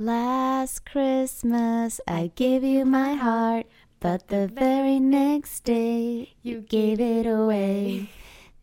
Last 0.00 0.84
Christmas 0.84 2.00
I 2.06 2.30
gave 2.36 2.62
you 2.62 2.84
my 2.84 3.14
heart 3.14 3.66
But 4.00 4.28
the 4.28 4.46
very 4.46 5.00
next 5.00 5.64
day 5.64 6.36
you 6.42 6.60
gave 6.60 7.00
it 7.00 7.26
away 7.26 8.06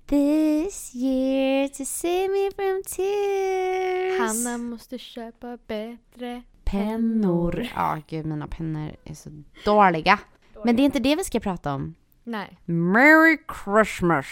This 0.08 0.96
year 0.96 1.68
to 1.68 1.86
save 1.86 2.30
me 2.32 2.52
from 2.56 2.84
tears 2.84 4.20
Hanna 4.20 4.58
måste 4.58 4.98
köpa 4.98 5.58
bättre 5.68 6.44
Pennor. 6.64 7.68
Ja, 7.76 8.02
gud 8.08 8.26
mina 8.26 8.48
pennor 8.48 8.96
är 9.04 9.14
så 9.14 9.30
dåliga. 9.66 10.20
Men 10.64 10.76
det 10.76 10.82
är 10.82 10.86
inte 10.86 11.00
det 11.00 11.16
vi 11.16 11.24
ska 11.24 11.40
prata 11.40 11.74
om. 11.74 11.96
Nej. 12.24 12.58
Merry 12.66 13.38
Christmas! 13.64 14.26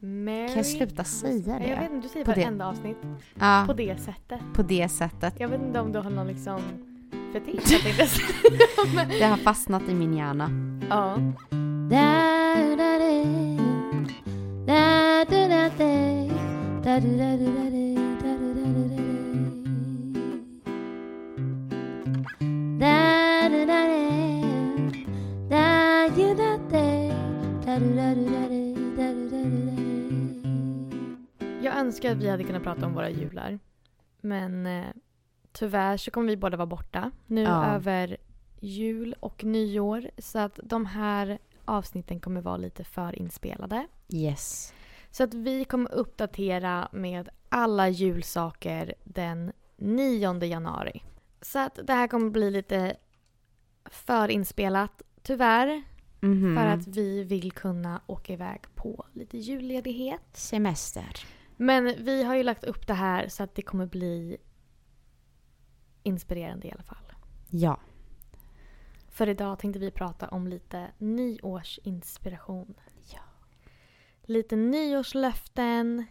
Mary... 0.00 0.48
Kan 0.48 0.56
jag 0.56 0.66
sluta 0.66 1.04
säga 1.04 1.58
det? 1.58 1.66
Jag 1.68 1.76
vet 1.80 1.90
inte, 1.92 2.06
du 2.06 2.08
säger 2.12 2.24
På 2.24 2.32
det- 2.32 2.40
varenda 2.40 2.66
avsnitt 2.68 2.96
Ja, 3.38 3.64
på 3.66 3.72
det 3.72 4.00
sättet. 4.00 4.40
på 4.54 4.62
det 4.62 4.88
sättet. 4.88 5.34
Jag 5.40 5.48
inte 5.60 5.80
om 5.80 5.92
du 5.92 5.98
har 5.98 6.10
någon 6.10 6.26
liksom 6.26 6.60
fetisch 7.32 7.72
jag 7.98 8.08
säga. 8.08 8.26
Men- 8.94 9.08
Det 9.08 9.24
har 9.24 9.36
fastnat 9.36 9.82
i 9.88 9.94
min 9.94 10.14
hjärna. 10.16 10.50
Ja. 10.90 11.16
Jag 31.62 31.76
önskar 31.78 32.12
att 32.12 32.18
vi 32.18 32.28
hade 32.28 32.44
kunnat 32.44 32.62
prata 32.62 32.86
om 32.86 32.94
våra 32.94 33.10
jular. 33.10 33.58
Men 34.20 34.66
eh, 34.66 34.86
tyvärr 35.52 35.96
så 35.96 36.10
kommer 36.10 36.28
vi 36.28 36.36
båda 36.36 36.56
vara 36.56 36.66
borta 36.66 37.10
nu 37.26 37.42
Ja. 37.42 37.64
över 37.66 38.16
jul 38.60 39.14
och 39.20 39.44
nyår. 39.44 40.10
Så 40.18 40.38
att 40.38 40.60
de 40.62 40.86
här 40.86 41.38
avsnitten 41.64 42.20
kommer 42.20 42.40
vara 42.40 42.56
lite 42.56 42.84
förinspelade. 42.84 43.86
Yes. 44.12 44.74
Så 45.10 45.24
att 45.24 45.34
vi 45.34 45.64
kommer 45.64 45.92
uppdatera 45.94 46.88
med 46.92 47.28
alla 47.48 47.88
julsaker 47.88 48.94
den 49.04 49.52
9 49.76 50.44
januari. 50.44 51.02
Så 51.40 51.58
att 51.58 51.78
det 51.84 51.92
här 51.92 52.08
kommer 52.08 52.30
bli 52.30 52.50
lite 52.50 52.96
förinspelat, 53.84 55.02
tyvärr. 55.22 55.82
Mhm. 56.20 56.56
För 56.56 56.66
att 56.66 56.86
vi 56.86 57.24
vill 57.24 57.52
kunna 57.52 58.00
åka 58.06 58.32
iväg 58.32 58.60
på 58.74 59.04
lite 59.12 59.38
julledighet. 59.38 60.22
Semester. 60.32 61.26
Men 61.60 62.04
vi 62.04 62.22
har 62.22 62.36
ju 62.36 62.42
lagt 62.42 62.64
upp 62.64 62.86
det 62.86 62.94
här 62.94 63.28
så 63.28 63.42
att 63.42 63.54
det 63.54 63.62
kommer 63.62 63.86
bli 63.86 64.36
inspirerande 66.02 66.68
i 66.68 66.72
alla 66.72 66.82
fall. 66.82 67.12
Ja. 67.50 67.80
För 69.08 69.28
idag 69.28 69.58
tänkte 69.58 69.78
vi 69.78 69.90
prata 69.90 70.28
om 70.28 70.48
lite 70.48 70.90
nyårsinspiration. 70.98 72.74
Ja. 73.12 73.20
Lite 74.22 74.56
nyårslöften, 74.56 76.06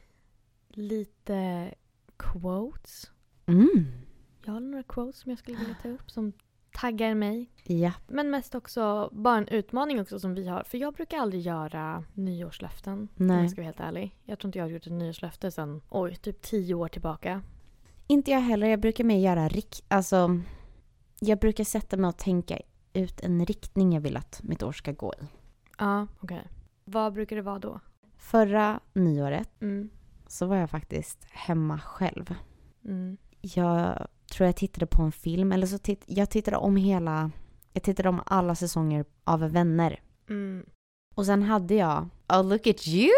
lite 0.69 1.73
quotes. 2.17 3.11
Mm. 3.45 3.85
Jag 4.45 4.53
har 4.53 4.59
några 4.59 4.83
quotes 4.83 5.19
som 5.19 5.29
jag 5.29 5.39
skulle 5.39 5.57
vilja 5.57 5.75
ta 5.81 5.89
upp 5.89 6.11
som 6.11 6.33
taggar 6.81 7.15
mig. 7.15 7.49
Ja. 7.63 7.91
Men 8.07 8.29
mest 8.29 8.55
också 8.55 9.09
bara 9.13 9.37
en 9.37 9.47
utmaning 9.47 10.01
också 10.01 10.19
som 10.19 10.33
vi 10.35 10.47
har. 10.47 10.63
För 10.63 10.77
jag 10.77 10.93
brukar 10.93 11.17
aldrig 11.17 11.41
göra 11.41 12.03
nyårslöften. 12.13 12.93
Om 13.19 13.27
Nej. 13.27 13.41
jag 13.41 13.51
ska 13.51 13.61
vara 13.61 13.65
helt 13.65 13.79
ärlig. 13.79 14.15
Jag 14.23 14.39
tror 14.39 14.49
inte 14.49 14.59
jag 14.59 14.65
har 14.65 14.69
gjort 14.69 14.85
ett 14.87 14.93
nyårslöfte 14.93 15.51
sedan, 15.51 15.81
oj, 15.89 16.15
typ 16.15 16.41
tio 16.41 16.73
år 16.73 16.87
tillbaka. 16.87 17.41
Inte 18.07 18.31
jag 18.31 18.39
heller. 18.39 18.67
Jag 18.67 18.79
brukar 18.79 19.03
mer 19.03 19.17
göra 19.19 19.47
rik... 19.47 19.83
Alltså, 19.87 20.39
jag 21.19 21.39
brukar 21.39 21.63
sätta 21.63 21.97
mig 21.97 22.07
och 22.09 22.17
tänka 22.17 22.59
ut 22.93 23.19
en 23.21 23.45
riktning 23.45 23.93
jag 23.93 24.01
vill 24.01 24.17
att 24.17 24.39
mitt 24.43 24.63
år 24.63 24.71
ska 24.71 24.91
gå 24.91 25.13
i. 25.21 25.25
Ja, 25.77 26.07
okej. 26.19 26.47
Vad 26.85 27.13
brukar 27.13 27.35
det 27.35 27.41
vara 27.41 27.59
då? 27.59 27.79
Förra 28.17 28.79
nyåret 28.93 29.49
Mm. 29.61 29.89
så 30.27 30.45
var 30.45 30.55
jag 30.55 30.69
faktiskt 30.69 31.25
hemma 31.31 31.79
själv. 31.79 32.35
Mm. 32.85 33.17
Jag 33.41 34.07
tror 34.31 34.45
jag 34.45 34.55
tittade 34.55 34.85
på 34.85 35.01
en 35.01 35.11
film, 35.11 35.51
eller 35.51 35.67
så 35.67 35.77
titt, 35.77 36.03
jag 36.05 36.29
tittade 36.29 36.57
om 36.57 36.75
hela... 36.75 37.31
Jag 37.73 37.83
tittade 37.83 38.09
om 38.09 38.21
alla 38.25 38.55
säsonger 38.55 39.05
av 39.23 39.39
Vänner. 39.39 40.01
Mm. 40.29 40.65
Och 41.15 41.25
sen 41.25 41.43
hade 41.43 41.75
jag, 41.75 42.09
oh 42.29 42.43
look 42.43 42.67
at 42.67 42.87
you! 42.87 43.11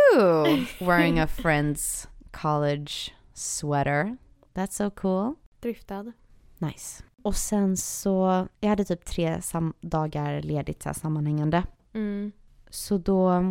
Wearing 0.79 1.19
a 1.19 1.27
friend's 1.27 2.07
college 2.31 2.91
sweater. 3.33 4.17
That's 4.53 4.71
so 4.71 4.89
cool. 4.89 5.35
Driftad. 5.59 6.11
Nice. 6.57 7.03
Och 7.21 7.35
sen 7.35 7.77
så, 7.77 8.47
jag 8.59 8.69
hade 8.69 8.85
typ 8.85 9.05
tre 9.05 9.41
dagar 9.81 10.41
ledigt 10.41 10.83
så 10.83 10.89
här, 10.89 10.93
sammanhängande. 10.93 11.63
Mm. 11.93 12.31
Så 12.69 12.97
då 12.97 13.43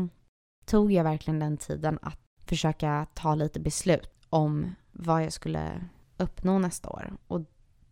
tog 0.64 0.92
jag 0.92 1.04
verkligen 1.04 1.38
den 1.38 1.56
tiden 1.56 1.98
att 2.02 2.20
försöka 2.46 3.06
ta 3.14 3.34
lite 3.34 3.60
beslut 3.60 4.10
om 4.30 4.74
vad 4.92 5.24
jag 5.24 5.32
skulle 5.32 5.88
uppnå 6.18 6.58
nästa 6.58 6.90
år. 6.90 7.16
Och 7.26 7.40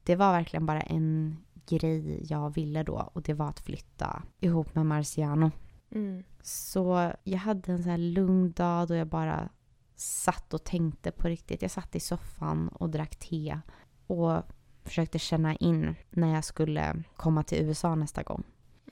det 0.02 0.16
var 0.16 0.32
verkligen 0.32 0.66
bara 0.66 0.80
en 0.80 1.36
grej 1.66 2.26
jag 2.30 2.54
ville 2.54 2.82
då 2.82 3.10
och 3.12 3.22
det 3.22 3.34
var 3.34 3.48
att 3.48 3.60
flytta 3.60 4.22
ihop 4.40 4.74
med 4.74 4.86
Marciano. 4.86 5.50
Mm. 5.90 6.22
Så 6.42 7.12
jag 7.24 7.38
hade 7.38 7.72
en 7.72 7.82
sån 7.82 7.90
här 7.90 7.98
lugn 7.98 8.52
dag 8.52 8.88
då 8.88 8.94
jag 8.94 9.06
bara 9.06 9.48
satt 9.96 10.54
och 10.54 10.64
tänkte 10.64 11.10
på 11.10 11.28
riktigt. 11.28 11.62
Jag 11.62 11.70
satt 11.70 11.94
i 11.94 12.00
soffan 12.00 12.68
och 12.68 12.90
drack 12.90 13.16
te 13.16 13.60
och 14.06 14.42
försökte 14.84 15.18
känna 15.18 15.56
in 15.56 15.94
när 16.10 16.34
jag 16.34 16.44
skulle 16.44 17.02
komma 17.16 17.42
till 17.42 17.58
USA 17.58 17.94
nästa 17.94 18.22
gång. 18.22 18.42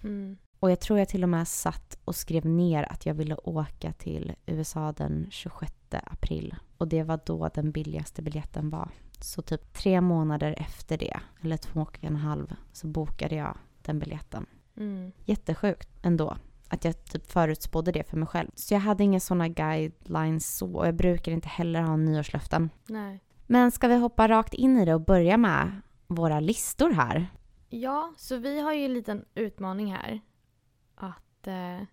Mm. 0.03 0.37
Och 0.61 0.71
jag 0.71 0.81
tror 0.81 0.99
jag 0.99 1.09
till 1.09 1.23
och 1.23 1.29
med 1.29 1.49
satt 1.49 1.99
och 2.05 2.15
skrev 2.15 2.47
ner 2.47 2.93
att 2.93 3.07
jag 3.07 3.15
ville 3.15 3.35
åka 3.35 3.93
till 3.93 4.33
USA 4.47 4.93
den 4.93 5.27
26 5.31 5.73
april. 5.91 6.57
Och 6.79 6.89
det 6.89 7.03
var 7.03 7.21
då 7.27 7.49
den 7.55 7.71
billigaste 7.71 8.23
biljetten 8.23 8.71
var. 8.71 8.89
Så 9.21 9.43
typ 9.43 9.73
tre 9.73 10.01
månader 10.01 10.55
efter 10.59 10.99
det, 10.99 11.21
eller 11.41 11.57
två 11.57 11.81
och 11.81 11.99
en 12.01 12.17
halv, 12.17 12.55
så 12.73 12.87
bokade 12.87 13.35
jag 13.35 13.59
den 13.83 13.99
biljetten. 13.99 14.47
Mm. 14.77 15.13
Jättesjukt 15.25 15.89
ändå. 16.03 16.37
Att 16.69 16.85
jag 16.85 17.05
typ 17.05 17.33
förutspådde 17.33 17.93
det 17.93 18.05
för 18.11 18.17
mig 18.17 18.29
själv. 18.29 18.51
Så 18.55 18.75
jag 18.75 18.81
hade 18.81 19.05
inga 19.05 19.21
sådana 19.21 19.49
guidelines 19.49 20.57
så. 20.57 20.75
Och 20.75 20.87
jag 20.87 20.95
brukar 20.95 21.33
inte 21.33 21.49
heller 21.49 21.83
ha 21.83 21.97
nyårslöften. 21.97 22.71
Nej. 22.87 23.21
Men 23.47 23.71
ska 23.71 23.89
vi 23.89 23.97
hoppa 23.97 24.29
rakt 24.29 24.55
in 24.55 24.79
i 24.79 24.85
det 24.85 24.95
och 24.95 25.01
börja 25.05 25.37
med 25.37 25.81
våra 26.07 26.41
listor 26.41 26.91
här? 26.91 27.27
Ja, 27.69 28.13
så 28.17 28.37
vi 28.37 28.61
har 28.61 28.73
ju 28.73 28.85
en 28.85 28.95
liten 28.95 29.25
utmaning 29.35 29.93
här. 29.93 30.21
Att 30.95 31.47
eh, 31.47 31.87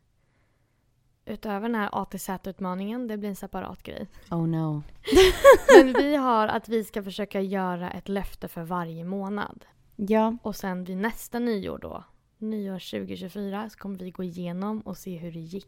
utöver 1.26 1.62
den 1.62 1.76
här 1.76 1.90
ATZ-utmaningen, 1.92 3.08
det 3.08 3.18
blir 3.18 3.30
en 3.30 3.36
separat 3.36 3.84
grej. 3.84 4.08
Oh 4.32 4.48
no. 4.48 4.84
Men 5.78 5.94
vi 5.94 6.16
har 6.16 6.48
att 6.48 6.70
vi 6.70 6.84
ska 6.84 7.04
försöka 7.04 7.42
göra 7.42 7.92
ett 7.92 8.10
löfte 8.10 8.48
för 8.48 8.64
varje 8.64 9.04
månad. 9.04 9.66
Ja. 9.96 10.38
Och 10.44 10.56
sen 10.56 10.84
vid 10.84 10.98
nästa 10.98 11.40
nyår 11.40 11.78
då, 11.78 12.04
nyår 12.38 13.00
2024, 13.00 13.70
så 13.70 13.78
kommer 13.78 13.98
vi 13.98 14.12
gå 14.12 14.24
igenom 14.24 14.82
och 14.82 14.98
se 14.98 15.18
hur 15.18 15.32
det 15.32 15.40
gick. 15.40 15.68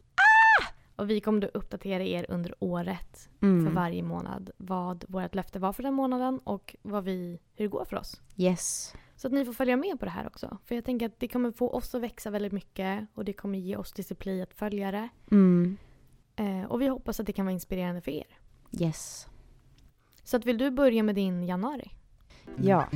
Och 0.96 1.10
vi 1.10 1.20
kommer 1.20 1.40
då 1.40 1.46
uppdatera 1.54 2.02
er 2.04 2.26
under 2.28 2.54
året 2.58 3.28
Mm. 3.40 3.66
för 3.66 3.72
varje 3.72 4.02
månad 4.02 4.50
vad 4.56 5.04
vårt 5.08 5.34
löfte 5.34 5.58
var 5.58 5.72
för 5.72 5.82
den 5.82 5.94
månaden 5.94 6.38
och 6.44 6.76
vad 6.82 7.04
vi, 7.04 7.38
hur 7.56 7.64
det 7.64 7.68
går 7.68 7.84
för 7.84 7.96
oss. 7.96 8.20
Yes. 8.36 8.94
Så 9.16 9.26
att 9.26 9.32
ni 9.32 9.44
får 9.44 9.52
följa 9.52 9.76
med 9.76 9.98
på 9.98 10.04
det 10.04 10.10
här 10.10 10.26
också. 10.26 10.58
För 10.64 10.74
jag 10.74 10.84
tänker 10.84 11.06
att 11.06 11.20
det 11.20 11.28
kommer 11.28 11.50
få 11.50 11.68
oss 11.70 11.94
att 11.94 12.02
växa 12.02 12.30
väldigt 12.30 12.52
mycket 12.52 13.06
och 13.14 13.24
det 13.24 13.32
kommer 13.32 13.58
ge 13.58 13.76
oss 13.76 13.92
disciplin 13.92 14.42
att 14.42 14.54
följa 14.54 14.90
det. 14.90 15.08
Mm. 15.30 15.76
Eh, 16.36 16.64
och 16.64 16.80
vi 16.80 16.86
hoppas 16.88 17.20
att 17.20 17.26
det 17.26 17.32
kan 17.32 17.44
vara 17.46 17.52
inspirerande 17.52 18.00
för 18.00 18.10
er. 18.10 18.26
Yes. 18.80 19.28
Så 20.24 20.36
att 20.36 20.44
vill 20.46 20.58
du 20.58 20.70
börja 20.70 21.02
med 21.02 21.14
din 21.14 21.44
januari? 21.44 21.90
Ja. 22.56 22.88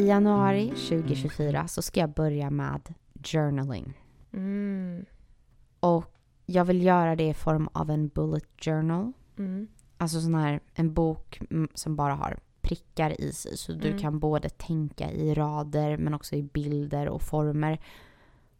I 0.00 0.06
januari 0.06 0.68
2024 0.68 1.68
så 1.68 1.82
ska 1.82 2.00
jag 2.00 2.10
börja 2.10 2.50
med 2.50 2.94
journaling. 3.24 3.98
Mm. 4.32 5.04
Och 5.80 6.04
jag 6.46 6.64
vill 6.64 6.82
göra 6.82 7.16
det 7.16 7.28
i 7.28 7.34
form 7.34 7.68
av 7.72 7.90
en 7.90 8.08
bullet 8.08 8.44
journal. 8.58 9.12
Mm. 9.38 9.68
Alltså 9.98 10.20
sån 10.20 10.34
här, 10.34 10.60
en 10.74 10.94
bok 10.94 11.40
mm, 11.50 11.68
som 11.74 11.96
bara 11.96 12.14
har 12.14 12.38
prickar 12.60 13.20
i 13.20 13.32
sig. 13.32 13.56
Så 13.56 13.72
du 13.72 13.88
Mm. 13.88 14.00
kan 14.00 14.18
både 14.18 14.48
tänka 14.48 15.10
i 15.10 15.34
rader 15.34 15.96
men 15.96 16.14
också 16.14 16.36
i 16.36 16.42
bilder 16.42 17.08
och 17.08 17.22
former. 17.22 17.80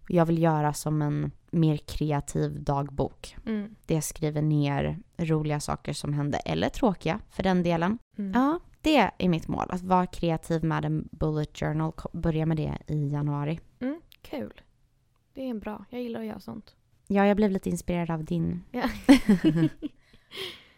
Jag 0.08 0.26
vill 0.26 0.43
göra 0.43 0.72
som 0.72 1.02
en 1.02 1.31
mer 1.50 1.76
kreativ 1.76 2.62
dagbok. 2.62 3.36
Mm. 3.46 3.75
Jag 3.86 4.04
skriver 4.04 4.43
ner 4.43 4.98
roliga 5.19 5.60
saker 5.60 5.93
som 5.93 6.12
hände, 6.12 6.38
eller 6.38 6.69
tråkiga 6.69 7.20
för 7.31 7.43
den 7.43 7.62
delen. 7.62 7.98
Mm. 8.19 8.32
Ja, 8.34 8.60
det 8.81 9.11
är 9.19 9.29
mitt 9.29 9.49
mål. 9.49 9.67
Att 9.69 9.82
vara 9.82 10.06
kreativ 10.06 10.65
med 10.65 10.85
en 10.85 11.09
bullet 11.12 11.59
journal. 11.59 11.93
Börja 12.12 12.47
med 12.47 12.56
det 12.56 12.79
i 12.87 13.09
januari. 13.09 13.61
Mm. 13.81 14.00
Kul. 14.23 14.61
Det 15.35 15.49
är 15.49 15.55
bra. 15.55 15.85
Jag 15.91 16.03
gillar 16.03 16.21
att 16.21 16.27
göra 16.27 16.41
sånt. 16.41 16.75
Ja, 17.06 17.27
jag 17.27 17.37
blev 17.37 17.50
lite 17.50 17.71
inspirerad 17.71 18.11
av 18.11 18.25
din. 18.25 18.62
Ja. 18.71 18.82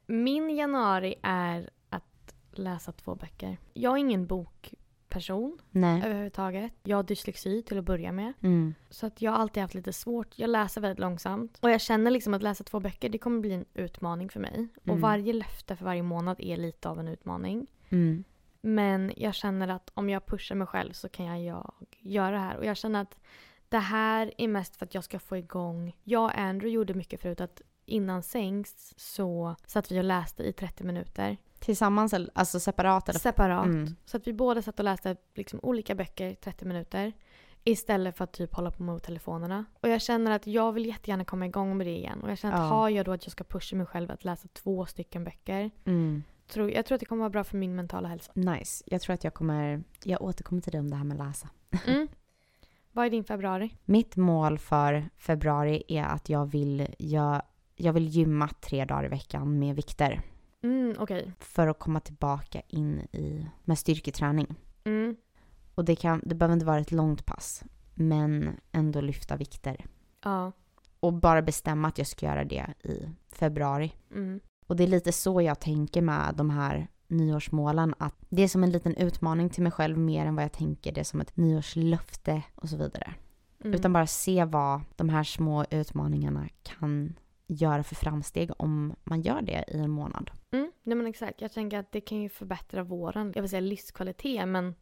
Min 0.06 0.50
januari 0.56 1.14
är 1.22 1.70
att 1.88 2.34
läsa 2.52 2.92
två 2.92 3.14
böcker. 3.14 3.58
Jag 3.74 3.92
är 3.92 3.96
ingen 3.98 4.26
bokperson 4.26 5.58
Nej. 5.70 6.02
överhuvudtaget. 6.04 6.72
Jag 6.82 6.96
har 6.96 7.02
dyslexi 7.02 7.62
till 7.62 7.78
att 7.78 7.84
börja 7.84 8.12
med. 8.12 8.32
Mm. 8.40 8.74
Så 8.90 9.06
att 9.06 9.22
jag 9.22 9.30
har 9.32 9.38
alltid 9.38 9.60
haft 9.62 9.74
lite 9.74 9.92
svårt. 9.92 10.38
Jag 10.38 10.50
läser 10.50 10.80
väldigt 10.80 10.98
långsamt. 10.98 11.58
Och 11.62 11.70
jag 11.70 11.80
känner 11.80 12.10
liksom 12.10 12.34
att 12.34 12.42
läsa 12.42 12.64
två 12.64 12.80
böcker, 12.80 13.08
det 13.08 13.18
kommer 13.18 13.40
bli 13.40 13.52
en 13.52 13.64
utmaning 13.74 14.28
för 14.28 14.40
mig. 14.40 14.68
Och 14.82 14.88
Mm. 14.88 15.00
varje 15.00 15.32
löfte 15.32 15.76
för 15.76 15.84
varje 15.84 16.02
månad 16.02 16.36
är 16.40 16.56
lite 16.56 16.88
av 16.88 17.00
en 17.00 17.08
utmaning. 17.08 17.66
Mm. 17.92 18.24
Men 18.60 19.12
jag 19.16 19.34
känner 19.34 19.68
att 19.68 19.90
om 19.94 20.10
jag 20.10 20.26
pushar 20.26 20.54
mig 20.54 20.66
själv 20.66 20.92
så 20.92 21.08
kan 21.08 21.26
jag, 21.26 21.40
jag 21.42 21.72
göra 22.00 22.30
det 22.30 22.38
här. 22.38 22.56
Och 22.56 22.64
jag 22.64 22.76
känner 22.76 23.02
att 23.02 23.18
det 23.68 23.78
här 23.78 24.32
är 24.38 24.48
mest 24.48 24.76
för 24.76 24.86
att 24.86 24.94
jag 24.94 25.04
ska 25.04 25.18
få 25.18 25.36
igång... 25.36 25.96
Jag 26.04 26.24
och 26.24 26.38
Andrew 26.38 26.68
gjorde 26.74 26.94
mycket 26.94 27.20
förut 27.20 27.40
att 27.40 27.62
innan 27.86 28.22
sängs 28.22 28.94
så 28.96 29.56
satt 29.66 29.92
vi 29.92 30.00
och 30.00 30.04
läste 30.04 30.42
i 30.42 30.52
30 30.52 30.84
minuter. 30.84 31.36
Tillsammans, 31.58 32.12
eller- 32.12 32.30
alltså 32.34 32.60
separat? 32.60 33.08
Eller? 33.08 33.18
Separat. 33.20 33.64
Mm. 33.66 33.96
Så 34.04 34.16
att 34.16 34.26
vi 34.26 34.32
båda 34.32 34.62
satt 34.62 34.78
och 34.78 34.84
läste 34.84 35.16
liksom 35.34 35.60
olika 35.62 35.94
böcker 35.94 36.26
i 36.26 36.34
30 36.34 36.64
minuter. 36.64 37.12
Istället 37.64 38.16
för 38.16 38.24
att 38.24 38.32
typ 38.32 38.54
hålla 38.54 38.70
på 38.70 38.82
med 38.82 39.02
telefonerna. 39.02 39.64
Och 39.80 39.88
jag 39.88 40.02
känner 40.02 40.30
att 40.30 40.46
jag 40.46 40.72
vill 40.72 40.86
jättegärna 40.86 41.24
komma 41.24 41.46
igång 41.46 41.76
med 41.76 41.86
det 41.86 41.96
igen. 41.96 42.20
Och 42.22 42.30
jag 42.30 42.38
känner 42.38 42.54
att 42.54 42.60
Ja. 42.60 42.66
har 42.66 42.88
jag 42.88 43.04
då 43.06 43.12
att 43.12 43.24
jag 43.26 43.32
ska 43.32 43.44
pusha 43.44 43.76
mig 43.76 43.86
själv 43.86 44.10
att 44.10 44.24
läsa 44.24 44.48
två 44.52 44.86
stycken 44.86 45.24
böcker. 45.24 45.70
Mm. 45.84 46.22
Tror, 46.52 46.70
jag 46.70 46.86
tror 46.86 46.94
att 46.94 47.00
det 47.00 47.06
kommer 47.06 47.20
vara 47.20 47.30
bra 47.30 47.44
för 47.44 47.56
min 47.56 47.74
mentala 47.74 48.08
hälsa. 48.08 48.32
Nice. 48.34 48.84
Jag 48.86 49.00
tror 49.00 49.14
att 49.14 49.24
jag 49.24 49.34
kommer... 49.34 49.84
Jag 50.04 50.22
återkommer 50.22 50.62
till 50.62 50.72
dig 50.72 50.80
om 50.80 50.90
det 50.90 50.96
här 50.96 51.04
med 51.04 51.18
läsa. 51.18 51.48
Mm. 51.86 52.08
Vad 52.94 53.06
är 53.06 53.10
din 53.10 53.24
februari? 53.24 53.76
Mitt 53.84 54.16
mål 54.16 54.58
för 54.58 55.08
februari 55.16 55.82
är 55.88 56.04
att 56.04 56.28
jag 56.28 56.46
vill, 56.46 56.94
jag, 56.98 57.42
jag 57.76 57.92
vill 57.92 58.08
gymma 58.08 58.48
tre 58.48 58.84
dagar 58.84 59.04
i 59.04 59.08
veckan 59.08 59.58
med 59.58 59.76
vikter. 59.76 60.22
Mm, 60.62 60.94
okej. 60.98 61.32
För 61.38 61.68
att 61.68 61.78
komma 61.78 62.00
tillbaka 62.00 62.62
in 62.68 63.00
i 63.00 63.46
med 63.64 63.78
styrketräning. 63.78 64.54
Mm. 64.84 65.16
Och 65.74 65.84
det, 65.84 65.96
kan, 65.96 66.22
det 66.24 66.34
behöver 66.34 66.54
inte 66.54 66.66
vara 66.66 66.78
ett 66.78 66.92
långt 66.92 67.26
pass. 67.26 67.64
Men 67.94 68.60
ändå 68.72 69.00
lyfta 69.00 69.36
vikter. 69.36 69.86
Ja. 70.24 70.52
Och 71.00 71.12
bara 71.12 71.42
bestämma 71.42 71.88
att 71.88 71.98
jag 71.98 72.06
ska 72.06 72.26
göra 72.26 72.44
det 72.44 72.74
i 72.82 73.08
februari. 73.28 73.92
Mm. 74.10 74.40
Och 74.66 74.76
det 74.76 74.82
är 74.82 74.88
lite 74.88 75.12
så 75.12 75.42
jag 75.42 75.60
tänker 75.60 76.02
med 76.02 76.34
de 76.34 76.50
här 76.50 76.88
nyårsmålen. 77.08 77.94
Att 77.98 78.14
det 78.28 78.42
är 78.42 78.48
som 78.48 78.64
en 78.64 78.70
liten 78.70 78.96
utmaning 78.96 79.50
till 79.50 79.62
mig 79.62 79.72
själv 79.72 79.98
mer 79.98 80.26
än 80.26 80.34
vad 80.34 80.44
jag 80.44 80.52
tänker 80.52 80.92
det 80.92 81.00
är 81.00 81.04
som 81.04 81.20
ett 81.20 81.36
nyårslöfte 81.36 82.42
och 82.54 82.68
så 82.68 82.76
vidare. 82.76 83.14
Mm. 83.64 83.74
Utan 83.74 83.92
bara 83.92 84.06
se 84.06 84.44
vad 84.44 84.80
de 84.96 85.08
här 85.08 85.24
små 85.24 85.64
utmaningarna 85.70 86.48
kan 86.62 87.14
göra 87.46 87.82
för 87.82 87.94
framsteg 87.94 88.50
om 88.58 88.94
man 89.04 89.22
gör 89.22 89.42
det 89.42 89.64
i 89.68 89.78
en 89.78 89.90
månad. 89.90 90.30
Mm. 90.50 90.72
Nej 90.82 90.96
men 90.96 91.06
exakt. 91.06 91.40
Jag 91.40 91.52
tänker 91.52 91.78
att 91.78 91.92
det 91.92 92.00
kan 92.00 92.18
ju 92.18 92.28
förbättra 92.28 92.82
våran, 92.82 93.32
jag 93.34 93.42
vill 93.42 93.50
säga 93.50 93.60
livskvalitet, 93.60 94.48
men 94.48 94.74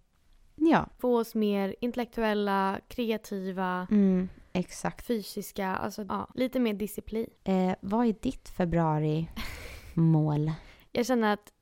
Ja, 0.62 0.88
få 0.98 1.18
oss 1.18 1.34
mer 1.34 1.74
intellektuella, 1.80 2.80
kreativa, 2.88 3.86
mm, 3.90 4.28
exakt. 4.52 5.06
fysiska, 5.06 5.66
alltså 5.66 6.04
ja, 6.08 6.28
lite 6.34 6.60
mer 6.60 6.74
disciplin. 6.74 7.26
Eh, 7.44 7.74
vad 7.80 8.06
är 8.06 8.14
ditt 8.20 8.48
februari-mål? 10.00 10.52
Jag 10.92 11.06
känner 11.06 11.32
att 11.32 11.52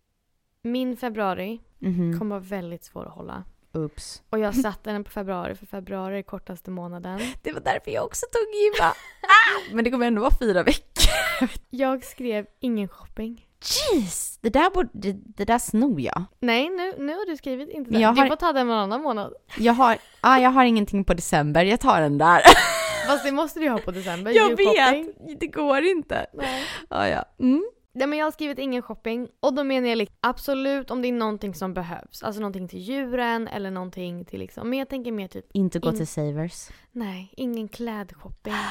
min 0.63 0.97
februari 0.97 1.61
Mhm. 1.79 2.19
kommer 2.19 2.31
vara 2.37 2.45
väldigt 2.45 2.85
svår 2.85 3.07
att 3.07 3.13
hålla. 3.15 3.45
Oops. 3.75 4.23
Och 4.31 4.39
jag 4.39 4.55
satte 4.63 4.93
den 4.93 5.05
på 5.05 5.11
februari, 5.11 5.55
för 5.55 5.67
februari 5.67 6.19
är 6.19 6.23
kortaste 6.23 6.71
månaden. 6.71 7.21
Det 7.43 7.53
var 7.53 7.61
därför 7.61 7.91
jag 7.91 8.05
också 8.05 8.27
tog 8.33 8.55
gymma. 8.55 8.89
ah! 9.23 9.75
Men 9.75 9.85
det 9.85 9.91
kommer 9.91 10.07
ändå 10.07 10.21
vara 10.23 10.35
fyra 10.41 10.63
veckor. 10.63 11.09
Jag 11.71 12.05
skrev 12.05 12.47
ingen 12.61 12.89
shopping. 12.89 13.45
Jeez, 13.93 14.39
det 14.41 14.51
där, 14.51 14.71
borde, 14.71 14.89
det, 14.93 15.13
det 15.13 15.45
där 15.45 15.59
snor 15.59 16.01
jag. 16.01 16.25
Nej, 16.41 16.71
nu, 16.71 16.95
nu 16.99 17.13
har 17.13 17.27
du 17.27 17.37
skrivit 17.37 17.69
inte 17.71 17.91
det. 17.91 17.99
jag 18.01 18.15
Du 18.15 18.21
har- 18.21 18.29
får 18.29 18.37
ta 18.37 18.53
den 18.53 18.67
någon 18.67 18.77
annan 18.79 19.03
månad. 19.03 19.33
Jag 19.59 19.73
har, 19.73 19.97
ah, 20.21 20.39
jag 20.39 20.51
har 20.51 20.65
ingenting 20.65 21.05
på 21.05 21.15
december, 21.15 21.65
jag 21.65 21.81
tar 21.81 22.01
den 22.01 22.19
där. 22.19 22.41
Fast 23.07 23.25
det 23.25 23.33
måste 23.33 23.61
du 23.61 23.69
ha 23.69 23.79
på 23.79 23.91
december. 23.91 24.31
jag 24.33 24.57
vet, 24.57 25.41
det 25.41 25.47
går 25.47 25.83
inte. 25.83 26.27
Nej. 26.35 26.63
Ah, 26.89 27.07
ja. 27.07 27.25
mm. 27.41 27.65
Nej 27.99 28.07
men 28.07 28.19
jag 28.19 28.27
har 28.27 28.31
skrivit 28.31 28.59
ingen 28.59 28.83
shopping 28.83 29.29
och 29.41 29.55
då 29.55 29.65
menar 29.65 29.89
jag 29.89 29.97
liksom, 29.99 30.17
absolut 30.21 30.91
om 30.91 31.03
det 31.03 31.09
är 31.09 31.13
någonting 31.13 31.55
som 31.55 31.75
behövs. 31.75 32.23
Alltså 32.23 32.41
någonting 32.41 32.69
till 32.69 32.79
djuren 32.79 33.49
eller 33.49 33.71
någonting 33.71 34.25
till 34.25 34.39
liksom. 34.41 34.71
Men 34.71 34.79
jag 34.79 34.89
tänker 34.89 35.13
mer 35.13 35.29
typ, 35.29 35.47
Inte 35.53 35.79
gå 35.79 35.89
In- 35.89 35.97
till 35.97 36.07
Savers. 36.07 36.69
nej, 36.93 37.33
ingen 37.37 37.69
klädshopping. 37.69 38.53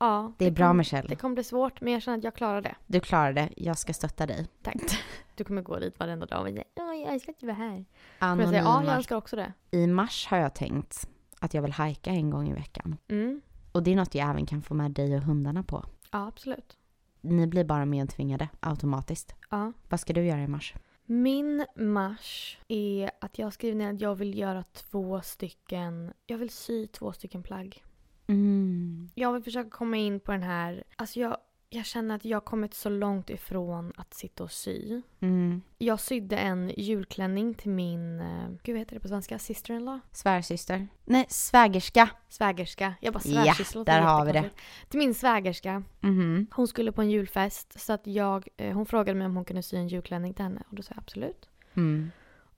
Ja, 0.00 0.32
Det 0.38 0.46
är 0.46 0.50
bra 0.50 0.68
kom- 0.68 0.76
Michelle. 0.76 1.08
Det 1.08 1.16
kommer 1.16 1.34
bli 1.34 1.44
svårt 1.44 1.80
men 1.80 1.92
jag 1.92 2.02
känner 2.02 2.18
att 2.18 2.24
jag 2.24 2.34
klarar 2.34 2.62
det. 2.62 2.74
Du 2.86 3.00
klarar 3.00 3.32
det, 3.32 3.48
jag 3.56 3.78
ska 3.78 3.92
stötta 3.92 4.26
dig. 4.26 4.46
Tack. 4.62 4.76
Du 5.34 5.44
kommer 5.44 5.62
gå 5.62 5.78
dit 5.78 5.98
varenda 5.98 6.26
dag 6.26 6.40
och 6.40 6.48
säga 6.48 6.64
ja 6.74 6.94
jag 6.94 7.12
älskar 7.14 7.32
att 7.32 7.40
du 7.40 7.46
var 7.46 7.54
här. 7.54 7.84
Jag 8.18 8.36
säga 8.38 8.48
ja 8.52 8.56
jag 8.56 8.66
Anonyma. 8.66 8.94
önskar 8.96 9.16
också 9.16 9.36
det. 9.36 9.52
I 9.70 9.86
mars 9.86 10.26
har 10.26 10.38
jag 10.38 10.54
tänkt 10.54 11.08
att 11.40 11.54
jag 11.54 11.62
vill 11.62 11.72
hajka 11.72 12.10
en 12.10 12.30
gång 12.30 12.48
i 12.48 12.52
veckan. 12.52 12.96
Mm. 13.08 13.40
Och 13.72 13.82
det 13.82 13.92
är 13.92 13.96
något 13.96 14.14
jag 14.14 14.30
även 14.30 14.46
kan 14.46 14.62
få 14.62 14.74
med 14.74 14.90
dig 14.90 15.16
och 15.16 15.22
hundarna 15.22 15.62
på. 15.62 15.84
Ja 16.12 16.26
absolut. 16.28 16.77
Ni 17.20 17.46
blir 17.46 17.64
bara 17.64 17.84
medtvingade 17.84 18.48
automatiskt. 18.60 19.34
Ja. 19.50 19.72
Vad 19.88 20.00
ska 20.00 20.12
du 20.12 20.24
göra 20.26 20.42
i 20.42 20.48
mars? 20.48 20.74
Min 21.04 21.66
mars 21.76 22.58
är 22.68 23.10
att 23.20 23.38
jag 23.38 23.52
skriver 23.52 23.76
ner 23.76 23.94
att 23.94 24.00
jag 24.00 24.14
vill 24.14 24.38
göra 24.38 24.62
två 24.62 25.20
stycken, 25.22 26.12
jag 26.26 26.38
vill 26.38 26.50
sy 26.50 26.86
två 26.86 27.12
stycken 27.12 27.42
plagg. 27.42 27.84
Mm. 28.26 29.10
Jag 29.14 29.32
vill 29.32 29.42
försöka 29.42 29.70
komma 29.70 29.96
in 29.96 30.20
på 30.20 30.32
den 30.32 30.42
här, 30.42 30.84
alltså 30.96 31.20
jag, 31.20 31.36
jag 31.70 31.86
känner 31.86 32.14
att 32.14 32.24
jag 32.24 32.36
har 32.36 32.40
kommit 32.40 32.74
så 32.74 32.88
långt 32.88 33.30
ifrån 33.30 33.92
att 33.96 34.14
sitta 34.14 34.44
och 34.44 34.52
sy. 34.52 35.02
Mm. 35.20 35.62
Jag 35.78 36.00
sydde 36.00 36.36
en 36.36 36.72
julklänning 36.76 37.54
till 37.54 37.70
min, 37.70 38.20
eh, 38.20 38.48
gud 38.62 38.74
vad 38.74 38.78
heter 38.78 38.94
det 38.94 39.00
på 39.00 39.08
svenska, 39.08 39.38
sister-in-law? 39.38 40.00
Svärsyster. 40.12 40.88
Nej, 41.04 41.26
svägerska. 41.28 42.10
Svägerska. 42.28 42.94
Jag 43.00 43.14
bara 43.14 43.20
Ja, 43.24 43.44
svärsyster 43.44 43.78
låter 43.78 43.92
där 43.92 44.00
har 44.00 44.24
vi 44.24 44.32
det. 44.32 44.50
Till 44.88 44.98
min 44.98 45.14
svägerska. 45.14 45.82
Mhm. 46.00 46.46
Hon 46.50 46.68
skulle 46.68 46.92
på 46.92 47.02
en 47.02 47.10
julfest 47.10 47.80
så 47.80 47.92
att 47.92 48.06
jag, 48.06 48.48
eh, 48.56 48.74
hon 48.74 48.86
frågade 48.86 49.18
mig 49.18 49.26
om 49.26 49.36
hon 49.36 49.44
kunde 49.44 49.62
sy 49.62 49.76
en 49.76 49.88
julklänning 49.88 50.34
till 50.34 50.44
henne 50.44 50.62
och 50.68 50.76
då 50.76 50.82
sa 50.82 50.92
jag 50.94 51.02
absolut. 51.02 51.48
Mm. 51.74 52.10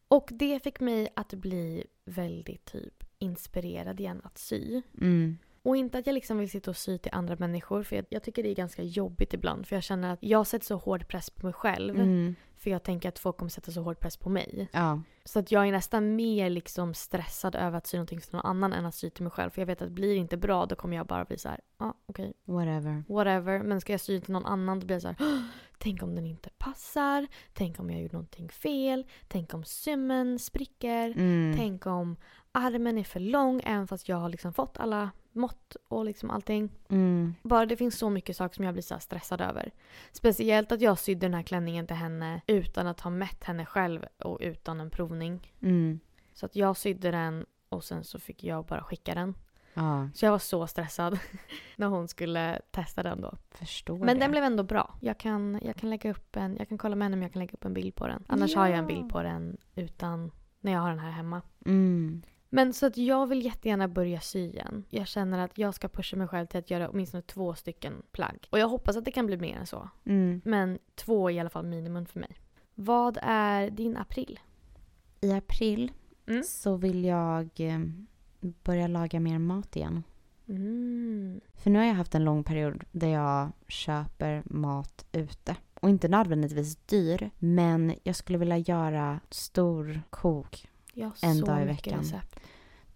Och 0.09 0.29
det 0.33 0.63
fick 0.63 0.81
mig 0.81 1.09
att 1.17 1.35
bli 1.35 1.85
väldigt 2.05 2.65
typ 2.65 3.05
inspirerad 3.19 4.01
igen 4.01 4.21
att 4.25 4.39
sy. 4.39 4.83
Mm. 5.01 5.39
Och 5.63 5.77
inte 5.77 5.99
att 5.99 6.07
jag 6.07 6.15
liksom 6.15 6.39
vill 6.39 6.51
sitta 6.51 6.71
och 6.71 6.77
sy 6.77 6.99
till 6.99 7.13
andra 7.15 7.37
människor 7.37 7.83
för 7.83 7.97
jag, 7.97 8.05
jag 8.09 8.23
tycker 8.23 8.43
det 8.43 8.49
är 8.49 8.55
ganska 8.55 8.83
jobbigt 8.83 9.35
ibland 9.35 9.67
för 9.67 9.77
jag 9.77 9.83
känner 9.83 10.13
att 10.13 10.19
jag 10.23 10.47
sätter 10.47 10.67
så 10.67 10.77
hård 10.77 11.09
press 11.09 11.31
på 11.31 11.47
mig 11.47 11.53
själv 11.53 11.95
Mm. 12.01 12.35
för 12.57 12.71
jag 12.71 12.83
tänker 12.83 13.09
att 13.09 13.19
folk 13.19 13.37
kommer 13.37 13.51
sätta 13.51 13.73
så 13.73 13.83
hård 13.83 14.01
press 14.01 14.17
på 14.17 14.29
mig. 14.29 14.69
Ja. 14.73 15.03
Så 15.25 15.39
att 15.39 15.53
jag 15.53 15.69
är 15.69 15.73
nästan 15.73 16.17
mer 16.17 16.51
liksom 16.51 16.95
stressad 16.95 17.55
över 17.55 17.79
att 17.79 17.87
sy 17.87 17.97
någonting 17.97 18.21
till 18.21 18.33
någon 18.35 18.47
annan 18.47 18.73
än 18.73 18.87
att 18.87 18.95
sy 18.95 19.11
till 19.11 19.23
mig 19.25 19.31
själv 19.31 19.51
för 19.51 19.61
jag 19.63 19.67
vet 19.67 19.83
att 19.83 19.91
blir 19.91 20.09
det 20.09 20.17
inte 20.17 20.37
bra 20.37 20.67
då 20.67 20.75
kommer 20.77 20.97
jag 20.97 21.07
bara 21.07 21.25
bli 21.25 21.39
så 21.39 21.49
här, 21.49 21.61
ja 21.79 21.87
ah, 21.87 21.95
okej, 22.07 22.33
Whatever. 22.45 23.05
whatever. 23.09 23.63
Men 23.63 23.81
ska 23.81 23.93
jag 23.93 24.01
sy 24.01 24.21
till 24.21 24.33
någon 24.33 24.47
annan 24.47 24.81
då 24.81 24.87
blir 24.87 24.95
jag 24.95 25.03
så 25.03 25.09
här, 25.09 25.17
"Åh, 25.21 25.41
tänk 25.83 26.03
om 26.03 26.15
den 26.15 26.27
inte 26.27 26.51
passar, 26.59 27.27
tänk 27.53 27.81
om 27.81 27.91
jag 27.91 28.03
gjort 28.03 28.13
någonting 28.13 28.49
fel, 28.49 29.07
tänk 29.29 29.55
om 29.55 29.65
sömmen 29.65 30.39
spricker, 30.39 31.11
Mm. 31.17 31.57
tänk 31.57 31.87
om 31.87 32.17
armen 32.53 32.99
är 32.99 33.05
för 33.05 33.21
lång 33.21 33.61
även 33.65 33.87
fast 33.89 34.09
jag 34.09 34.17
har 34.17 34.29
liksom 34.29 34.53
fått 34.53 34.77
alla 34.79 35.11
mått 35.33 35.77
och 35.89 36.05
liksom 36.05 36.31
allting. 36.31 36.71
Mm. 36.89 37.35
Bara 37.43 37.67
det 37.67 37.77
finns 37.77 37.99
så 37.99 38.11
mycket 38.11 38.37
saker 38.37 38.55
som 38.55 38.65
jag 38.65 38.75
blir 38.75 38.83
så 38.83 38.99
stressad 38.99 39.41
över. 39.41 39.71
Speciellt 40.13 40.73
att 40.73 40.81
jag 40.81 40.99
sydde 40.99 41.27
den 41.27 41.35
här 41.35 41.43
klänningen 41.43 41.87
till 41.87 41.97
henne 41.97 42.41
utan 42.47 42.87
att 42.87 43.01
ha 43.01 43.11
mätt 43.11 43.45
henne 43.45 43.67
själv 43.67 44.05
och 44.19 44.39
utan 44.41 44.81
en 44.81 44.91
provning. 44.91 45.53
Mm. 45.63 46.01
Så 46.33 46.47
att 46.47 46.57
jag 46.57 46.77
sydde 46.77 47.11
den 47.11 47.47
och 47.69 47.85
sen 47.85 48.05
så 48.05 48.19
fick 48.19 48.45
jag 48.45 48.65
bara 48.67 48.83
skicka 48.83 49.15
den. 49.15 49.35
Ja, 49.75 50.09
Så 50.15 50.25
jag 50.25 50.31
var 50.33 50.39
så 50.39 50.67
stressad 50.67 51.19
när 51.77 51.87
hon 51.87 52.09
skulle 52.09 52.61
testa 52.71 53.03
den 53.03 53.21
då. 53.21 53.35
förstår 53.51 53.99
Men 53.99 54.07
det. 54.07 54.15
den 54.25 54.31
blev 54.31 54.45
ändå 54.45 54.63
bra. 54.63 54.95
Jag 55.01 55.19
kan, 55.19 55.61
jag 55.63 55.77
kan 55.77 55.91
lägga 55.91 56.11
upp 56.11 56.37
en, 56.37 56.57
jag 56.57 56.69
kan 56.69 56.79
kolla 56.79 56.97
med 56.97 57.07
henne 57.07 57.17
om 57.17 57.23
jag 57.23 57.33
kan 57.33 57.41
lägga 57.41 57.53
upp 57.53 57.65
en 57.65 57.75
bild 57.75 57.95
på 57.95 58.07
den. 58.07 58.25
Annars 58.29 58.55
har 58.57 58.67
jag 58.67 58.79
en 58.79 58.85
Ja. 58.89 58.89
bild 58.89 59.09
på 59.09 59.23
den 59.23 59.57
utan, 59.75 60.31
när 60.61 60.73
jag 60.73 60.81
har 60.81 60.91
den 60.91 60.99
här 60.99 61.11
hemma. 61.11 61.43
Mm. 61.67 62.23
Men 62.53 62.73
så 62.73 62.87
att 62.87 62.97
jag 62.97 63.27
vill 63.27 63.45
jättegärna 63.45 63.89
börja 63.89 64.21
sy 64.21 64.39
igen. 64.39 64.85
Jag 64.89 65.07
känner 65.07 65.39
att 65.39 65.59
jag 65.59 65.75
ska 65.75 65.89
pusha 65.89 66.17
mig 66.17 66.29
själv 66.29 66.47
till 66.47 66.59
att 66.59 66.71
göra 66.71 66.89
åtminstone 66.91 67.23
två 67.23 67.55
stycken 67.55 68.03
plagg. 68.13 68.49
Och 68.51 68.59
jag 68.59 68.69
hoppas 68.69 68.97
att 68.97 69.05
det 69.05 69.11
kan 69.11 69.27
bli 69.27 69.37
mer 69.37 69.57
än 69.57 69.67
så. 69.67 69.89
Mm. 70.05 70.41
Men 70.45 70.79
två 70.95 71.31
är 71.31 71.35
i 71.35 71.41
alla 71.41 71.51
fall 71.51 71.67
minimum 71.67 72.07
för 72.07 72.21
mig. 72.21 72.37
Vad 72.75 73.19
är 73.23 73.71
din 73.71 73.97
april? 73.97 74.41
I 75.21 75.33
april 75.33 75.93
Mm. 76.27 76.43
så 76.43 76.77
vill 76.77 77.05
jag 77.05 77.49
eh, 77.61 77.79
börja 78.41 78.87
laga 78.87 79.21
mer 79.21 79.39
mat 79.39 79.77
igen. 79.77 80.03
Mm. 80.49 81.41
För 81.55 81.71
nu 81.71 81.79
har 81.79 81.87
jag 81.87 81.95
haft 81.95 82.15
en 82.15 82.25
lång 82.25 82.45
period 82.45 82.85
där 82.93 83.09
jag 83.09 83.49
köper 83.69 84.43
mat 84.45 85.05
ute. 85.13 85.57
Och 85.81 85.91
inte 85.91 86.09
nödvändigtvis 86.09 86.77
dyr, 86.77 87.31
men 87.39 87.95
jag 88.03 88.17
skulle 88.17 88.39
vilja 88.39 88.59
göra 88.59 89.21
stor 89.31 90.03
kok 90.11 90.69
En 91.23 91.41
dag 91.41 91.63
i 91.63 91.65
veckan. 91.65 91.99
recept. 91.99 92.41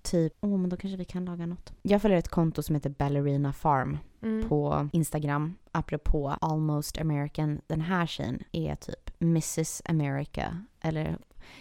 typ, 0.03 0.33
åh 0.41 0.59
men 0.59 0.71
då 0.71 0.77
kanske 0.77 0.97
vi 0.97 1.05
kan 1.05 1.25
laga 1.25 1.47
något. 1.47 1.73
Jag 1.83 2.03
följer 2.03 2.19
ett 2.19 2.29
konto 2.29 2.63
som 2.63 2.75
heter 2.75 2.91
Ballerina 2.91 3.53
Farm 3.53 3.99
Mm. 4.23 4.49
på 4.49 4.89
Instagram. 4.93 5.55
Apropå 5.73 6.29
Almost 6.41 6.99
American. 6.99 7.61
Den 7.67 7.81
här 7.81 8.07
tjejen 8.07 8.43
är 8.53 8.75
typ 8.75 9.11
Mrs 9.21 9.83
America. 9.85 10.59
Eller 10.81 11.19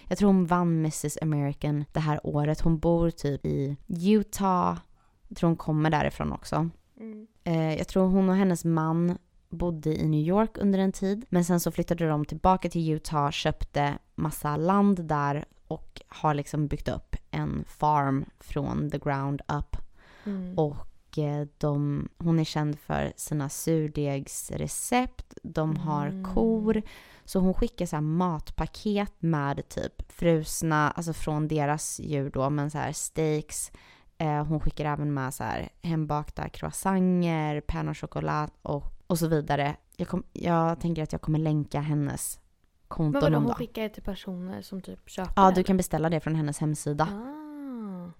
jag 0.07 0.17
tror 0.17 0.27
hon 0.27 0.45
vann 0.45 0.77
Mrs 0.79 1.17
American 1.21 1.85
det 1.91 1.99
här 1.99 2.19
året. 2.23 2.61
Hon 2.61 2.77
bor 2.79 3.09
typ 3.09 3.45
i 3.45 3.77
Utah. 3.87 4.77
Jag 5.27 5.37
tror 5.37 5.47
hon 5.47 5.57
kommer 5.57 5.89
därifrån 5.89 6.31
också. 6.31 6.69
Mm. 6.99 7.27
Eh, 7.43 7.77
jag 7.77 7.87
tror 7.87 8.07
hon 8.07 8.29
och 8.29 8.35
hennes 8.35 8.65
man 8.65 9.17
bodde 9.49 9.95
i 10.01 10.07
New 10.07 10.19
York 10.27 10.57
under 10.57 10.79
en 10.79 10.91
tid. 10.91 11.25
Men 11.29 11.45
sen 11.45 11.59
så 11.59 11.71
flyttade 11.71 12.07
de 12.07 12.25
tillbaka 12.25 12.69
till 12.69 12.91
Utah, 12.91 13.31
köpte 13.31 13.97
massa 14.15 14.57
land 14.57 15.03
där 15.05 15.45
och 15.67 16.01
har 16.07 16.33
liksom 16.33 16.67
byggt 16.67 16.87
upp 16.87 17.15
en 17.31 17.65
farm 17.67 18.25
från 18.39 18.89
the 18.91 18.97
ground 18.97 19.41
up. 19.47 19.77
Mm. 20.25 20.59
Och 20.59 21.17
eh, 21.17 21.47
de, 21.57 22.07
hon 22.17 22.39
är 22.39 22.43
känd 22.43 22.79
för 22.79 23.13
sina 23.15 23.49
surdegsrecept. 23.49 25.33
De 25.43 25.77
har 25.77 26.07
Mm. 26.07 26.33
kor. 26.33 26.81
Så 27.25 27.39
hon 27.39 27.53
skickar 27.53 27.85
så 27.85 27.95
här 27.95 28.01
matpaket 28.01 29.13
med 29.19 29.69
typ 29.69 30.11
frusna, 30.11 30.91
alltså 30.91 31.13
från 31.13 31.47
deras 31.47 31.99
djur 31.99 32.29
då, 32.29 32.49
men 32.49 32.71
så 32.71 32.77
här 32.77 32.91
steaks. 32.91 33.71
Eh, 34.17 34.45
hon 34.45 34.59
skickar 34.59 34.85
även 34.85 35.13
med 35.13 35.33
så 35.33 35.43
här 35.43 35.69
hembakta 35.81 36.49
croissanter, 36.49 37.61
pain 37.61 37.87
au 37.87 37.93
chocolat 37.93 38.53
och, 38.61 38.83
och 39.07 39.19
så 39.19 39.27
vidare. 39.27 39.75
Jag, 39.97 40.07
kom, 40.07 40.23
jag 40.33 40.79
tänker 40.79 41.03
att 41.03 41.11
jag 41.11 41.21
kommer 41.21 41.39
länka 41.39 41.79
hennes 41.79 42.39
konto 42.87 43.11
Men 43.11 43.21
vadå, 43.21 43.45
hon 43.45 43.55
skickar 43.55 43.81
det 43.81 43.89
till 43.89 44.03
personer 44.03 44.61
som 44.61 44.81
typ 44.81 45.09
köper 45.09 45.33
Ja, 45.35 45.51
du 45.51 45.63
kan 45.63 45.77
beställa 45.77 46.09
det 46.09 46.19
från 46.19 46.35
hennes 46.35 46.59
hemsida. 46.59 47.07
Ah. 47.11 48.11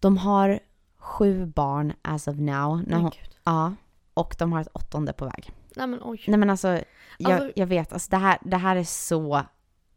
De 0.00 0.16
har 0.16 0.60
sju 0.98 1.46
barn 1.46 1.92
as 2.02 2.28
of 2.28 2.36
now. 2.36 2.82
När 2.86 2.98
hon, 2.98 3.10
ja, 3.44 3.74
och 4.14 4.36
de 4.38 4.52
har 4.52 4.60
ett 4.60 4.68
åttonde 4.72 5.12
på 5.12 5.24
väg. 5.24 5.52
Nej 5.78 5.86
men 5.86 6.00
oj. 6.02 6.24
Nej 6.26 6.38
men 6.38 6.50
alltså, 6.50 6.68
jag, 7.18 7.32
Alltså- 7.32 7.52
jag 7.56 7.66
vet, 7.66 7.92
alltså 7.92 8.10
det 8.10 8.16
här, 8.16 8.38
det 8.42 8.56
här 8.56 8.76
är 8.76 8.84
så 8.84 9.42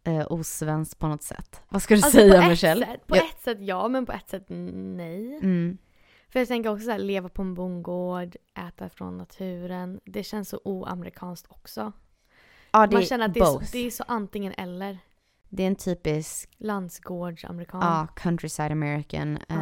eh, 0.03 0.25
osvenskt 0.31 0.99
på 0.99 1.07
något 1.07 1.23
sätt. 1.23 1.61
Vad 1.69 1.81
ska 1.81 1.93
du 1.95 2.01
Alltså, 2.03 2.11
säga 2.19 2.41
på 2.41 2.49
Michelle? 2.49 2.85
Ett 2.85 2.91
sätt, 2.91 3.07
på 3.07 3.15
Jag- 3.17 3.25
ett 3.25 3.41
sätt 3.41 3.57
ja, 3.61 3.87
men 3.87 4.05
på 4.05 4.11
ett 4.11 4.29
sätt 4.29 4.45
nej. 4.49 5.35
Mm. 5.35 5.77
För 6.29 6.39
jag 6.39 6.47
tänker 6.47 6.69
också 6.69 6.85
så 6.85 6.91
här, 6.91 6.99
leva 6.99 7.29
på 7.29 7.41
en 7.41 7.53
bondgård, 7.53 8.35
äta 8.67 8.89
från 8.89 9.17
naturen. 9.17 9.99
Det 10.05 10.23
känns 10.23 10.49
så 10.49 10.61
oamerikanskt 10.63 11.45
också. 11.49 11.91
Ja, 12.71 12.87
det 12.87 12.95
Man 12.95 13.05
känner 13.05 13.25
att 13.25 13.33
det 13.33 13.39
är, 13.39 13.45
så, 13.45 13.61
det 13.71 13.79
är 13.87 13.89
så 13.91 14.03
antingen 14.07 14.53
eller. 14.57 14.97
Det 15.49 15.63
är 15.63 15.67
en 15.67 15.75
typisk 15.75 16.49
Landsgårdsamerikan. 16.57 17.81
ja, 17.81 18.07
countryside 18.15 18.71
American 18.71 19.39
Ja. 19.47 19.55
eh, 19.55 19.61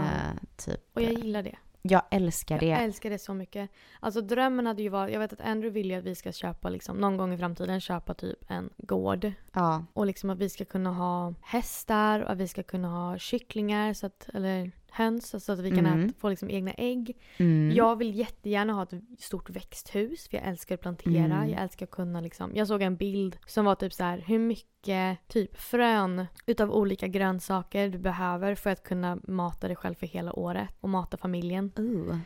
typ. 0.57 0.79
Och 0.93 1.01
jag 1.01 1.13
gillar 1.13 1.43
det. 1.43 1.55
Jag 1.81 2.01
älskar 2.11 2.59
det. 2.59 2.65
Jag 2.65 2.83
älskar 2.83 3.09
det 3.09 3.19
så 3.19 3.33
mycket. 3.33 3.69
Alltså 3.99 4.21
drömmen 4.21 4.65
hade 4.65 4.81
ju 4.83 4.89
varit, 4.89 5.13
jag 5.13 5.19
vet 5.19 5.33
att 5.33 5.41
Andrew 5.41 5.69
vill 5.69 5.91
ju 5.91 5.97
att 5.97 6.03
vi 6.03 6.15
ska 6.15 6.31
köpa 6.31 6.69
liksom, 6.69 6.97
någon 6.97 7.17
gång 7.17 7.33
i 7.33 7.37
framtiden 7.37 7.81
köpa 7.81 8.13
typ 8.13 8.51
en 8.51 8.69
gård. 8.77 9.31
ja. 9.53 9.85
Och 9.93 10.05
liksom 10.05 10.29
att 10.29 10.37
vi 10.37 10.49
ska 10.49 10.65
kunna 10.65 10.93
ha 10.93 11.33
hästar 11.41 12.19
och 12.19 12.31
att 12.31 12.37
vi 12.37 12.47
ska 12.47 12.63
kunna 12.63 12.87
ha 12.87 13.17
kycklingar, 13.17 13.93
så 13.93 14.05
att, 14.05 14.29
eller 14.33 14.71
höns, 14.91 15.45
så 15.45 15.51
att 15.51 15.59
vi 15.59 15.69
kan 15.69 15.85
Mm. 15.85 16.05
äta, 16.05 16.13
få 16.19 16.29
liksom 16.29 16.49
egna 16.49 16.71
ägg. 16.71 17.17
Mm. 17.37 17.71
Jag 17.75 17.95
vill 17.95 18.15
jättegärna 18.15 18.73
ha 18.73 18.83
ett 18.83 18.93
stort 19.19 19.49
växthus 19.49 20.27
för 20.27 20.37
jag 20.37 20.47
älskar 20.47 20.75
att 20.75 20.81
plantera. 20.81 21.25
Mm. 21.35 21.49
Jag 21.49 21.61
älskar 21.61 21.85
att 21.85 21.91
kunna 21.91 22.21
liksom. 22.21 22.51
Jag 22.55 22.67
såg 22.67 22.81
en 22.81 22.95
bild 22.95 23.37
som 23.47 23.65
var 23.65 23.75
typ 23.75 23.93
så 23.93 24.03
här 24.03 24.17
hur 24.17 24.39
mycket 24.39 25.27
typ 25.27 25.57
frön 25.57 26.25
utav 26.45 26.71
olika 26.71 27.07
grönsaker 27.07 27.89
du 27.89 27.97
behöver 27.97 28.55
för 28.55 28.69
att 28.69 28.83
kunna 28.83 29.17
mata 29.27 29.67
dig 29.67 29.75
själv 29.75 29.95
för 29.95 30.07
hela 30.07 30.33
året 30.39 30.69
och 30.79 30.89
mata 30.89 31.17
familjen. 31.17 31.71
Ooh. 31.77 32.17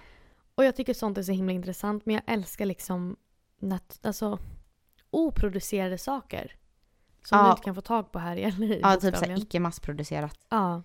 Och 0.55 0.65
jag 0.65 0.75
tycker 0.75 0.93
sånt 0.93 1.17
är 1.17 1.23
så 1.23 1.31
himla 1.31 1.53
intressant 1.53 2.05
men 2.05 2.15
jag 2.15 2.23
älskar 2.27 2.65
liksom 2.65 3.15
nat- 3.59 3.99
alltså, 4.03 4.39
oproducerade 5.09 5.97
saker. 5.97 6.55
Som 7.25 7.37
Ja. 7.37 7.43
du 7.45 7.49
inte 7.51 7.61
kan 7.63 7.75
få 7.75 7.81
tag 7.81 8.11
på 8.11 8.19
här 8.19 8.35
i 8.35 8.51
LA. 8.51 8.75
Ja, 8.81 8.95
typ 8.95 9.15
såhär 9.17 9.37
icke 9.37 9.59
massproducerat. 9.59 10.39
Ja, 10.49 10.83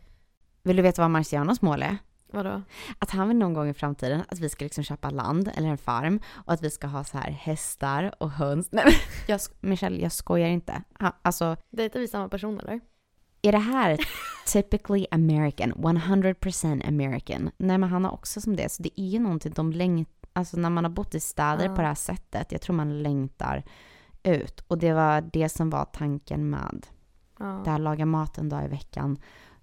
Vill 0.63 0.77
du 0.77 0.83
veta 0.83 1.03
vad 1.03 1.11
Marcianos 1.11 1.63
mål 1.63 1.83
är? 1.83 1.99
vadå? 2.33 2.63
Att 2.99 3.11
han 3.11 3.29
vill 3.29 3.37
någon 3.37 3.55
gång 3.55 3.69
i 3.69 3.75
framtiden 3.75 4.23
att 4.29 4.39
vi 4.39 4.49
ska 4.49 4.65
liksom 4.65 4.85
köpa 4.85 5.11
land 5.11 5.51
eller 5.55 5.69
en 5.69 5.79
farm 5.79 6.21
och 6.47 6.53
att 6.53 6.63
vi 6.63 6.71
ska 6.71 6.87
ha 6.87 7.05
så 7.05 7.19
här 7.19 7.31
hästar 7.31 8.15
och 8.23 8.31
höns. 8.31 8.69
Nej 8.73 8.85
men 8.85 8.95
jag, 9.29 9.41
Michelle, 9.61 10.03
jag 10.03 10.13
skojar 10.13 10.49
inte. 10.49 10.83
Han, 10.93 11.13
alltså, 11.23 11.57
Dejtar 11.71 12.01
vi 12.01 12.09
samma 12.09 12.29
person 12.29 12.61
eller? 12.61 12.81
är 13.43 13.53
det 13.53 13.59
här 13.59 13.99
typically 14.47 15.07
American? 15.11 15.73
100% 15.73 16.89
American? 16.89 17.51
Nej 17.59 17.79
men 17.79 17.89
han 17.91 18.05
har 18.05 18.13
också 18.13 18.41
som 18.41 18.57
det. 18.57 18.73
Så 18.73 18.83
det 18.83 19.01
är 19.01 19.07
ju 19.09 19.19
någonting 19.19 19.53
de 19.57 19.73
längtar, 19.73 20.29
alltså 20.33 20.57
när 20.57 20.71
man 20.71 20.85
har 20.85 20.91
bott 20.91 21.15
i 21.15 21.21
städer 21.21 21.65
Ja. 21.67 21.75
på 21.75 21.81
det 21.81 21.87
här 21.89 21.95
sättet, 21.95 22.53
jag 22.53 22.61
tror 22.61 22.77
man 22.77 23.03
längtar 23.03 23.65
ut. 24.23 24.61
Och 24.69 24.79
det 24.79 24.93
var 24.93 25.21
det 25.33 25.49
som 25.49 25.71
var 25.71 25.85
tanken 25.85 26.51
med 26.51 26.87
Ja. 27.39 27.61
det 27.65 27.71
här 27.71 27.79
laga 27.79 28.07
mat 28.07 28.39
en 28.39 28.49
dag 28.49 28.65
i 28.65 28.69
veckan. 28.69 29.19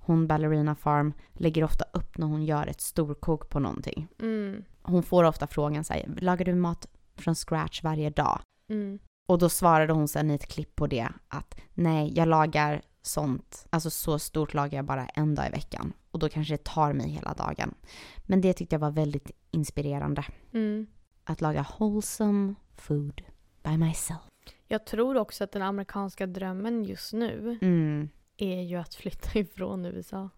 Hon, 0.05 0.27
Ballerina 0.27 0.75
Farm, 0.75 1.13
lägger 1.33 1.63
ofta 1.63 1.85
upp 1.93 2.17
när 2.17 2.27
hon 2.27 2.45
gör 2.45 2.67
ett 2.67 2.81
storkok 2.81 3.49
på 3.49 3.59
någonting. 3.59 4.07
Mm. 4.21 4.63
Hon 4.81 5.03
får 5.03 5.23
ofta 5.23 5.47
frågan 5.47 5.83
så 5.83 5.93
här, 5.93 6.05
lagar 6.21 6.45
du 6.45 6.55
mat 6.55 6.87
från 7.15 7.35
scratch 7.35 7.83
varje 7.83 8.09
dag? 8.09 8.41
Mm. 8.69 8.99
Och 9.27 9.39
då 9.39 9.49
svarade 9.49 9.93
hon 9.93 10.07
sen 10.07 10.31
i 10.31 10.35
ett 10.35 10.47
klipp 10.47 10.75
på 10.75 10.87
det 10.87 11.07
att 11.27 11.55
nej, 11.73 12.13
jag 12.15 12.27
lagar 12.27 12.81
sånt, 13.01 13.67
alltså 13.69 13.89
så 13.89 14.19
stort 14.19 14.53
lagar 14.53 14.77
jag 14.77 14.85
bara 14.85 15.05
en 15.05 15.35
dag 15.35 15.47
i 15.47 15.49
veckan. 15.49 15.93
Och 16.11 16.19
då 16.19 16.29
kanske 16.29 16.53
det 16.53 16.63
tar 16.63 16.93
mig 16.93 17.09
hela 17.09 17.33
dagen. 17.33 17.73
Men 18.25 18.41
det 18.41 18.53
tyckte 18.53 18.75
jag 18.75 18.79
var 18.79 18.91
väldigt 18.91 19.31
inspirerande. 19.51 20.25
Mm. 20.53 20.87
Att 21.23 21.41
laga 21.41 21.65
wholesome 21.79 22.55
food 22.75 23.21
by 23.63 23.77
myself. 23.77 24.21
Jag 24.67 24.85
tror 24.85 25.17
också 25.17 25.43
att 25.43 25.51
den 25.51 25.61
amerikanska 25.61 26.27
drömmen 26.27 26.83
just 26.83 27.13
nu 27.13 27.57
Mm. 27.61 28.09
Är 28.37 28.61
ju 28.61 28.75
att 28.75 28.95
flytta 28.95 29.39
ifrån 29.39 29.85
USA. 29.85 30.29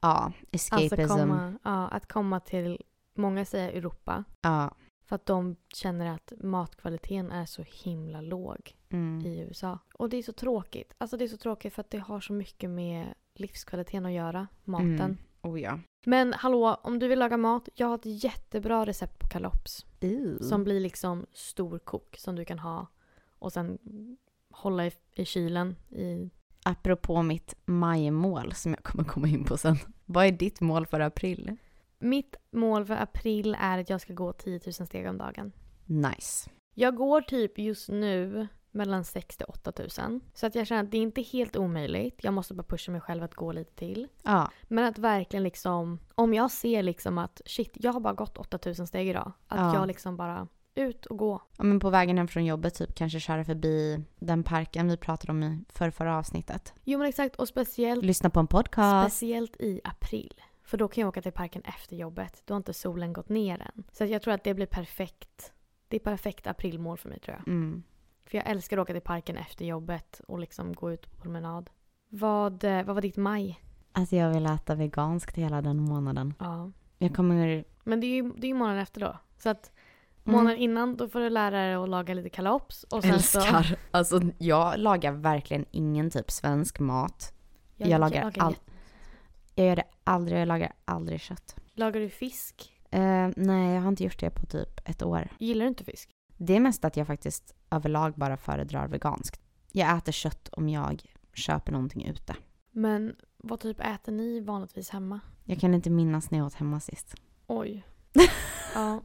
Ja, 0.00 0.32
escapism. 0.50 0.94
Alltså 1.00 1.16
komma, 1.18 1.58
ja, 1.64 1.88
att 1.88 2.12
komma 2.12 2.40
till, 2.40 2.82
många 3.14 3.44
säger 3.44 3.68
Europa, 3.72 4.24
Ja. 4.40 4.74
för 5.04 5.16
att 5.16 5.26
de 5.26 5.56
känner 5.74 6.06
att 6.14 6.32
matkvaliteten 6.40 7.30
är 7.30 7.46
så 7.46 7.62
himla 7.66 8.20
låg 8.20 8.76
Mm. 8.92 9.26
i 9.26 9.40
USA. 9.40 9.78
Och 9.94 10.08
det 10.08 10.16
är 10.16 10.22
så 10.22 10.32
tråkigt. 10.32 10.94
Alltså 10.98 11.16
det 11.16 11.24
är 11.24 11.28
så 11.28 11.36
tråkigt 11.36 11.74
för 11.74 11.80
att 11.80 11.90
det 11.90 11.98
har 11.98 12.20
så 12.20 12.32
mycket 12.32 12.70
med 12.70 13.14
livskvaliteten 13.34 14.06
att 14.06 14.12
göra, 14.12 14.46
maten. 14.64 14.90
Mm. 15.00 15.16
Oh 15.42 15.60
ja. 15.60 15.78
Men 16.06 16.32
hallå, 16.32 16.74
om 16.82 16.98
du 16.98 17.08
vill 17.08 17.18
laga 17.18 17.36
mat, 17.36 17.68
jag 17.74 17.86
har 17.86 17.94
ett 17.94 18.24
jättebra 18.24 18.86
recept 18.86 19.18
på 19.18 19.28
kalops. 19.28 19.86
Ew. 20.00 20.38
Som 20.44 20.64
blir 20.64 20.80
liksom 20.80 21.26
storkok 21.32 22.16
som 22.18 22.36
du 22.36 22.44
kan 22.44 22.58
ha 22.58 22.86
och 23.38 23.52
sen 23.52 23.78
hålla 24.50 24.86
i, 24.86 24.92
i 25.14 25.24
kylen 25.24 25.76
i 25.90 26.30
Apropå 26.64 27.22
mitt 27.22 27.54
majmål 27.64 28.52
som 28.54 28.72
jag 28.72 28.82
kommer 28.84 29.04
komma 29.04 29.28
in 29.28 29.44
på 29.44 29.56
sen. 29.56 29.76
Vad 30.06 30.26
är 30.26 30.32
ditt 30.32 30.60
mål 30.60 30.86
för 30.86 31.00
april? 31.00 31.56
Mitt 31.98 32.36
mål 32.52 32.84
för 32.86 32.94
april 32.94 33.56
är 33.60 33.78
att 33.78 33.90
jag 33.90 34.00
ska 34.00 34.12
gå 34.12 34.32
10 34.32 34.60
000 34.66 34.72
steg 34.72 35.08
om 35.08 35.18
dagen. 35.18 35.52
Nice. 35.86 36.50
Jag 36.74 36.96
går 36.96 37.20
typ 37.20 37.58
just 37.58 37.88
nu 37.88 38.48
mellan 38.70 39.04
6 39.04 39.36
till 39.36 39.46
8 39.48 39.72
000. 39.98 40.20
Så 40.34 40.46
att 40.46 40.54
jag 40.54 40.66
känner 40.66 40.82
att 40.82 40.90
det 40.90 40.96
är 40.96 41.02
inte 41.02 41.22
helt 41.22 41.56
omöjligt. 41.56 42.24
Jag 42.24 42.34
måste 42.34 42.54
bara 42.54 42.62
pusha 42.62 42.92
mig 42.92 43.00
själv 43.00 43.22
att 43.22 43.34
gå 43.34 43.52
lite 43.52 43.74
till. 43.74 44.08
Ja. 44.22 44.50
Men 44.68 44.84
att 44.84 44.98
verkligen 44.98 45.42
liksom, 45.42 45.98
om 46.14 46.34
jag 46.34 46.50
ser 46.50 46.82
liksom 46.82 47.18
att 47.18 47.40
shit, 47.46 47.70
jag 47.74 47.92
har 47.92 48.00
bara 48.00 48.14
gått 48.14 48.38
8 48.38 48.58
000 48.66 48.74
steg 48.86 49.08
idag. 49.08 49.32
Att 49.48 49.58
Ja. 49.60 49.74
jag 49.74 49.86
liksom 49.86 50.16
bara 50.16 50.48
ut 50.74 51.06
och 51.06 51.18
gå. 51.18 51.42
ja, 51.56 51.64
men 51.64 51.80
på 51.80 51.90
vägen 51.90 52.18
hem 52.18 52.28
från 52.28 52.44
jobbet 52.44 52.74
typ 52.74 52.94
kanske 52.94 53.20
köra 53.20 53.44
förbi 53.44 54.04
den 54.18 54.42
parken 54.42 54.88
vi 54.88 54.96
pratade 54.96 55.32
om 55.32 55.42
i 55.42 55.64
för 55.68 55.90
förra 55.90 56.18
avsnittet. 56.18 56.74
Jo 56.84 56.98
men 56.98 57.08
exakt 57.08 57.36
och 57.36 57.48
speciellt, 57.48 58.04
Lyssna 58.04 58.30
på 58.30 58.40
en 58.40 58.46
podcast. 58.46 59.06
speciellt 59.16 59.56
i 59.60 59.80
april. 59.84 60.34
För 60.64 60.78
då 60.78 60.88
kan 60.88 61.00
jag 61.02 61.08
åka 61.08 61.22
till 61.22 61.32
parken 61.32 61.62
efter 61.62 61.96
jobbet. 61.96 62.42
Då 62.44 62.54
har 62.54 62.56
inte 62.56 62.74
solen 62.74 63.12
gått 63.12 63.28
ner 63.28 63.62
än. 63.62 63.84
Så 63.92 64.04
jag 64.04 64.22
tror 64.22 64.34
att 64.34 64.44
det 64.44 64.54
blir 64.54 64.66
perfekt. 64.66 65.52
Det 65.88 65.96
är 65.96 66.00
perfekt 66.00 66.46
aprilmål 66.46 66.98
för 66.98 67.08
mig 67.08 67.20
tror 67.20 67.36
jag. 67.38 67.48
Mm. 67.48 67.82
För 68.26 68.38
jag 68.38 68.46
älskar 68.46 68.78
att 68.78 68.82
åka 68.82 68.92
till 68.92 69.02
parken 69.02 69.36
efter 69.36 69.64
jobbet 69.64 70.20
och 70.28 70.38
liksom 70.38 70.72
gå 70.72 70.92
ut 70.92 71.10
på 71.10 71.22
promenad. 71.22 71.70
Vad, 72.08 72.64
eh, 72.64 72.82
vad 72.82 72.94
var 72.94 73.02
ditt 73.02 73.16
maj? 73.16 73.60
Alltså 73.92 74.16
jag 74.16 74.30
vill 74.30 74.46
äta 74.46 74.74
veganskt 74.74 75.36
hela 75.36 75.62
den 75.62 75.76
månaden. 75.76 76.34
Ja. 76.38 76.70
Jag 76.98 77.14
kommer... 77.14 77.64
Men 77.84 78.00
det 78.00 78.06
är 78.06 78.14
ju 78.22 78.32
det 78.32 78.46
är 78.46 78.48
ju 78.48 78.54
månaden 78.54 78.82
efter 78.82 79.00
då. 79.00 79.16
Så 79.38 79.48
att 79.48 79.72
Mm. 80.24 80.36
månaden 80.38 80.58
innan 80.58 80.96
då 80.96 81.08
får 81.08 81.20
du 81.20 81.30
lära 81.30 81.56
dig 81.64 81.74
att 81.74 81.88
laga 81.88 82.14
lite 82.14 82.28
kalops. 82.30 82.84
Och 82.84 83.02
sen 83.02 83.20
Så, 83.22 83.38
Älskar. 83.40 83.76
Alltså 83.90 84.20
jag 84.38 84.78
lagar 84.78 85.12
verkligen 85.12 85.64
ingen 85.70 86.10
typ 86.10 86.30
svensk 86.30 86.80
mat. 86.80 87.32
Jag 87.76 88.00
lagar 88.00 88.22
allt. 88.24 88.36
jätte- 88.36 88.54
Jag 89.54 89.66
gör 89.66 89.76
det 89.76 89.84
aldrig, 90.04 90.40
jag 90.40 90.48
lagar 90.48 90.72
aldrig 90.84 91.20
kött. 91.20 91.56
Lagar 91.74 92.00
du 92.00 92.08
fisk? 92.08 92.72
Eh, 92.90 93.28
nej, 93.36 93.74
jag 93.74 93.80
har 93.82 93.88
inte 93.88 94.04
gjort 94.04 94.20
det 94.20 94.30
på 94.30 94.46
typ 94.46 94.88
ett 94.88 95.02
år. 95.02 95.28
Gillar 95.38 95.64
du 95.64 95.68
inte 95.68 95.84
fisk? 95.84 96.10
Det 96.36 96.56
är 96.56 96.60
mest 96.60 96.84
att 96.84 96.96
jag 96.96 97.06
faktiskt 97.06 97.54
överlag 97.70 98.12
bara 98.14 98.36
föredrar 98.36 98.88
veganskt. 98.88 99.40
Jag 99.72 99.96
äter 99.98 100.12
kött 100.12 100.48
om 100.52 100.68
jag 100.68 101.02
köper 101.34 101.72
någonting 101.72 102.04
ute. 102.06 102.36
Men 102.70 103.16
vad 103.36 103.60
typ 103.60 103.80
äter 103.80 104.12
ni 104.12 104.40
vanligtvis 104.40 104.90
hemma? 104.90 105.20
Jag 105.44 105.60
kan 105.60 105.74
inte 105.74 105.90
minnas 105.90 106.30
när 106.30 106.38
jag 106.38 106.46
åt 106.46 106.54
hemma 106.54 106.80
sist. 106.80 107.14
Oj. 107.46 107.84
ja. 108.74 109.00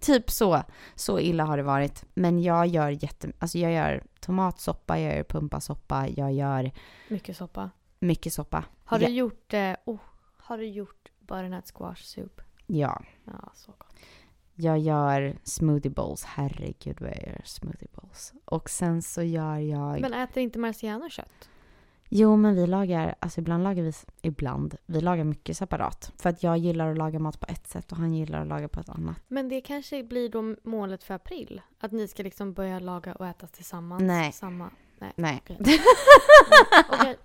Typ 0.00 0.30
så. 0.30 0.62
Så 0.94 1.18
illa 1.20 1.44
har 1.44 1.56
det 1.56 1.62
varit. 1.62 2.04
Men 2.14 2.42
jag 2.42 2.66
gör 2.66 2.88
jätte... 2.88 3.32
Alltså 3.38 3.58
jag 3.58 3.72
gör 3.72 4.04
tomatsoppa, 4.20 4.98
jag 5.00 5.16
gör 5.16 5.24
pumpasoppa, 5.24 6.08
jag 6.08 6.32
gör 6.32 6.70
Mycket 7.08 7.36
soppa. 7.36 7.70
mycket 7.98 8.32
soppa. 8.32 8.64
Har 8.84 8.98
du 8.98 9.06
gjort, 9.06 9.54
eh, 9.54 9.72
oh, 9.84 10.00
har 10.36 10.58
du 10.58 10.66
gjort 10.66 11.10
butternut 11.20 11.66
squash 11.74 12.02
soup? 12.02 12.40
Ja. 12.66 13.02
Ja, 13.24 13.52
så 13.54 13.72
gott. 13.78 13.96
Jag 14.54 14.78
gör 14.78 15.36
smoothie 15.44 15.90
bowls. 15.90 16.24
Herregud 16.24 17.00
vad 17.00 17.10
jag 17.10 17.22
gör 17.26 17.40
smoothie 17.44 17.88
bowls. 17.94 18.32
Och 18.44 18.70
sen 18.70 19.02
så 19.02 19.22
gör 19.22 19.56
jag... 19.58 20.00
Men 20.00 20.14
äter 20.14 20.42
inte 20.42 20.58
Marciano 20.58 21.10
kött? 21.10 21.48
Jo, 22.16 22.36
men 22.36 22.54
vi 22.54 22.66
lagar, 22.66 23.14
alltså 23.18 23.40
ibland 23.40 23.64
lagar 23.64 23.82
vi, 23.82 23.92
ibland, 24.22 24.76
vi 24.86 25.00
lagar 25.00 25.24
mycket 25.24 25.56
separat. 25.56 26.12
För 26.16 26.30
att 26.30 26.42
jag 26.42 26.58
gillar 26.58 26.90
att 26.90 26.98
laga 26.98 27.18
mat 27.18 27.40
på 27.40 27.46
ett 27.48 27.66
sätt 27.66 27.92
och 27.92 27.98
han 27.98 28.14
gillar 28.14 28.40
att 28.40 28.46
laga 28.46 28.68
på 28.68 28.80
ett 28.80 28.88
annat. 28.88 29.16
Men 29.28 29.48
det 29.48 29.60
kanske 29.60 30.04
blir 30.04 30.28
då 30.28 30.56
målet 30.62 31.04
för 31.04 31.14
april? 31.14 31.60
Att 31.80 31.92
ni 31.92 32.08
ska 32.08 32.22
liksom 32.22 32.52
börja 32.52 32.78
laga 32.78 33.14
och 33.14 33.26
äta 33.26 33.46
tillsammans? 33.46 34.02
Nej. 34.02 34.32
Samma. 34.32 34.70
Nej. 35.16 35.42
Okej. 35.42 35.58
Okej. 36.92 37.16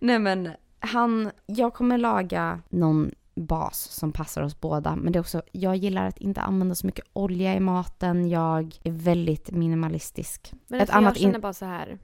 Nej 0.00 0.18
men 0.18 0.50
han, 0.78 1.30
jag 1.46 1.74
kommer 1.74 1.98
laga 1.98 2.60
någon 2.68 3.10
bas 3.34 3.78
som 3.78 4.12
passar 4.12 4.42
oss 4.42 4.60
båda. 4.60 4.96
Men 4.96 5.12
det 5.12 5.18
är 5.18 5.20
också, 5.20 5.42
jag 5.52 5.76
gillar 5.76 6.06
att 6.06 6.18
inte 6.18 6.40
använda 6.40 6.74
så 6.74 6.86
mycket 6.86 7.04
olja 7.12 7.54
i 7.54 7.60
maten. 7.60 8.28
Jag 8.28 8.78
är 8.82 8.92
väldigt 8.92 9.50
minimalistisk. 9.50 10.52
Men 10.66 10.80
alltså, 10.80 11.00
jag 11.00 11.16
känner 11.16 11.38
bara 11.38 11.52
så 11.52 11.64
här. 11.64 11.98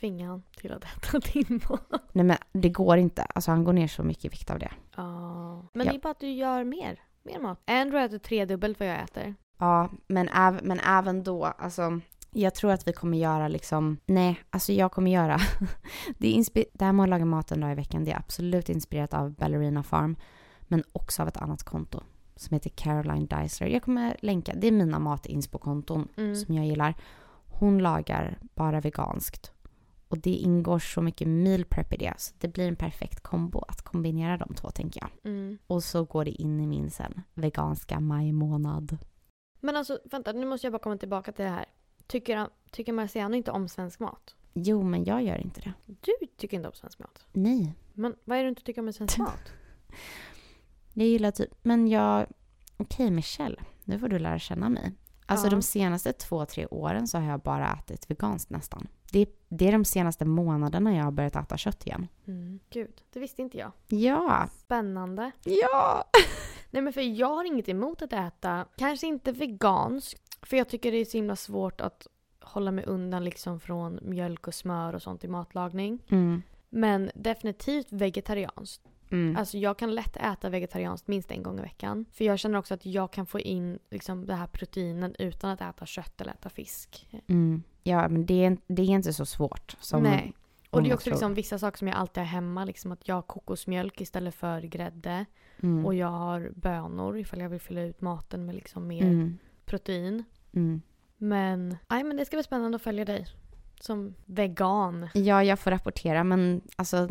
Tvinga 0.00 0.28
han 0.28 0.42
till 0.56 0.72
att 0.72 0.84
äta 0.84 1.18
din 1.32 1.60
mat. 1.70 2.02
Nej 2.12 2.24
men 2.24 2.36
det 2.52 2.68
går 2.68 2.96
inte. 2.96 3.22
Alltså 3.22 3.50
han 3.50 3.64
går 3.64 3.72
ner 3.72 3.88
så 3.88 4.02
mycket 4.02 4.24
i 4.24 4.28
vikt 4.28 4.50
av 4.50 4.58
det. 4.58 4.70
Ja. 4.96 5.68
Men 5.74 5.86
Ja. 5.86 5.92
det 5.92 5.98
är 5.98 6.00
bara 6.00 6.10
att 6.10 6.20
du 6.20 6.30
gör 6.30 6.64
mer. 6.64 7.00
Mer 7.22 7.38
mat. 7.38 7.60
Andrew 7.66 8.04
äter 8.04 8.18
tredubbelt 8.18 8.80
vad 8.80 8.88
jag 8.88 9.02
äter. 9.02 9.34
Ja, 9.58 9.90
men, 10.06 10.28
äv, 10.28 10.60
men 10.62 10.80
även 10.80 11.22
då, 11.24 11.44
alltså 11.44 12.00
jag 12.30 12.54
tror 12.54 12.70
att 12.70 12.88
vi 12.88 12.92
kommer 12.92 13.18
göra 13.18 13.48
liksom, 13.48 13.96
nej, 14.06 14.40
alltså 14.50 14.72
jag 14.72 14.92
kommer 14.92 15.10
göra, 15.10 15.38
det, 16.18 16.36
är 16.38 16.64
det 16.78 16.84
här 16.84 16.92
med 16.92 17.02
att 17.04 17.08
laga 17.10 17.24
mat 17.24 17.52
en 17.52 17.60
dag 17.60 17.72
i 17.72 17.74
veckan, 17.74 18.04
det 18.04 18.12
är 18.12 18.16
absolut 18.18 18.68
inspirerat 18.68 19.14
av 19.14 19.30
Ballerina 19.34 19.82
Farm, 19.82 20.16
men 20.62 20.82
också 20.92 21.22
av 21.22 21.28
ett 21.28 21.36
annat 21.36 21.62
konto 21.62 22.00
som 22.36 22.54
heter 22.54 22.70
Caroline 22.70 23.26
Deisler. 23.26 23.68
Jag 23.68 23.82
kommer 23.82 24.16
länka, 24.20 24.52
det 24.56 24.66
är 24.66 24.72
mina 24.72 24.98
matinspo-konton 24.98 26.08
Mm. 26.16 26.36
som 26.36 26.54
jag 26.54 26.66
gillar. 26.66 26.94
Hon 27.46 27.78
lagar 27.78 28.38
bara 28.54 28.80
veganskt. 28.80 29.52
Och 30.08 30.18
det 30.18 30.30
ingår 30.30 30.78
så 30.78 31.02
mycket 31.02 31.28
meal 31.28 31.64
prep 31.64 31.92
i 31.92 31.96
det, 31.96 32.14
så 32.18 32.34
det 32.38 32.48
blir 32.48 32.68
en 32.68 32.76
perfekt 32.76 33.20
kombo 33.20 33.64
att 33.68 33.82
kombinera 33.82 34.36
de 34.36 34.54
två 34.54 34.70
tänker 34.70 35.00
jag. 35.00 35.32
Mm. 35.32 35.58
Och 35.66 35.84
så 35.84 36.04
går 36.04 36.24
det 36.24 36.30
in 36.30 36.60
i 36.60 36.66
min 36.66 36.90
sen 36.90 37.22
veganska 37.34 38.00
majmånad. 38.00 38.96
Men 39.60 39.76
alltså 39.76 39.98
vänta, 40.04 40.32
nu 40.32 40.46
måste 40.46 40.66
jag 40.66 40.72
bara 40.72 40.78
komma 40.82 40.96
tillbaka 40.96 41.32
till 41.32 41.44
det 41.44 41.50
här. 41.50 41.64
Tycker, 42.06 42.48
tycker 42.70 42.92
Marciano 42.92 43.34
inte 43.36 43.50
om 43.50 43.68
svensk 43.68 44.00
mat? 44.00 44.34
Jo, 44.54 44.82
men 44.82 45.04
jag 45.04 45.22
gör 45.22 45.38
inte 45.38 45.60
det. 45.60 45.72
Du 45.86 46.12
tycker 46.36 46.56
inte 46.56 46.68
om 46.68 46.74
svensk 46.74 46.98
mat. 46.98 47.26
Nej. 47.32 47.74
Men 47.94 48.14
vad 48.24 48.38
är 48.38 48.42
det 48.42 48.46
du 48.46 48.48
inte 48.48 48.62
tycker 48.62 48.80
om 48.80 48.84
med 48.84 48.94
svensk 48.94 49.18
mat? 49.18 49.52
Jag 50.92 51.06
gillar 51.06 51.30
typ, 51.30 51.50
men 51.62 51.88
jag... 51.88 52.26
Okej 52.76 53.10
Michelle, 53.10 53.62
nu 53.84 53.98
får 53.98 54.08
du 54.08 54.18
lära 54.18 54.38
känna 54.38 54.68
mig. 54.68 54.92
Alltså 55.26 55.46
Ja. 55.46 55.50
de 55.50 55.62
senaste 55.62 56.12
två, 56.12 56.44
tre 56.46 56.66
åren 56.66 57.06
så 57.08 57.18
har 57.18 57.30
jag 57.30 57.40
bara 57.40 57.72
ätit 57.72 58.10
veganskt 58.10 58.50
nästan. 58.50 58.86
Det, 59.12 59.18
är- 59.18 59.28
det 59.48 59.68
är 59.68 59.72
de 59.72 59.84
senaste 59.84 60.24
månaderna 60.24 60.96
jag 60.96 61.04
har 61.04 61.10
börjat 61.10 61.36
äta 61.36 61.56
kött 61.56 61.86
igen. 61.86 62.08
Mm. 62.26 62.60
Gud, 62.70 63.02
det 63.12 63.20
visste 63.20 63.42
inte 63.42 63.58
jag. 63.58 63.72
Ja! 63.88 64.48
Spännande. 64.52 65.30
Ja! 65.44 66.04
Nej 66.70 66.82
men 66.82 66.92
för 66.92 67.00
jag 67.00 67.34
har 67.34 67.44
inget 67.44 67.68
emot 67.68 68.02
att 68.02 68.12
äta, 68.12 68.66
kanske 68.76 69.06
inte 69.06 69.32
veganskt, 69.32 70.20
för 70.46 70.56
jag 70.56 70.68
tycker 70.68 70.92
det 70.92 70.98
är 70.98 71.04
så 71.04 71.16
himla 71.16 71.36
svårt 71.36 71.80
att 71.80 72.06
hålla 72.40 72.70
mig 72.70 72.84
undan 72.84 73.24
liksom 73.24 73.60
från 73.60 73.98
mjölk 74.02 74.46
och 74.48 74.54
smör 74.54 74.94
och 74.94 75.02
sånt 75.02 75.24
i 75.24 75.28
matlagning. 75.28 75.98
Mm. 76.08 76.42
Men 76.68 77.10
definitivt 77.14 77.86
vegetarianskt. 77.92 78.82
Mm. 79.10 79.36
Alltså 79.36 79.58
jag 79.58 79.78
kan 79.78 79.94
lätt 79.94 80.16
äta 80.16 80.48
vegetarianskt 80.48 81.08
minst 81.08 81.30
en 81.30 81.42
gång 81.42 81.58
i 81.58 81.62
veckan. 81.62 82.04
För 82.12 82.24
jag 82.24 82.38
känner 82.38 82.58
också 82.58 82.74
att 82.74 82.86
jag 82.86 83.10
kan 83.12 83.26
få 83.26 83.40
in 83.40 83.78
liksom 83.90 84.26
det 84.26 84.34
här 84.34 84.46
proteinen 84.46 85.14
utan 85.18 85.50
att 85.50 85.60
äta 85.60 85.86
kött 85.86 86.20
eller 86.20 86.32
äta 86.32 86.48
fisk. 86.48 87.08
Mm. 87.26 87.62
Ja, 87.88 88.08
men 88.08 88.26
det 88.26 88.44
är, 88.44 88.56
det 88.66 88.82
är 88.82 88.86
inte 88.86 89.12
så 89.12 89.26
svårt 89.26 89.76
som 89.80 90.02
Nej. 90.02 90.32
Och 90.70 90.82
det 90.82 90.90
är 90.90 90.94
också 90.94 91.04
tror. 91.04 91.12
liksom 91.14 91.34
vissa 91.34 91.58
saker 91.58 91.78
som 91.78 91.88
jag 91.88 91.96
alltid 91.96 92.20
har 92.20 92.28
hemma. 92.28 92.64
Liksom 92.64 92.92
att 92.92 93.08
jag 93.08 93.14
har 93.14 93.22
kokosmjölk 93.22 94.00
istället 94.00 94.34
för 94.34 94.60
grädde. 94.60 95.24
Mm. 95.62 95.86
Och 95.86 95.94
jag 95.94 96.06
har 96.10 96.50
bönor 96.56 97.18
ifall 97.18 97.40
jag 97.40 97.48
vill 97.48 97.60
fylla 97.60 97.82
ut 97.82 98.00
maten 98.00 98.46
med 98.46 98.54
liksom 98.54 98.86
mer 98.86 99.02
Mm. 99.04 99.38
protein. 99.64 100.24
Mm. 100.52 100.82
Men, 101.16 101.76
nej, 101.88 102.04
men 102.04 102.16
det 102.16 102.24
ska 102.24 102.36
bli 102.36 102.42
spännande 102.44 102.76
att 102.76 102.82
följa 102.82 103.04
dig. 103.04 103.26
Som 103.80 104.14
vegan. 104.24 105.08
Ja, 105.14 105.44
jag 105.44 105.58
får 105.58 105.70
rapportera, 105.70 106.24
men 106.24 106.60
alltså 106.76 107.08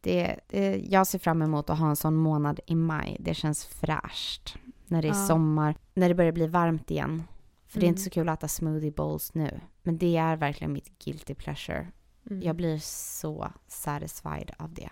det, 0.00 0.36
det, 0.46 0.76
jag 0.88 1.06
ser 1.06 1.18
fram 1.18 1.42
emot 1.42 1.70
att 1.70 1.78
ha 1.78 1.88
en 1.88 1.96
sån 1.96 2.14
månad 2.16 2.60
i 2.66 2.74
maj. 2.74 3.16
Det 3.20 3.34
känns 3.34 3.66
fräscht. 3.66 4.54
När 4.86 5.02
det 5.02 5.08
är 5.08 5.12
Ja. 5.12 5.26
sommar, 5.26 5.74
när 5.94 6.08
det 6.08 6.14
börjar 6.14 6.32
bli 6.32 6.46
varmt 6.46 6.90
igen. 6.90 7.22
För 7.70 7.80
det 7.80 7.86
är 7.86 7.88
inte 7.88 8.00
Mm. 8.00 8.04
så 8.04 8.10
kul 8.10 8.28
att 8.28 8.38
äta 8.38 8.48
smoothie 8.48 8.90
bowls 8.90 9.34
nu. 9.34 9.60
Men 9.82 9.98
det 9.98 10.16
är 10.16 10.36
verkligen 10.36 10.72
mitt 10.72 10.98
guilty 11.04 11.34
pleasure. 11.34 11.86
Mm, 12.30 12.42
Jag 12.42 12.56
blir 12.56 12.78
så 12.82 13.52
satisfied 13.66 14.50
av 14.58 14.74
det. 14.74 14.90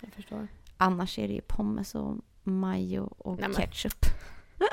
jag 0.00 0.12
förstår. 0.12 0.48
Annars 0.76 1.18
är 1.18 1.28
det 1.28 1.34
ju 1.34 1.40
pommes 1.40 1.94
och 1.94 2.16
majo 2.42 3.14
och 3.18 3.38
Nej, 3.40 3.52
ketchup. 3.56 4.06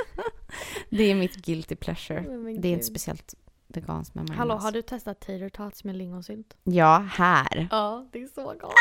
det 0.89 1.03
är 1.03 1.15
mitt 1.15 1.35
guilty 1.35 1.75
pleasure. 1.75 2.21
Men 2.21 2.61
Det 2.61 2.67
är 2.67 2.73
inte 2.73 2.85
speciellt 2.85 3.35
veganskt 3.67 4.15
med 4.15 4.21
majonnäs. 4.23 4.37
Hallå, 4.37 4.55
har 4.55 4.71
du 4.71 4.81
testat 4.81 5.19
tater 5.19 5.49
tots 5.49 5.83
med 5.83 5.95
lingonsylt? 5.95 6.57
Ja, 6.63 6.97
här. 7.11 7.67
Ja, 7.71 8.07
det 8.11 8.23
är 8.23 8.27
så 8.27 8.43
gott. 8.45 8.73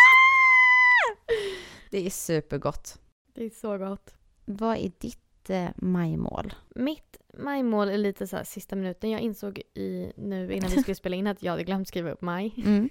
Det 1.90 2.06
är 2.06 2.10
supergott. 2.10 2.98
Det 3.34 3.44
är 3.44 3.50
så 3.50 3.78
gott. 3.78 4.14
Vad 4.44 4.76
är 4.76 4.92
ditt 4.98 5.50
eh, 5.50 5.68
majmål? 5.76 6.54
Mitt 6.74 7.16
majmål 7.38 7.88
är 7.88 7.98
lite 7.98 8.26
så 8.26 8.36
här 8.36 8.44
sista 8.44 8.76
minuten. 8.76 9.10
Jag 9.10 9.20
insåg 9.20 9.58
i, 9.74 10.12
nu 10.16 10.52
innan 10.52 10.70
vi 10.70 10.80
skulle 10.82 10.94
spela 10.94 11.16
in 11.16 11.26
att 11.26 11.42
jag 11.42 11.52
hade 11.52 11.64
glömt 11.64 11.88
skriva 11.88 12.10
upp 12.10 12.20
maj. 12.22 12.54
Mm. 12.64 12.88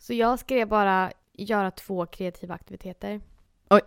Så 0.00 0.14
jag 0.14 0.38
skrev 0.38 0.68
bara 0.68 1.12
göra 1.32 1.70
två 1.70 2.06
kreativa 2.06 2.54
aktiviteter. 2.54 3.20
Oj. 3.70 3.80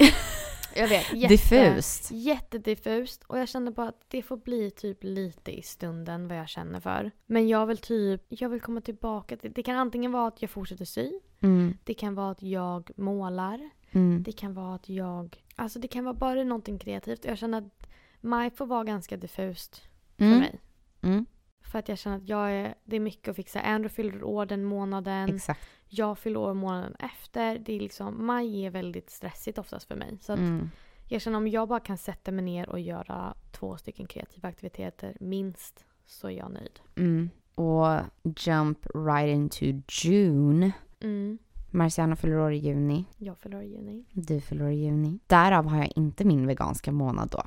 Jag 0.76 0.88
vet, 0.88 1.14
jätte, 1.14 1.28
Diffust. 1.34 2.12
jättediffust. 2.12 3.24
Och 3.24 3.40
jag 3.40 3.50
kände 3.50 3.72
bara 3.72 3.88
att 3.88 4.02
det 4.08 4.22
får 4.22 4.38
bli 4.38 4.72
typ 4.72 4.98
lite 5.04 5.52
i 5.52 5.62
stunden 5.62 6.28
vad 6.28 6.38
jag 6.38 6.50
känner 6.50 6.80
för. 6.80 7.12
Men 7.26 7.48
jag 7.48 7.66
vill 7.66 7.78
typ, 7.78 8.24
jag 8.28 8.50
vill 8.50 8.62
komma 8.62 8.82
tillbaka 8.82 9.38
till, 9.38 9.52
det 9.54 9.64
kan 9.64 9.76
antingen 9.78 10.12
vara 10.12 10.28
att 10.28 10.42
jag 10.42 10.52
fortsätter 10.52 10.86
sy. 10.86 11.12
Mm. 11.40 11.78
Det 11.84 11.94
kan 11.94 12.16
vara 12.16 12.32
att 12.32 12.42
jag 12.44 12.92
målar. 12.96 13.70
Mm. 13.92 14.24
Det 14.24 14.32
kan 14.32 14.54
vara 14.54 14.76
att 14.76 14.90
jag, 14.90 15.44
alltså 15.56 15.80
det 15.80 15.88
kan 15.88 16.04
vara 16.04 16.14
bara 16.14 16.44
någonting 16.44 16.80
kreativt. 16.80 17.26
Jag 17.26 17.38
känner 17.38 17.58
att 17.58 17.81
maj 18.22 18.52
får 18.52 18.66
vara 18.66 18.84
ganska 18.84 19.18
diffust 19.18 19.88
för 20.18 20.26
Mm. 20.26 20.40
mig. 20.40 20.60
Mm. 21.02 21.26
För 21.62 21.80
att 21.80 21.90
jag 21.90 21.98
känner 21.98 22.18
att 22.18 22.30
jag 22.30 22.52
är, 22.52 22.76
det 22.84 22.96
är 22.96 23.00
mycket 23.00 23.28
att 23.28 23.36
fixa. 23.36 23.60
Andrew 23.62 23.90
fyller 23.96 24.24
år 24.24 24.46
den 24.46 24.64
månaden. 24.64 25.36
Exakt. 25.36 25.62
Jag 25.88 26.18
fyller 26.20 26.40
år 26.40 26.54
månaden 26.54 26.96
efter. 27.00 27.60
Det 27.60 27.74
är 27.74 27.80
liksom, 27.80 28.26
maj 28.26 28.66
är 28.66 28.70
väldigt 28.70 29.10
stressigt 29.10 29.58
oftast 29.58 29.88
för 29.88 29.96
mig. 29.96 30.18
Så 30.22 30.34
Mm. 30.34 30.70
jag 31.08 31.22
känner 31.22 31.38
om 31.38 31.48
jag 31.48 31.68
bara 31.68 31.80
kan 31.80 31.98
sätta 31.98 32.32
mig 32.32 32.46
ner 32.46 32.70
och 32.70 32.80
göra 32.80 33.34
två 33.52 33.78
stycken 33.78 34.08
kreativa 34.08 34.50
aktiviteter 34.50 35.18
minst 35.20 35.86
så 36.06 36.28
är 36.28 36.32
jag 36.32 36.52
nöjd. 36.52 36.80
Mm. 36.96 37.30
Och 37.56 38.00
jump 38.46 38.88
right 38.96 39.36
into 39.36 39.82
June. 39.88 40.72
Mm. 41.00 41.38
Marciano 41.74 42.16
fyller 42.16 42.38
år 42.40 42.52
i 42.54 42.58
juni. 42.58 43.06
Jag 43.18 43.38
fyller 43.38 43.58
år 43.58 43.64
i 43.64 43.68
juni. 43.68 44.06
Du 44.12 44.42
fyller 44.42 44.66
år 44.66 44.72
i 44.72 44.76
juni. 44.84 45.20
Därav 45.28 45.66
har 45.66 45.78
jag 45.78 45.92
inte 45.96 46.26
min 46.26 46.48
veganska 46.48 46.92
månad 46.92 47.30
då. 47.30 47.44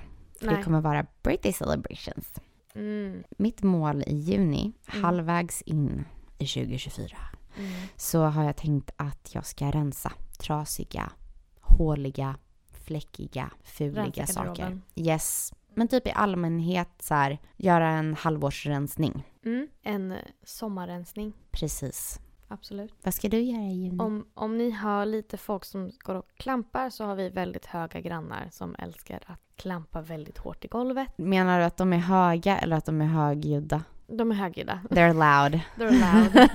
Nej. 0.46 0.56
det 0.56 0.62
kommer 0.62 0.80
vara 0.80 1.06
birthday 1.22 1.52
celebrations. 1.52 2.34
Mm. 2.74 3.22
Mitt 3.30 3.62
mål 3.62 4.02
i 4.06 4.14
juni, 4.16 4.72
Mm. 4.92 5.04
halvvägs 5.04 5.62
in 5.62 6.04
i 6.38 6.46
2024, 6.46 7.16
Mm. 7.58 7.70
så 7.96 8.22
har 8.24 8.44
jag 8.44 8.56
tänkt 8.56 8.90
att 8.96 9.34
jag 9.34 9.46
ska 9.46 9.70
rensa 9.70 10.12
trasiga, 10.38 11.12
håliga, 11.60 12.36
fläckiga, 12.72 13.50
fuliga 13.62 14.02
Rensa 14.04 14.26
saker. 14.26 14.48
garderoben. 14.48 14.82
Yes. 14.94 15.52
Men 15.74 15.88
typ 15.88 16.06
i 16.06 16.10
allmänhet 16.10 16.88
så 17.00 17.14
här, 17.14 17.38
göra 17.56 17.88
en 17.90 18.14
halvårsrensning. 18.14 19.24
Mm. 19.44 19.68
En 19.82 20.14
sommarrensning. 20.44 21.32
Precis. 21.50 22.20
Absolut. 22.48 22.94
Vad 23.02 23.14
ska 23.14 23.28
du 23.28 23.40
göra 23.40 23.62
i 23.62 23.72
juni? 23.72 23.98
Om, 24.00 24.26
om 24.34 24.58
ni 24.58 24.70
hör 24.70 25.06
lite 25.06 25.36
folk 25.36 25.64
som 25.64 25.90
går 25.98 26.14
och 26.14 26.28
klampar 26.36 26.90
så 26.90 27.04
har 27.04 27.14
vi 27.14 27.28
väldigt 27.28 27.66
höga 27.66 28.00
grannar 28.00 28.48
som 28.50 28.74
älskar 28.78 29.20
att 29.26 29.40
klampa 29.56 30.00
väldigt 30.00 30.38
hårt 30.38 30.64
i 30.64 30.68
golvet. 30.68 31.08
Menar 31.18 31.58
du 31.58 31.64
att 31.64 31.76
de 31.76 31.92
är 31.92 31.98
höga 31.98 32.58
eller 32.58 32.76
att 32.76 32.84
de 32.84 33.00
är 33.00 33.06
högljudda? 33.06 33.82
De 34.06 34.30
är 34.30 34.34
högljudda. 34.34 34.80
They're 34.90 35.12
loud. 35.12 35.60
They're 35.76 35.90
loud. 35.90 36.50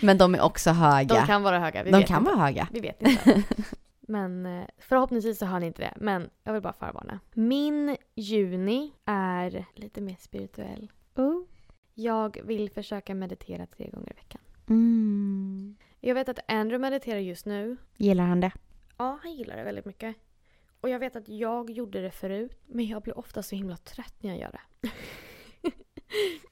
Men 0.02 0.18
de 0.18 0.34
är 0.34 0.40
också 0.40 0.70
höga. 0.70 1.14
De 1.20 1.26
kan 1.26 1.42
vara 1.42 1.58
höga. 1.58 1.82
Vi 1.82 1.90
De 1.90 2.02
kan 2.02 2.18
inte. 2.18 2.30
vara 2.32 2.44
höga. 2.44 2.68
Vi 2.72 2.80
vet 2.80 3.02
inte. 3.02 3.42
Men 4.00 4.46
eh, 4.46 4.64
förhoppningsvis 4.78 5.38
så 5.38 5.46
hör 5.46 5.60
ni 5.60 5.66
inte 5.66 5.82
det. 5.82 5.94
Men 5.96 6.30
jag 6.44 6.52
vill 6.52 6.62
bara 6.62 6.72
förvarna. 6.72 7.20
Min 7.34 7.96
juni 8.14 8.92
är 9.04 9.64
lite 9.74 10.00
mer 10.00 10.16
spirituell. 10.20 10.90
Jag 11.94 12.38
vill 12.44 12.70
försöka 12.70 13.14
meditera 13.14 13.66
tre 13.66 13.90
gånger 13.90 14.10
i 14.10 14.14
veckan. 14.14 14.40
Mm. 14.68 15.76
Jag 16.00 16.14
vet 16.14 16.28
att 16.28 16.38
Andrew 16.48 16.78
mediterar 16.78 17.18
just 17.18 17.46
nu. 17.46 17.76
Gillar 17.96 18.24
han 18.24 18.40
det? 18.40 18.52
Ja, 18.96 19.18
han 19.22 19.32
gillar 19.32 19.56
det 19.56 19.62
väldigt 19.64 19.84
mycket. 19.84 20.16
Och 20.80 20.88
jag 20.88 20.98
vet 20.98 21.16
att 21.16 21.28
jag 21.28 21.70
gjorde 21.70 22.02
det 22.02 22.10
förut, 22.10 22.60
men 22.66 22.86
jag 22.86 23.02
blir 23.02 23.18
ofta 23.18 23.42
så 23.42 23.56
himla 23.56 23.76
trött 23.76 24.14
när 24.18 24.30
jag 24.30 24.38
gör 24.38 24.50
det. 24.52 24.90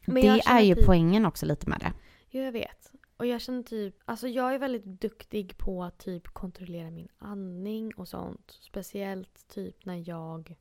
Det 0.06 0.28
är 0.46 0.60
ju 0.60 0.74
typ- 0.74 0.86
poängen 0.86 1.26
också 1.26 1.46
lite 1.46 1.68
med 1.68 1.78
det. 1.80 1.92
Jo, 2.30 2.42
jag 2.42 2.52
vet. 2.52 2.92
Och 3.16 3.26
jag 3.26 3.40
känner 3.40 3.62
typ, 3.62 3.96
alltså 4.04 4.28
jag 4.28 4.54
är 4.54 4.58
väldigt 4.58 4.84
duktig 4.84 5.56
på 5.56 5.84
att 5.84 5.98
typ 5.98 6.28
kontrollera 6.28 6.90
min 6.90 7.08
andning 7.18 7.94
och 7.94 8.08
sånt. 8.08 8.58
Speciellt 8.60 9.48
typ 9.48 9.84
när 9.84 10.08
jag 10.08 10.56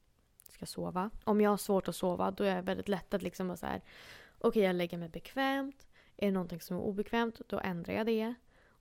ska 0.49 0.65
sova. 0.65 1.09
Om 1.23 1.41
jag 1.41 1.49
har 1.49 1.57
svårt 1.57 1.87
att 1.87 1.95
sova 1.95 2.31
då 2.31 2.43
är 2.43 2.55
jag 2.55 2.63
väldigt 2.63 2.87
lätt 2.87 3.13
att 3.13 3.21
liksom 3.21 3.47
vara 3.47 3.57
så 3.57 3.65
här. 3.65 3.81
Okej, 4.41 4.63
jag 4.63 4.75
lägger 4.75 4.97
mig 4.97 5.09
bekvämt. 5.09 5.87
Är 6.17 6.25
det 6.25 6.31
någonting 6.31 6.61
som 6.61 6.77
är 6.77 6.81
obekvämt, 6.81 7.41
då 7.47 7.59
ändrar 7.59 7.93
jag 7.93 8.05
det. 8.05 8.33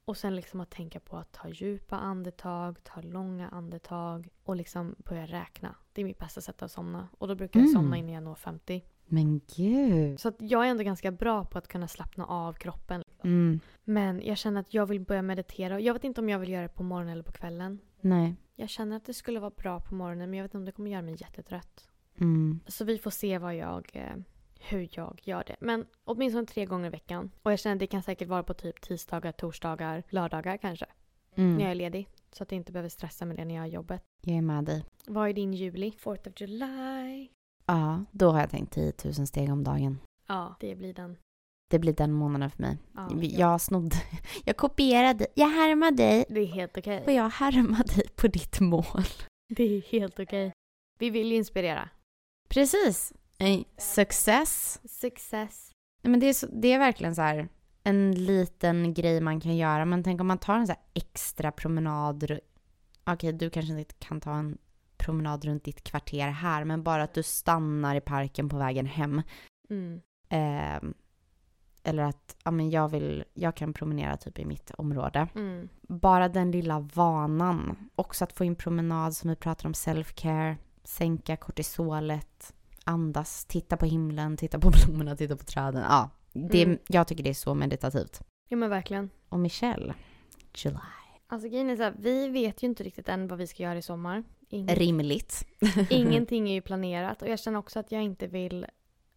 Och 0.04 0.16
sen 0.16 0.36
liksom 0.36 0.60
att 0.60 0.70
tänka 0.70 1.00
på 1.00 1.16
att 1.16 1.32
ta 1.32 1.48
djupa 1.48 1.96
andetag, 1.96 2.84
ta 2.84 3.00
långa 3.00 3.48
andetag 3.48 4.28
och 4.44 4.56
liksom 4.56 4.94
börja 4.98 5.26
räkna. 5.26 5.74
Det 5.92 6.00
är 6.00 6.04
mitt 6.04 6.18
bästa 6.18 6.40
sätt 6.40 6.62
att 6.62 6.72
somna. 6.72 7.08
Och 7.18 7.28
då 7.28 7.34
brukar 7.34 7.60
jag 7.60 7.68
Mm. 7.68 7.82
somna 7.82 7.96
innan 7.96 8.12
jag 8.12 8.22
når 8.22 8.34
50. 8.34 8.84
Men 9.06 9.40
gud. 9.56 10.20
Så 10.20 10.28
att 10.28 10.36
jag 10.38 10.66
är 10.66 10.70
ändå 10.70 10.82
ganska 10.84 11.10
bra 11.10 11.44
på 11.44 11.58
att 11.58 11.68
kunna 11.68 11.88
slappna 11.88 12.26
av 12.26 12.52
kroppen. 12.52 13.02
Mm. 13.24 13.60
Men 13.84 14.22
jag 14.24 14.38
känner 14.38 14.60
att 14.60 14.74
jag 14.74 14.86
vill 14.86 15.00
börja 15.00 15.22
meditera. 15.22 15.80
Jag 15.80 15.92
vet 15.94 16.04
inte 16.04 16.20
om 16.20 16.28
jag 16.28 16.38
vill 16.38 16.48
göra 16.48 16.62
det 16.62 16.68
på 16.68 16.82
morgonen 16.82 17.12
eller 17.12 17.22
på 17.22 17.32
kvällen. 17.32 17.78
Nej. 18.00 18.34
Jag 18.56 18.68
känner 18.68 18.96
att 18.96 19.04
det 19.04 19.14
skulle 19.14 19.40
vara 19.40 19.50
bra 19.56 19.80
på 19.80 19.94
morgonen 19.94 20.30
men 20.30 20.38
jag 20.38 20.44
vet 20.44 20.48
inte 20.50 20.58
om 20.58 20.64
det 20.64 20.72
kommer 20.72 20.90
göra 20.90 21.02
mig 21.02 21.16
jättetrött. 21.20 21.88
Mm. 22.20 22.60
Så 22.66 22.84
vi 22.84 22.98
får 22.98 23.10
se 23.10 23.38
vad 23.38 23.56
jag, 23.56 23.90
eh, 23.92 24.16
hur 24.58 24.88
jag 24.92 25.20
gör 25.22 25.44
det. 25.46 25.56
Men 25.60 25.86
åtminstone 26.04 26.46
tre 26.46 26.64
gånger 26.66 26.86
i 26.86 26.90
veckan. 26.90 27.30
Och 27.42 27.52
jag 27.52 27.58
känner 27.58 27.76
att 27.76 27.80
det 27.80 27.86
kan 27.86 28.02
säkert 28.02 28.28
vara 28.28 28.42
på 28.42 28.54
typ 28.54 28.80
tisdagar, 28.80 29.32
torsdagar, 29.32 30.02
lördagar 30.10 30.56
kanske. 30.56 30.86
När 31.34 31.44
jag 31.44 31.52
Mm. 31.54 31.66
är 31.70 31.74
ledig. 31.74 32.08
Så 32.32 32.42
att 32.42 32.52
jag 32.52 32.56
inte 32.56 32.72
behöver 32.72 32.88
stressa 32.88 33.24
med 33.24 33.36
det 33.36 33.44
när 33.44 33.54
jag 33.54 33.62
har 33.62 33.66
jobbet. 33.68 34.02
Jag 34.22 34.36
är 34.36 34.42
med 34.42 34.64
dig. 34.64 34.84
Vad 35.06 35.28
är 35.28 35.32
din 35.32 35.52
juli? 35.54 35.90
4th 36.04 36.28
of 36.28 36.40
July. 36.40 37.28
Ja, 37.66 38.04
då 38.10 38.30
har 38.30 38.40
jag 38.40 38.50
tänkt 38.50 38.72
10 38.72 38.92
000 39.04 39.14
steg 39.26 39.52
om 39.52 39.64
dagen. 39.64 39.98
Ja, 40.26 40.56
det 40.60 40.74
blir 40.74 40.94
den. 40.94 41.16
Det 41.70 41.78
blir 41.78 41.92
den 41.92 42.12
månaden 42.12 42.50
för 42.50 42.62
mig. 42.62 42.76
Ja, 42.94 43.08
Jag 43.22 43.60
snodde, 43.60 43.96
jag 44.44 44.56
kopierade, 44.56 45.26
jag 45.34 45.48
härmade 45.48 45.96
dig 45.96 46.24
Det 46.28 46.40
är 46.40 46.46
helt 46.46 46.78
okej. 46.78 47.04
och 47.06 47.12
jag 47.12 47.28
härmade 47.30 47.94
dig 47.94 48.08
på 48.16 48.26
ditt 48.28 48.60
mål. 48.60 48.84
Det 49.48 49.62
är 49.62 49.80
helt 49.82 50.20
okej. 50.20 50.52
Vi 50.98 51.10
vill 51.10 51.30
ju 51.30 51.36
inspirera. 51.36 51.88
Precis. 52.48 53.12
En 53.38 53.64
success. 53.76 54.80
Success. 54.84 55.72
Nej, 56.02 56.10
Men 56.10 56.20
det, 56.20 56.26
är 56.26 56.32
så, 56.32 56.46
det 56.52 56.72
är 56.72 56.78
verkligen 56.78 57.14
så 57.14 57.22
här 57.22 57.48
en 57.82 58.12
liten 58.14 58.94
grej 58.94 59.20
man 59.20 59.40
kan 59.40 59.56
göra. 59.56 59.84
Men 59.84 60.02
tänk 60.02 60.20
om 60.20 60.26
man 60.26 60.38
tar 60.38 60.54
en 60.54 60.66
så 60.66 60.72
här 60.72 60.82
extra 60.94 61.52
promenad. 61.52 62.38
Okej, 63.04 63.32
du 63.32 63.50
kanske 63.50 63.78
inte 63.78 63.94
kan 63.98 64.20
ta 64.20 64.34
en 64.34 64.58
promenad 64.96 65.44
runt 65.44 65.64
ditt 65.64 65.84
kvarter 65.84 66.28
här, 66.28 66.64
men 66.64 66.82
bara 66.82 67.02
att 67.02 67.14
du 67.14 67.22
stannar 67.22 67.96
i 67.96 68.00
parken 68.00 68.48
på 68.48 68.56
vägen 68.56 68.86
hem. 68.86 69.22
Mm. 69.70 70.00
Ehm, 70.28 70.94
eller 71.82 72.02
att 72.02 72.36
ja, 72.44 72.50
men 72.50 72.70
jag, 72.70 72.88
vill, 72.88 73.24
jag 73.34 73.54
kan 73.54 73.72
promenera 73.72 74.16
typ 74.16 74.38
i 74.38 74.44
mitt 74.44 74.70
område. 74.70 75.28
Mm. 75.34 75.68
Bara 75.82 76.28
den 76.28 76.50
lilla 76.50 76.80
vanan. 76.80 77.90
Också 77.94 78.24
att 78.24 78.32
få 78.32 78.44
in 78.44 78.56
promenad 78.56 79.14
som 79.14 79.30
vi 79.30 79.36
pratar 79.36 79.66
om 79.66 79.72
self-care. 79.72 80.56
Sänka 80.84 81.36
kortisolet. 81.36 82.54
Andas, 82.88 83.44
titta 83.44 83.76
på 83.76 83.86
himlen, 83.86 84.36
titta 84.36 84.58
på 84.58 84.70
blommorna, 84.86 85.16
titta 85.16 85.36
på 85.36 85.44
träden. 85.44 85.82
Ja, 85.82 86.10
det, 86.32 86.62
Mm. 86.62 86.78
jag 86.88 87.08
tycker 87.08 87.24
det 87.24 87.30
är 87.30 87.34
så 87.34 87.54
meditativt. 87.54 88.20
Ja 88.48 88.56
men 88.56 88.70
verkligen. 88.70 89.10
Och 89.28 89.38
Michelle? 89.40 89.94
July. 90.54 90.76
Alltså 91.26 91.48
grejen 91.48 91.70
är 91.70 91.76
så 91.76 91.82
här, 91.82 91.94
vi 91.98 92.28
vet 92.28 92.62
ju 92.62 92.66
inte 92.66 92.82
riktigt 92.84 93.08
än 93.08 93.28
vad 93.28 93.38
vi 93.38 93.46
ska 93.46 93.62
göra 93.62 93.78
i 93.78 93.82
sommar. 93.82 94.24
Ingen, 94.48 94.76
Rimligt. 94.76 95.46
ingenting 95.90 96.48
är 96.48 96.54
ju 96.54 96.60
planerat 96.60 97.22
och 97.22 97.28
jag 97.28 97.38
känner 97.40 97.58
också 97.58 97.78
att 97.78 97.92
jag 97.92 98.02
inte 98.02 98.26
vill 98.26 98.66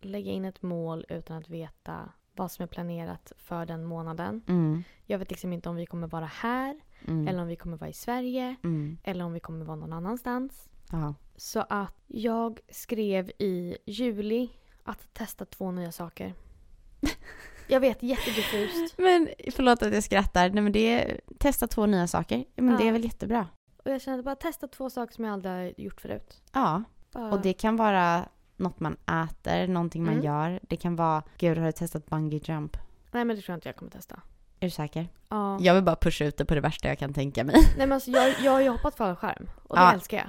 lägga 0.01 0.31
in 0.31 0.45
ett 0.45 0.61
mål 0.61 1.05
utan 1.09 1.37
att 1.37 1.49
veta 1.49 2.09
vad 2.35 2.51
som 2.51 2.63
är 2.63 2.67
planerat 2.67 3.31
för 3.37 3.65
den 3.65 3.83
månaden. 3.85 4.41
Mm. 4.47 4.83
Jag 5.05 5.19
vet 5.19 5.29
liksom 5.31 5.53
inte 5.53 5.69
om 5.69 5.75
vi 5.75 5.85
kommer 5.85 6.07
vara 6.07 6.25
här 6.25 6.79
Mm. 7.07 7.27
eller 7.27 7.41
om 7.41 7.47
vi 7.47 7.55
kommer 7.55 7.77
vara 7.77 7.89
i 7.89 7.93
Sverige 7.93 8.55
Mm. 8.63 8.97
eller 9.03 9.25
om 9.25 9.33
vi 9.33 9.39
kommer 9.39 9.65
vara 9.65 9.75
någon 9.77 9.93
annanstans. 9.93 10.69
Ja. 10.91 11.13
Så 11.35 11.65
att 11.69 11.95
jag 12.07 12.59
skrev 12.69 13.29
i 13.39 13.77
juli 13.85 14.49
att 14.83 15.13
testa 15.13 15.45
två 15.45 15.71
nya 15.71 15.91
saker. 15.91 16.33
Jag 17.67 17.79
vet, 17.79 18.03
jättediffust. 18.03 18.93
Men 18.97 19.29
förlåt 19.51 19.83
att 19.83 19.93
jag 19.93 20.03
skrattar. 20.03 20.49
Nej, 20.49 20.63
men 20.63 20.71
det 20.71 20.79
är, 20.93 21.19
testa 21.39 21.67
två 21.67 21.85
nya 21.85 22.07
saker. 22.07 22.37
Ja, 22.55 22.63
Men 22.63 22.77
det 22.77 22.83
Ja. 22.83 22.89
är 22.89 22.91
väl 22.93 23.03
jättebra. 23.03 23.47
Och 23.85 23.91
jag 23.91 24.01
kände 24.01 24.23
bara 24.23 24.35
testa 24.35 24.67
två 24.67 24.89
saker 24.89 25.13
som 25.13 25.23
jag 25.25 25.33
aldrig 25.33 25.53
har 25.53 25.73
gjort 25.77 26.01
förut. 26.01 26.41
Ja. 26.53 26.83
Bara... 27.11 27.31
Och 27.31 27.41
det 27.41 27.53
kan 27.53 27.75
vara 27.77 28.25
något 28.57 28.79
man 28.79 28.97
äter, 29.29 29.67
någonting 29.67 30.03
man 30.05 30.13
Mm. 30.13 30.25
gör. 30.25 30.59
Det 30.63 30.77
kan 30.77 30.95
vara, 30.95 31.23
gud 31.37 31.57
har 31.57 31.65
du 31.65 31.71
testat 31.71 32.05
bungee 32.05 32.41
jump? 32.43 32.77
Nej 33.11 33.25
men 33.25 33.35
det 33.35 33.41
tror 33.41 33.53
jag 33.53 33.57
inte 33.57 33.69
jag 33.69 33.75
kommer 33.75 33.91
testa. 33.91 34.15
Är 34.59 34.67
du 34.67 34.69
säker? 34.69 35.07
Ja. 35.29 35.57
Jag 35.61 35.73
vill 35.73 35.83
bara 35.83 35.95
pusha 35.95 36.25
ut 36.25 36.37
det 36.37 36.45
på 36.45 36.55
det 36.55 36.61
värsta 36.61 36.87
jag 36.87 36.99
kan 36.99 37.13
tänka 37.13 37.43
mig. 37.43 37.55
Nej 37.55 37.87
men 37.87 37.91
alltså 37.91 38.11
jag, 38.11 38.35
jag 38.43 38.51
har 38.51 38.61
ju 38.61 38.69
hoppat 38.69 38.95
fallskärm 38.95 39.49
och 39.63 39.75
det 39.75 39.81
Ja. 39.81 39.93
älskar 39.93 40.17
jag. 40.17 40.27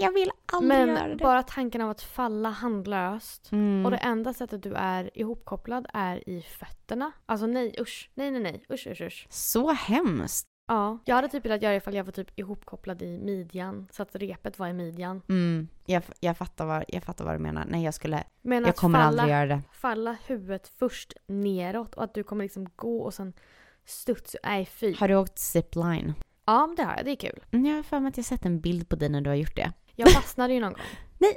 Jag 0.00 0.12
vill 0.12 0.30
aldrig 0.52 0.78
göra 0.78 0.86
Men 0.94 1.10
det. 1.10 1.16
bara 1.16 1.42
tanken 1.42 1.80
av 1.80 1.90
att 1.90 2.02
falla 2.02 2.48
handlöst 2.50 3.52
Mm. 3.52 3.84
och 3.84 3.90
det 3.90 3.96
enda 3.96 4.34
sättet 4.34 4.62
du 4.62 4.74
är 4.74 5.10
ihopkopplad 5.18 5.86
är 5.92 6.28
i 6.28 6.42
fötterna. 6.42 7.12
Alltså 7.26 7.46
nej 7.46 7.74
usch, 7.80 8.10
nej 8.14 8.30
nej 8.30 8.40
nej, 8.42 8.64
usch 8.72 8.86
usch 8.86 9.00
usch. 9.00 9.26
Så 9.30 9.70
hemskt. 9.72 10.46
Ja, 10.68 10.98
jag 11.04 11.16
hade 11.16 11.28
typ 11.28 11.44
velat 11.44 11.62
göra 11.62 11.70
det 11.72 11.76
ifall 11.76 11.94
jag 11.94 12.04
var 12.04 12.12
typ 12.12 12.38
ihopkopplad 12.38 13.02
i 13.02 13.18
midjan 13.18 13.88
så 13.90 14.02
att 14.02 14.14
repet 14.16 14.58
var 14.58 14.68
i 14.68 14.72
midjan. 14.72 15.22
Mm. 15.28 15.68
Jag, 15.86 16.02
jag, 16.20 16.36
fattar 16.36 16.66
vad, 16.66 16.84
jag 16.88 17.02
fattar 17.02 17.24
vad 17.24 17.34
du 17.34 17.38
menar. 17.38 17.64
Nej, 17.68 17.84
jag 17.84 17.94
skulle... 17.94 18.24
Men 18.42 18.62
jag 18.62 18.68
att 18.70 18.76
kommer 18.76 18.98
falla, 18.98 19.06
aldrig 19.22 19.36
göra 19.36 19.46
det. 19.46 19.62
falla 19.72 20.16
huvudet 20.26 20.72
först 20.78 21.12
neråt 21.26 21.94
och 21.94 22.04
att 22.04 22.14
du 22.14 22.22
kommer 22.22 22.44
liksom 22.44 22.68
gå 22.76 23.00
och 23.00 23.14
sen 23.14 23.32
studs. 23.84 24.36
Nej 24.44 24.66
fy. 24.66 24.94
Har 24.96 25.08
du 25.08 25.16
åkt 25.16 25.38
zipline? 25.38 26.14
Ja 26.50 26.66
men 26.66 26.76
det 26.76 26.82
har 26.82 26.94
jag, 26.96 27.04
det 27.04 27.10
är 27.10 27.16
kul. 27.16 27.40
Mm, 27.50 27.66
Jag 27.66 27.76
har 27.76 27.82
för 27.82 28.00
mig 28.00 28.08
att 28.08 28.16
jag 28.16 28.26
sett 28.26 28.44
en 28.44 28.60
bild 28.60 28.88
på 28.88 28.96
dig 28.96 29.08
när 29.08 29.20
du 29.20 29.30
har 29.30 29.34
gjort 29.36 29.56
det. 29.56 29.72
Jag 29.96 30.10
fastnade 30.12 30.54
ju 30.54 30.60
någon 30.60 30.72
gång. 30.72 30.82
Nej! 31.18 31.34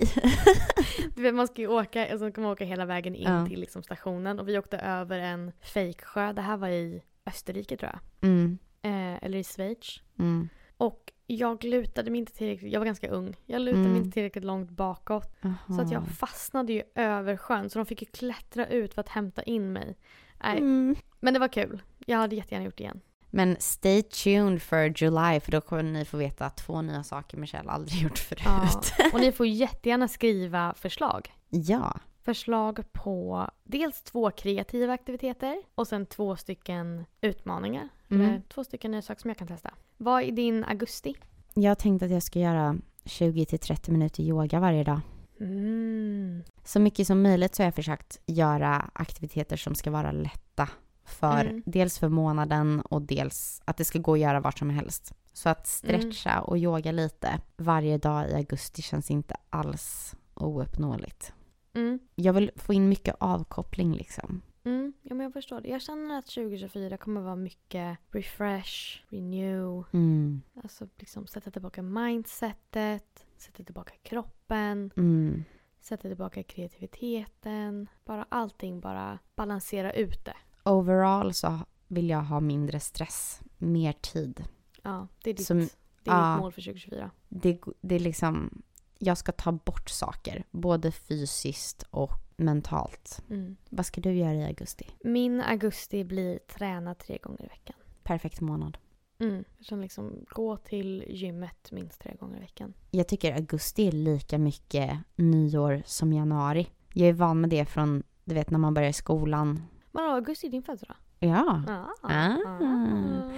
Du 1.15 1.21
vet 1.21 1.35
man 1.35 1.47
ska 1.47 1.61
ju 1.61 1.67
åka, 1.67 2.13
och 2.13 2.19
så 2.19 2.29
ska 2.31 2.41
man 2.41 2.51
åka 2.51 2.65
hela 2.65 2.85
vägen 2.85 3.15
in 3.15 3.27
Ja. 3.31 3.45
till 3.47 3.59
liksom 3.59 3.83
stationen 3.83 4.39
och 4.39 4.47
vi 4.47 4.57
åkte 4.57 4.77
över 4.77 5.19
en 5.19 5.51
fejksjö. 5.73 6.33
Det 6.33 6.41
här 6.41 6.57
var 6.57 6.67
i 6.69 7.03
Österrike 7.25 7.77
tror 7.77 7.91
jag. 7.91 8.29
Mm. 8.29 8.57
Eh, 8.81 9.23
eller 9.23 9.37
i 9.37 9.43
Schweiz. 9.43 10.01
Mm. 10.19 10.49
Och 10.77 11.13
jag 11.27 11.63
lutade 11.63 12.11
mig 12.11 12.19
inte 12.19 12.33
tillräckligt, 12.33 12.73
jag 12.73 12.79
var 12.79 12.85
ganska 12.85 13.09
ung. 13.09 13.35
Jag 13.45 13.61
lutade 13.61 13.81
mig 13.83 13.89
Mm. 13.91 14.03
inte 14.03 14.13
tillräckligt 14.13 14.43
långt 14.45 14.69
bakåt. 14.69 15.35
Så 15.75 15.81
att 15.81 15.91
jag 15.91 16.07
fastnade 16.07 16.73
ju 16.73 16.81
över 16.95 17.37
sjön 17.37 17.69
så 17.69 17.79
de 17.79 17.85
fick 17.85 18.01
ju 18.01 18.05
klättra 18.07 18.67
ut 18.67 18.93
för 18.93 19.01
att 19.01 19.09
hämta 19.09 19.43
in 19.43 19.73
mig. 19.73 19.97
Nej, 20.43 20.57
Mm. 20.57 20.95
men 21.19 21.33
det 21.33 21.39
var 21.39 21.47
kul. 21.47 21.81
Jag 22.05 22.17
hade 22.17 22.35
jättegärna 22.35 22.65
gjort 22.65 22.77
det 22.77 22.83
igen. 22.83 23.01
Men 23.35 23.57
stay 23.59 24.01
tuned 24.01 24.61
för 24.61 24.93
July 25.03 25.39
för 25.39 25.51
då 25.51 25.61
kommer 25.61 25.83
ni 25.83 26.05
få 26.05 26.17
veta 26.17 26.49
två 26.49 26.81
nya 26.81 27.03
saker 27.03 27.37
Michelle 27.37 27.69
aldrig 27.71 28.01
gjort 28.03 28.17
förut. 28.19 28.41
Ja. 28.45 28.81
Och 29.13 29.19
ni 29.19 29.31
får 29.31 29.47
jättegärna 29.47 30.07
skriva 30.07 30.73
förslag. 30.73 31.33
ja. 31.49 31.99
Förslag 32.23 32.83
på 32.91 33.49
dels 33.63 34.01
två 34.01 34.31
kreativa 34.31 34.93
aktiviteter 34.93 35.63
och 35.75 35.87
sen 35.87 36.05
två 36.05 36.35
stycken 36.35 37.05
utmaningar. 37.21 37.89
Mm. 38.11 38.41
Två 38.41 38.63
stycken 38.63 38.91
nya 38.91 39.01
saker 39.01 39.21
som 39.21 39.29
jag 39.29 39.37
kan 39.37 39.47
testa. 39.47 39.73
Vad 39.97 40.23
är 40.23 40.31
din 40.31 40.63
augusti? 40.63 41.15
Jag 41.53 41.79
tänkte 41.79 42.05
att 42.05 42.11
jag 42.11 42.23
ska 42.23 42.39
göra 42.39 42.77
20-30 43.03 43.91
minuter 43.91 44.23
yoga 44.23 44.59
varje 44.59 44.83
dag. 44.83 44.99
Mm. 45.39 46.43
Så 46.63 46.79
mycket 46.79 47.07
som 47.07 47.21
möjligt 47.21 47.55
så 47.55 47.63
har 47.63 47.67
jag 47.67 47.75
försökt 47.75 48.19
göra 48.25 48.89
aktiviteter 48.93 49.57
som 49.57 49.75
ska 49.75 49.91
vara 49.91 50.11
lätta 50.11 50.69
för 51.05 51.45
Mm. 51.45 51.63
dels 51.65 51.99
för 51.99 52.09
månaden 52.09 52.81
och 52.81 53.01
dels 53.01 53.61
att 53.65 53.77
det 53.77 53.85
ska 53.85 53.99
gå 53.99 54.13
att 54.13 54.19
göra 54.19 54.39
vart 54.39 54.59
som 54.59 54.69
helst. 54.69 55.13
Så 55.33 55.49
att 55.49 55.67
stretcha 55.67 56.41
och 56.41 56.57
yoga 56.57 56.91
lite 56.91 57.41
varje 57.57 57.97
dag 57.97 58.29
i 58.29 58.33
augusti 58.33 58.81
känns 58.81 59.11
inte 59.11 59.35
alls 59.49 60.15
ouppnåeligt. 60.33 61.33
Mm. 61.73 61.99
Jag 62.15 62.33
vill 62.33 62.51
få 62.55 62.73
in 62.73 62.89
mycket 62.89 63.15
avkoppling 63.19 63.93
liksom. 63.93 64.41
Mm. 64.65 64.93
Ja, 65.01 65.15
men 65.15 65.23
jag 65.23 65.33
förstår 65.33 65.61
det. 65.61 65.67
Jag 65.69 65.81
känner 65.81 66.19
att 66.19 66.25
2024 66.25 66.97
kommer 66.97 67.21
vara 67.21 67.35
mycket 67.35 67.97
refresh, 68.11 69.01
renew, 69.09 69.83
Mm. 69.93 70.41
alltså 70.63 70.87
liksom 70.97 71.27
sätta 71.27 71.51
tillbaka 71.51 71.81
mindsetet, 71.81 73.25
sätta 73.37 73.63
tillbaka 73.63 73.93
kroppen, 74.03 74.91
Mm. 74.97 75.43
sätta 75.81 76.07
tillbaka 76.07 76.43
kreativiteten. 76.43 77.87
Bara 78.05 78.25
allting 78.29 78.79
bara 78.79 79.19
balansera 79.35 79.93
ut 79.93 80.25
det. 80.25 80.35
Overall 80.63 81.33
så 81.33 81.59
vill 81.87 82.09
jag 82.09 82.21
ha 82.21 82.39
mindre 82.39 82.79
stress, 82.79 83.41
mer 83.57 83.93
tid. 83.93 84.43
Ja, 84.81 85.07
det 85.23 85.29
är 85.29 85.33
ditt. 85.33 85.45
Som- 85.47 85.59
Det 86.03 86.09
är 86.11 86.15
Ja. 86.15 86.35
mitt 86.35 86.41
mål 86.41 86.51
för 86.51 86.61
2024. 86.61 87.11
Det, 87.29 87.59
det 87.81 87.95
är 87.95 87.99
liksom, 87.99 88.61
jag 88.99 89.17
ska 89.17 89.31
ta 89.31 89.51
bort 89.51 89.89
saker. 89.89 90.43
Både 90.51 90.91
fysiskt 90.91 91.83
och 91.91 92.11
mentalt. 92.37 93.21
Mm. 93.29 93.55
Vad 93.69 93.85
ska 93.85 94.01
du 94.01 94.13
göra 94.13 94.33
i 94.33 94.43
augusti? 94.45 94.85
Min 95.03 95.41
augusti 95.41 96.03
blir 96.03 96.39
träna 96.39 96.95
tre 96.95 97.17
gånger 97.17 97.43
i 97.45 97.47
veckan. 97.47 97.75
Perfekt 98.03 98.41
månad. 98.41 98.77
Mm. 99.19 99.43
Jag 99.57 99.65
känner 99.65 99.83
liksom 99.83 100.25
gå 100.29 100.57
till 100.57 101.03
gymmet 101.09 101.71
minst 101.71 102.01
tre 102.01 102.15
gånger 102.19 102.37
i 102.37 102.39
veckan. 102.39 102.73
Jag 102.91 103.07
tycker 103.07 103.33
augusti 103.35 103.87
är 103.87 103.91
lika 103.91 104.37
mycket 104.37 104.97
nyår 105.15 105.83
som 105.85 106.13
januari. 106.13 106.67
Jag 106.93 107.09
är 107.09 107.13
van 107.13 107.41
med 107.41 107.49
det 107.49 107.65
från, 107.65 108.03
du 108.25 108.35
vet 108.35 108.49
när 108.49 108.59
man 108.59 108.73
börjar 108.73 108.91
skolan. 108.91 109.61
Men 109.95 110.03
augusti 110.09 110.47
är 110.47 110.51
din 110.51 110.63
födelsedag? 110.63 110.95
Ja, 111.19 111.61
Ah. 111.67 112.07
Ah. 112.13 113.31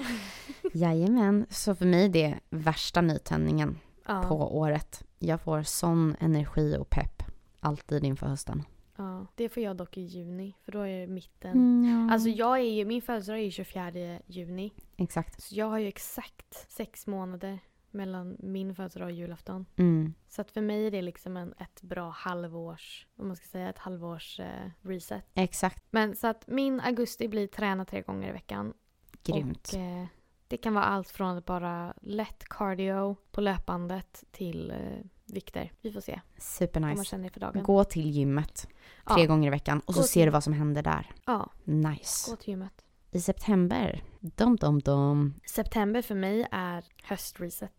jajamän. 0.74 1.46
Så 1.50 1.76
för 1.76 1.86
mig 1.86 2.06
är 2.06 2.10
det 2.10 2.40
värsta 2.50 3.02
nytändningen 3.02 3.78
Ja. 4.08 4.24
på 4.28 4.58
året. 4.58 5.04
Jag 5.20 5.42
får 5.42 5.64
sån 5.64 6.16
energi 6.20 6.78
och 6.80 6.90
pepp 6.90 7.24
alltid 7.60 8.04
inför 8.04 8.28
hösten. 8.28 8.64
ja. 8.98 9.26
Det 9.36 9.50
får 9.50 9.64
jag 9.64 9.78
dock 9.78 9.98
i 9.98 10.02
juni, 10.02 10.56
för 10.66 10.72
då 10.72 10.80
är 10.80 11.00
det 11.02 11.08
mitten. 11.08 11.52
Mm, 11.52 12.08
ja. 12.08 12.14
Alltså 12.14 12.30
jag 12.30 12.58
är 12.60 12.64
ju, 12.74 12.86
min 12.86 13.02
födelsedag 13.02 13.40
är 13.40 13.44
ju 13.44 13.52
24 13.52 14.20
juni. 14.26 14.74
Exakt. 14.98 15.44
Så 15.44 15.56
jag 15.56 15.66
har 15.70 15.78
ju 15.80 15.88
exakt 15.88 16.72
sex 16.72 17.08
månader 17.08 17.60
mellan 17.96 18.38
min 18.40 18.76
födelsedag 18.76 19.06
och 19.06 19.12
julafton. 19.12 19.66
Mm. 19.76 20.14
Så 20.28 20.42
att 20.42 20.52
för 20.52 20.62
mig 20.62 20.88
är 20.88 20.92
det 20.92 21.02
liksom 21.02 21.38
en, 21.38 21.54
ett 21.58 21.82
bra 21.82 22.10
halvårs, 22.10 23.08
om 23.16 23.28
man 23.28 23.36
ska 23.36 23.46
säga 23.46 23.70
ett 23.70 23.78
halvårs 23.78 24.40
eh, 24.40 24.70
reset. 24.82 25.26
Exakt. 25.34 25.84
Men 25.90 26.16
så 26.16 26.28
att 26.28 26.48
min 26.48 26.80
augusti 26.80 27.28
blir 27.28 27.48
träna 27.48 27.86
tre 27.86 28.02
gånger 28.02 28.30
i 28.30 28.32
veckan. 28.32 28.74
Grymt. 29.24 29.72
Och, 29.74 29.80
eh, 29.80 30.06
det 30.48 30.58
kan 30.58 30.74
vara 30.74 30.86
allt 30.86 31.10
från 31.10 31.38
att 31.38 31.46
bara 31.46 31.94
lätt 32.02 32.44
cardio 32.50 33.16
på 33.32 33.42
löpbandet 33.42 34.24
till 34.32 34.72
eh, 34.72 34.78
vikter. 35.26 35.72
Vi 35.82 35.92
får 35.92 36.02
se 36.02 36.22
Supernice. 36.38 37.62
Gå 37.62 37.84
till 37.84 38.10
gymmet 38.10 38.68
tre 39.08 39.22
ja, 39.22 39.28
gånger 39.28 39.48
i 39.48 39.52
veckan 39.52 39.82
och 39.86 39.94
så 39.94 40.00
Gå 40.00 40.04
till 40.04 40.12
ser 40.12 40.26
du 40.26 40.32
vad 40.32 40.44
som 40.44 40.54
händer 40.54 40.84
där. 40.84 41.12
ja, 41.26 41.52
Nice. 41.64 42.32
gå 42.32 42.38
till 42.38 42.50
gymmet. 42.50 42.86
I 43.12 43.22
september, 43.22 44.04
dom 44.20 44.56
dom 44.56 44.80
dom. 44.80 45.34
September 45.46 46.02
för 46.02 46.16
mig 46.16 46.48
är 46.52 46.86
höstreset. 47.04 47.72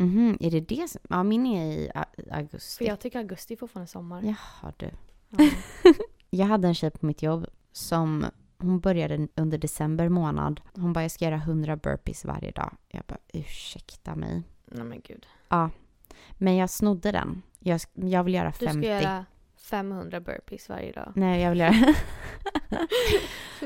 Mhm, 0.00 0.36
är 0.40 0.50
det 0.50 0.60
det 0.60 0.90
som... 0.90 1.00
Ja, 1.08 1.22
min 1.22 1.46
är 1.46 1.66
i 1.72 1.90
a- 1.94 2.04
För 2.16 2.34
augusti. 2.34 2.86
jag 2.86 3.00
tycker 3.00 3.18
augusti 3.18 3.54
är 3.54 3.58
fortfarande 3.58 3.90
sommar. 3.90 4.22
Jaha 4.22 4.72
du. 4.76 4.90
Ja. 5.28 5.50
Jag 6.30 6.46
hade 6.46 6.68
en 6.68 6.74
tjej 6.74 6.90
på 6.90 7.06
mitt 7.06 7.22
jobb 7.22 7.46
som 7.72 8.26
hon 8.58 8.80
började 8.80 9.28
under 9.34 9.58
december 9.58 10.08
månad. 10.08 10.60
Hon 10.74 10.92
bara, 10.92 11.02
jag 11.04 11.10
ska 11.10 11.24
göra 11.24 11.34
100 11.34 11.76
burpees 11.76 12.24
varje 12.24 12.50
dag. 12.50 12.76
Jag 12.88 13.02
bara, 13.06 13.18
ursäkta 13.32 14.16
mig. 14.16 14.42
Nej 14.66 14.84
men 14.84 15.00
gud. 15.00 15.26
Ja, 15.48 15.70
men 16.38 16.56
jag 16.56 16.70
snodde 16.70 17.12
den. 17.12 17.42
Jag, 17.58 17.80
jag 17.94 18.24
vill 18.24 18.34
göra 18.34 18.52
Du 18.58 18.66
50. 18.66 18.82
ska 18.82 18.88
göra 19.02 19.24
500 19.56 20.20
burpees 20.20 20.68
varje 20.68 20.92
dag. 20.92 21.12
Nej, 21.16 21.42
jag 21.42 21.50
vill 21.50 21.60
göra... 21.60 21.74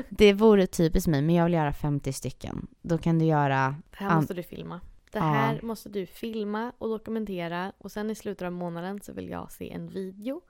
det 0.09 0.33
vore 0.33 0.67
typiskt 0.67 1.07
mig, 1.07 1.21
men 1.21 1.35
jag 1.35 1.43
vill 1.45 1.53
göra 1.53 1.73
50 1.73 2.13
stycken. 2.13 2.67
Då 2.81 2.97
kan 2.97 3.19
du 3.19 3.25
göra... 3.25 3.75
Det 3.99 4.03
här 4.05 4.15
måste 4.15 4.33
du 4.33 4.43
filma. 4.43 4.81
Det 5.15 5.19
Ja. 5.19 5.25
här 5.25 5.59
måste 5.61 5.89
du 5.89 6.05
filma 6.05 6.71
och 6.77 6.89
dokumentera 6.89 7.71
och 7.77 7.91
sen 7.91 8.09
i 8.09 8.15
slutet 8.15 8.45
av 8.45 8.51
månaden 8.51 9.01
så 9.01 9.13
vill 9.13 9.29
jag 9.29 9.51
se 9.51 9.71
en 9.71 9.87
video 9.89 10.41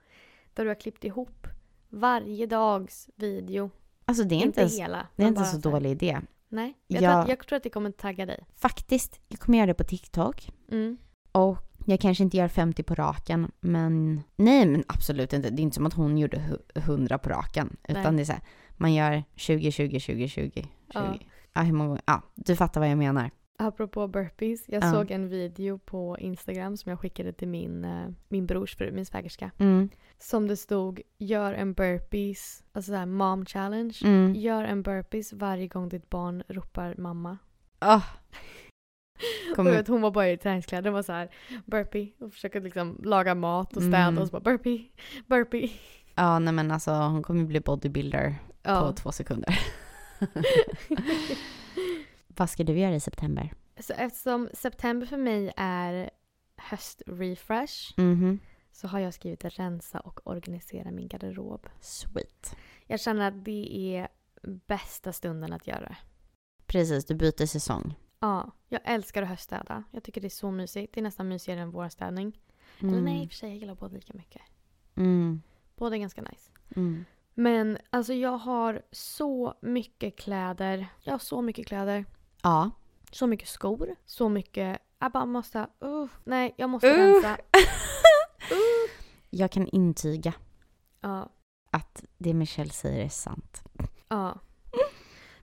där 0.54 0.64
du 0.64 0.70
har 0.70 0.76
klippt 0.76 1.04
ihop 1.04 1.48
varje 1.90 2.46
dags 2.46 3.10
video. 3.16 3.70
Alltså 4.06 4.24
det 4.24 4.36
är 4.36 4.38
inte, 4.38 4.48
inte 4.48 4.60
ens, 4.62 4.80
hela. 4.80 5.08
det 5.16 5.24
är 5.24 5.28
inte 5.28 5.44
så 5.46 5.56
här- 5.56 5.62
dålig 5.64 5.92
idé. 5.92 6.20
Nej, 6.50 6.74
jag, 6.88 7.04
Jag- 7.04 7.12
tror 7.12 7.22
att, 7.22 7.30
jag 7.30 7.48
tror 7.48 7.58
att 7.58 7.64
det 7.64 7.70
kommer 7.70 7.92
tagga 7.92 8.26
dig. 8.26 8.46
Faktiskt, 8.56 9.20
jag 9.28 9.40
kommer 9.40 9.58
göra 9.58 9.68
det 9.68 9.74
på 9.74 9.84
TikTok. 9.84 10.50
Mm. 10.72 10.98
Och 11.32 11.58
jag 11.86 12.00
kanske 12.00 12.24
inte 12.24 12.38
gör 12.38 12.48
50 12.48 12.84
på 12.84 12.96
raken, 12.96 13.52
men 13.60 14.24
nej 14.36 14.66
men 14.66 14.84
absolut 14.88 15.34
inte. 15.34 15.50
Det 15.50 15.62
är 15.62 15.64
inte 15.64 15.76
som 15.76 15.86
att 15.86 15.94
hon 15.94 16.18
gjorde 16.18 16.38
hu- 16.38 16.80
100 16.80 17.18
på 17.18 17.30
raken. 17.30 17.78
Utan 17.88 18.04
Nej. 18.04 18.14
det 18.16 18.22
är 18.22 18.26
så 18.26 18.32
här, 18.32 18.42
man 18.78 18.94
gör 18.94 19.24
20, 19.36 19.72
20, 19.72 20.00
20, 20.00 20.28
20, 20.28 20.52
20. 20.54 20.68
Ja. 20.94 21.16
Ja. 21.54 21.62
hur 21.62 21.74
många? 21.74 22.02
Ja, 22.06 22.22
du 22.36 22.56
fattar 22.56 22.82
vad 22.82 22.90
jag 22.90 22.98
menar. 22.98 23.32
Apropå 23.58 24.08
burpees, 24.08 24.64
jag 24.70 24.84
Ja. 24.84 24.92
såg 24.92 25.12
en 25.12 25.28
video 25.30 25.78
på 25.78 26.18
Instagram 26.20 26.78
som 26.78 26.90
jag 26.90 27.00
skickade 27.00 27.34
till 27.34 27.48
min, 27.48 27.86
eh, 27.86 28.08
min 28.28 28.46
brors 28.46 28.76
fru, 28.76 28.92
min 28.92 29.06
svägerska. 29.06 29.52
Mm. 29.58 29.90
Som 30.20 30.48
det 30.48 30.58
stod 30.58 31.02
gör 31.18 31.54
en 31.54 31.74
burpees, 31.74 32.64
alltså 32.72 32.92
såhär 32.92 33.06
mom 33.06 33.46
challenge. 33.46 33.98
Mm. 34.04 34.34
Gör 34.36 34.64
en 34.64 34.82
burpees 34.84 35.34
varje 35.34 35.68
gång 35.68 35.90
ditt 35.90 36.10
barn 36.10 36.44
ropar 36.48 36.96
mamma. 36.98 37.38
Oh. 37.82 38.04
Kommer- 39.56 39.72
jag 39.72 39.78
vet, 39.78 39.88
hon 39.88 40.02
var 40.02 40.12
bara 40.12 40.30
i 40.30 40.38
träningskläder 40.38 40.90
och 40.90 40.94
var 40.94 41.04
så 41.04 41.12
här 41.12 41.30
burpee 41.66 42.14
och 42.20 42.34
försökte 42.34 42.60
liksom 42.60 43.02
laga 43.04 43.36
mat 43.36 43.78
och 43.78 43.82
städa 43.84 43.98
Mm. 43.98 44.18
och 44.22 44.28
så 44.28 44.32
bara 44.32 44.40
burpee, 44.58 44.90
burpee. 45.28 45.72
Ja, 46.16 46.40
nej 46.40 46.54
men 46.54 46.72
alltså 46.72 46.92
hon 46.92 47.24
kommer 47.24 47.44
bli 47.46 47.60
bodybuilder 47.60 48.30
på 48.30 48.70
Ja. 48.72 48.92
två 48.92 49.12
sekunder. 49.12 49.60
vad 52.38 52.50
ska 52.50 52.64
du 52.64 52.80
göra 52.80 52.96
i 52.96 53.00
september? 53.00 53.54
så 53.80 53.94
eftersom 53.94 54.50
september 54.54 55.08
för 55.08 55.18
mig 55.18 55.54
är 55.58 56.10
höstrefresh 56.58 57.94
Mhm. 57.98 58.40
så 58.72 58.88
har 58.88 59.00
jag 59.00 59.14
skrivit 59.14 59.46
rensa 59.60 60.00
och 60.00 60.28
organisera 60.28 60.92
min 60.92 61.08
garderob. 61.08 61.68
Sweet. 61.82 62.56
Jag 62.88 63.00
känner 63.00 63.28
att 63.28 63.46
det 63.46 63.96
är 63.96 64.08
bästa 64.68 65.14
stunden 65.14 65.54
att 65.54 65.68
göra 65.68 65.80
det. 65.80 65.98
Precis, 66.66 67.06
du 67.06 67.16
byter 67.16 67.46
säsong. 67.46 67.94
Ja, 68.20 68.52
jag 68.70 68.82
älskar 68.86 69.22
att 69.24 69.30
höststäda. 69.30 69.84
Jag 69.92 70.04
tycker 70.04 70.22
det 70.22 70.28
är 70.28 70.30
så 70.30 70.52
mysigt. 70.52 70.94
Det 70.94 71.00
är 71.00 71.04
nästan 71.04 71.28
mysigare 71.28 71.60
än 71.62 71.72
vårstädning. 71.72 72.40
Mm. 72.82 72.94
Eller 72.94 73.04
nej, 73.04 73.24
i 73.24 73.26
och 73.26 73.30
för 73.30 73.36
sig, 73.36 73.50
jag 73.50 73.58
gillar 73.58 73.76
båda 73.76 73.94
lika 73.96 74.14
mycket. 74.14 74.42
Mm. 74.96 75.42
Båda 75.76 75.96
är 75.96 76.00
ganska 76.00 76.22
nice. 76.22 76.52
Mm. 76.76 77.06
Men 77.34 77.78
alltså 77.90 78.14
jag 78.14 78.38
har 78.38 78.82
så 78.92 79.54
mycket 79.62 80.18
kläder. 80.20 80.88
Jag 81.02 81.14
har 81.14 81.20
så 81.20 81.42
mycket 81.42 81.68
kläder. 81.68 82.06
Ja. 82.46 82.72
Så 83.12 83.28
mycket 83.28 83.48
skor. 83.48 83.96
Så 84.06 84.30
mycket... 84.30 84.80
Jag 85.00 85.12
bara 85.12 85.26
måste... 85.26 85.68
Uh, 85.84 86.06
nej, 86.24 86.54
jag 86.58 86.70
måste 86.70 86.88
Uh. 86.88 86.98
rensa. 86.98 87.38
Uh. 88.52 88.92
Jag 89.30 89.52
kan 89.52 89.68
intyga 89.68 90.34
Ja, 91.02 91.30
att 91.72 92.04
det 92.18 92.34
Michelle 92.34 92.70
säger 92.70 93.06
är 93.06 93.10
sant. 93.10 93.64
ja. 94.08 94.40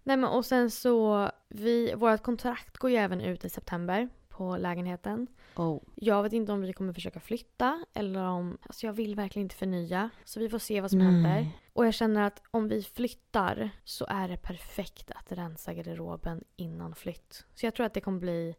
Nej 0.02 0.16
men 0.16 0.30
och 0.30 0.46
sen 0.46 0.70
så... 0.70 1.30
Vi, 1.48 1.94
vårt 1.94 2.22
kontrakt 2.22 2.78
går 2.78 2.90
ju 2.90 2.96
även 2.96 3.20
ut 3.20 3.44
i 3.44 3.48
september 3.50 4.08
på 4.32 4.56
lägenheten. 4.56 5.26
Oh. 5.56 5.82
Jag 5.94 6.22
vet 6.22 6.32
inte 6.32 6.52
om 6.52 6.60
vi 6.60 6.72
kommer 6.72 6.92
försöka 6.92 7.20
flytta 7.20 7.84
eller 7.94 8.24
om... 8.24 8.58
Alltså 8.62 8.86
jag 8.86 8.92
vill 8.92 9.14
verkligen 9.14 9.44
inte 9.44 9.54
förnya. 9.56 10.10
Så 10.24 10.40
vi 10.40 10.48
får 10.48 10.58
se 10.58 10.80
vad 10.80 10.90
som 10.90 10.98
Nej. 10.98 11.08
händer. 11.08 11.48
Och 11.72 11.86
jag 11.86 11.94
känner 11.94 12.22
att 12.22 12.42
om 12.50 12.68
vi 12.68 12.82
flyttar 12.82 13.70
så 13.84 14.06
är 14.08 14.28
det 14.28 14.36
perfekt 14.36 15.10
att 15.10 15.32
rensa 15.32 15.74
garderoben 15.74 16.44
innan 16.56 16.94
flytt. 16.94 17.44
Så 17.54 17.66
jag 17.66 17.74
tror 17.74 17.86
att 17.86 17.94
det 17.94 18.00
kommer 18.00 18.18
bli 18.20 18.54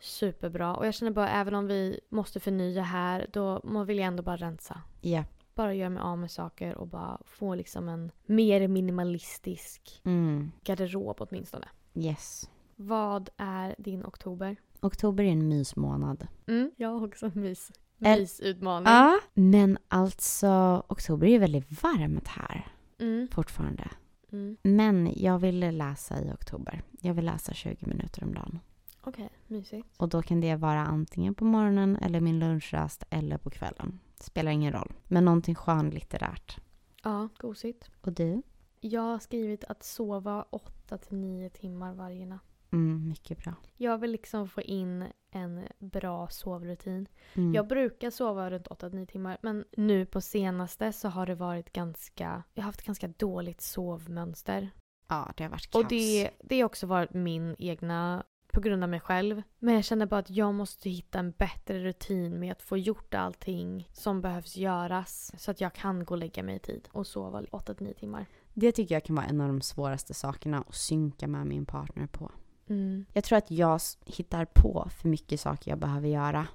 superbra. 0.00 0.76
Och 0.76 0.86
jag 0.86 0.94
känner 0.94 1.12
bara 1.12 1.28
även 1.30 1.54
om 1.54 1.66
vi 1.66 2.00
måste 2.08 2.40
förnya 2.40 2.82
här 2.82 3.26
då 3.32 3.60
vill 3.84 3.98
jag 3.98 4.06
ändå 4.06 4.22
bara 4.22 4.36
rensa. 4.36 4.82
Ja. 5.00 5.24
Bara 5.54 5.74
göra 5.74 5.90
mig 5.90 6.02
av 6.02 6.18
med 6.18 6.30
saker 6.30 6.74
och 6.74 6.86
bara 6.86 7.18
få 7.26 7.54
liksom 7.54 7.88
en 7.88 8.10
mer 8.26 8.68
minimalistisk 8.68 10.00
Mm. 10.04 10.52
garderob 10.64 11.16
åtminstone. 11.18 11.68
Yes. 11.94 12.50
Vad 12.76 13.30
är 13.36 13.74
din 13.78 14.04
oktober? 14.04 14.56
Oktober 14.82 15.24
är 15.24 15.28
en 15.32 15.48
mysmånad. 15.48 16.26
Mm, 16.46 16.70
jag 16.76 16.88
har 16.88 17.06
också 17.06 17.30
mys, 17.34 17.72
mysutmaning. 17.98 18.86
Ja. 18.92 19.18
Men 19.34 19.78
alltså, 19.88 20.82
oktober 20.88 21.26
är 21.26 21.38
väldigt 21.38 21.82
varmt 21.82 22.28
här 22.28 22.66
Mm, 22.98 23.28
fortfarande. 23.32 23.90
mm. 24.32 24.56
Men 24.62 25.12
jag 25.16 25.38
ville 25.38 25.70
läsa 25.70 26.20
i 26.22 26.32
oktober. 26.32 26.82
Jag 27.00 27.14
vill 27.14 27.24
läsa 27.24 27.54
20 27.54 27.86
minuter 27.86 28.24
om 28.24 28.34
dagen. 28.34 28.58
Okej, 29.02 29.28
mysigt. 29.46 29.88
Och 29.96 30.08
då 30.08 30.22
kan 30.22 30.40
det 30.40 30.56
vara 30.56 30.80
antingen 30.80 31.34
på 31.34 31.44
morgonen 31.44 31.96
eller 31.96 32.20
min 32.20 32.38
lunchrast 32.38 33.04
eller 33.10 33.38
på 33.38 33.50
kvällen. 33.50 33.98
Spelar 34.20 34.50
ingen 34.52 34.72
roll. 34.72 34.92
Men 35.08 35.24
någonting 35.24 35.54
skönlitterärt. 35.54 36.58
Ja, 37.04 37.28
gosigt. 37.38 37.90
Och 38.00 38.12
du? 38.12 38.42
Jag 38.80 39.00
har 39.02 39.18
skrivit 39.18 39.64
att 39.64 39.82
sova 39.84 40.44
8 40.50 40.98
till 40.98 41.16
9 41.16 41.50
timmar 41.50 41.94
varje 41.94 42.26
natt. 42.26 42.42
Mm, 42.72 43.08
mycket 43.08 43.38
bra. 43.38 43.54
Jag 43.76 43.98
vill 43.98 44.10
liksom 44.10 44.48
få 44.48 44.60
in 44.60 45.04
en 45.30 45.68
bra 45.78 46.28
sovrutin. 46.28 47.08
Mm. 47.34 47.54
Jag 47.54 47.68
brukar 47.68 48.10
sova 48.10 48.50
runt 48.50 48.68
8-9 48.68 49.06
timmar 49.06 49.38
men 49.42 49.64
nu 49.76 50.06
på 50.06 50.20
senaste 50.20 50.92
så 50.92 51.08
har 51.08 51.26
det 51.26 51.34
varit 51.34 51.72
ganska... 51.72 52.42
Jag 52.54 52.62
har 52.62 52.66
haft 52.66 52.82
ganska 52.82 53.08
dåligt 53.08 53.60
sovmönster. 53.60 54.70
Ja, 55.08 55.32
det 55.36 55.42
har 55.44 55.50
varit 55.50 55.70
kaos. 55.70 55.84
Och 55.84 55.90
det, 55.90 56.30
det 56.40 56.60
har 56.60 56.66
också 56.66 56.86
varit 56.86 57.14
min 57.14 57.56
egna 57.58 58.24
på 58.52 58.60
grund 58.60 58.82
av 58.82 58.88
mig 58.88 59.00
själv. 59.00 59.42
Men 59.58 59.74
jag 59.74 59.84
känner 59.84 60.06
bara 60.06 60.20
att 60.20 60.30
jag 60.30 60.54
måste 60.54 60.90
hitta 60.90 61.18
en 61.18 61.30
bättre 61.30 61.84
rutin 61.84 62.38
med 62.38 62.52
att 62.52 62.62
få 62.62 62.78
gjort 62.78 63.14
allting 63.14 63.88
som 63.92 64.20
behövs 64.20 64.56
göras. 64.56 65.32
Så 65.38 65.50
att 65.50 65.60
jag 65.60 65.72
kan 65.72 66.04
gå 66.04 66.14
och 66.14 66.18
lägga 66.18 66.42
mig 66.42 66.56
i 66.56 66.58
tid 66.58 66.88
och 66.92 67.06
sova 67.06 67.42
8-9 67.42 67.94
timmar. 67.94 68.26
det 68.54 68.72
tycker 68.72 68.94
jag 68.94 69.04
kan 69.04 69.16
vara 69.16 69.26
en 69.26 69.40
av 69.40 69.48
de 69.48 69.60
svåraste 69.60 70.14
sakerna 70.14 70.64
att 70.68 70.74
synka 70.74 71.28
med 71.28 71.46
min 71.46 71.66
partner 71.66 72.06
på. 72.06 72.30
Mm. 72.70 73.04
Jag 73.12 73.24
tror 73.24 73.38
att 73.38 73.50
jag 73.50 73.80
hittar 74.04 74.44
på 74.44 74.88
för 74.90 75.08
mycket 75.08 75.40
saker 75.40 75.70
jag 75.70 75.78
behöver 75.78 76.08
göra. 76.08 76.46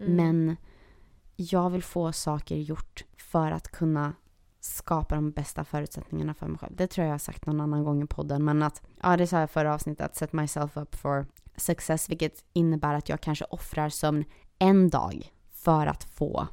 Mm. 0.00 0.16
Men 0.16 0.56
jag 1.36 1.70
vill 1.70 1.82
få 1.82 2.12
saker 2.12 2.56
gjort 2.56 3.04
för 3.16 3.50
att 3.50 3.68
kunna 3.68 4.12
skapa 4.60 5.14
de 5.14 5.30
bästa 5.30 5.64
förutsättningarna 5.64 6.34
för 6.34 6.46
mig 6.46 6.58
själv. 6.58 6.76
Det 6.76 6.86
tror 6.86 7.02
jag 7.02 7.08
jag 7.08 7.14
har 7.14 7.18
sagt 7.18 7.46
någon 7.46 7.60
annan 7.60 7.84
gång 7.84 8.02
i 8.02 8.06
podden. 8.06 8.44
Men 8.44 8.62
att, 8.62 8.82
ja 9.02 9.16
det 9.16 9.26
sa 9.26 9.40
jag 9.40 9.50
förra 9.50 9.74
avsnittet, 9.74 10.06
att 10.06 10.16
set 10.16 10.32
myself 10.32 10.76
up 10.76 10.94
for 10.94 11.26
success. 11.56 12.10
Vilket 12.10 12.44
innebär 12.52 12.94
att 12.94 13.08
jag 13.08 13.20
kanske 13.20 13.44
offrar 13.44 13.88
sömn 13.88 14.24
en 14.58 14.90
dag 14.90 15.32
för 15.52 15.86
att 15.86 16.04
få 16.04 16.46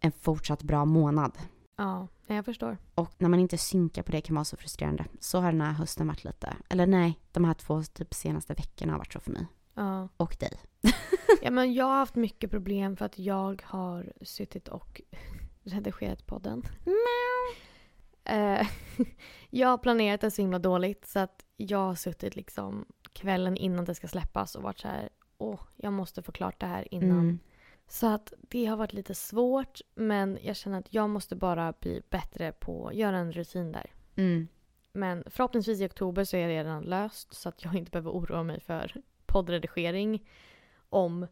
en 0.00 0.12
fortsatt 0.12 0.62
bra 0.62 0.84
månad. 0.84 1.32
Ja, 1.76 2.08
jag 2.26 2.44
förstår. 2.44 2.78
Och 2.94 3.12
när 3.18 3.28
man 3.28 3.40
inte 3.40 3.58
synkar 3.58 4.02
på 4.02 4.12
det 4.12 4.20
kan 4.20 4.34
vara 4.34 4.44
så 4.44 4.56
frustrerande. 4.56 5.04
Så 5.20 5.40
har 5.40 5.52
den 5.52 5.60
här 5.60 5.72
hösten 5.72 6.06
varit 6.06 6.24
lite. 6.24 6.56
Eller 6.68 6.86
nej, 6.86 7.20
de 7.32 7.44
här 7.44 7.54
två 7.54 7.82
typ 7.82 8.14
senaste 8.14 8.54
veckorna 8.54 8.92
har 8.92 8.98
varit 8.98 9.12
så 9.12 9.20
för 9.20 9.30
mig. 9.30 9.46
Ja. 9.74 10.08
Och 10.16 10.36
dig. 10.40 10.60
ja, 11.42 11.50
men 11.50 11.74
jag 11.74 11.84
har 11.84 11.96
haft 11.96 12.14
mycket 12.14 12.50
problem 12.50 12.96
för 12.96 13.04
att 13.04 13.18
jag 13.18 13.62
har 13.66 14.12
suttit 14.22 14.68
och 14.68 15.00
redigerat 15.62 16.26
podden. 16.26 16.62
Eh, 18.24 18.66
jag 19.50 19.68
har 19.68 19.78
planerat 19.78 20.20
det 20.20 20.30
så 20.30 20.42
himla 20.42 20.58
dåligt 20.58 21.06
så 21.06 21.18
att 21.18 21.44
jag 21.56 21.78
har 21.78 21.94
suttit 21.94 22.36
liksom 22.36 22.84
kvällen 23.12 23.56
innan 23.56 23.84
det 23.84 23.94
ska 23.94 24.08
släppas 24.08 24.54
och 24.54 24.62
varit 24.62 24.78
så 24.78 24.88
här, 24.88 25.08
åh, 25.38 25.60
jag 25.76 25.92
måste 25.92 26.22
få 26.22 26.32
klart 26.32 26.60
det 26.60 26.66
här 26.66 26.94
innan. 26.94 27.20
Mm. 27.20 27.38
Så 27.88 28.06
att 28.06 28.32
det 28.40 28.66
har 28.66 28.76
varit 28.76 28.92
lite 28.92 29.14
svårt 29.14 29.80
men 29.94 30.38
jag 30.42 30.56
känner 30.56 30.78
att 30.78 30.94
jag 30.94 31.10
måste 31.10 31.36
bara 31.36 31.72
bli 31.80 32.02
bättre 32.10 32.52
på 32.52 32.88
att 32.88 32.94
göra 32.94 33.18
en 33.18 33.32
rutin 33.32 33.72
där. 33.72 33.90
Mm. 34.16 34.48
Men 34.92 35.24
förhoppningsvis 35.26 35.80
i 35.80 35.86
oktober 35.86 36.24
så 36.24 36.36
är 36.36 36.48
det 36.48 36.54
redan 36.54 36.82
löst 36.82 37.34
så 37.34 37.48
att 37.48 37.64
jag 37.64 37.74
inte 37.74 37.90
behöver 37.90 38.10
oroa 38.10 38.42
mig 38.42 38.60
för 38.60 39.02
poddredigering 39.26 40.28
om, 40.88 41.26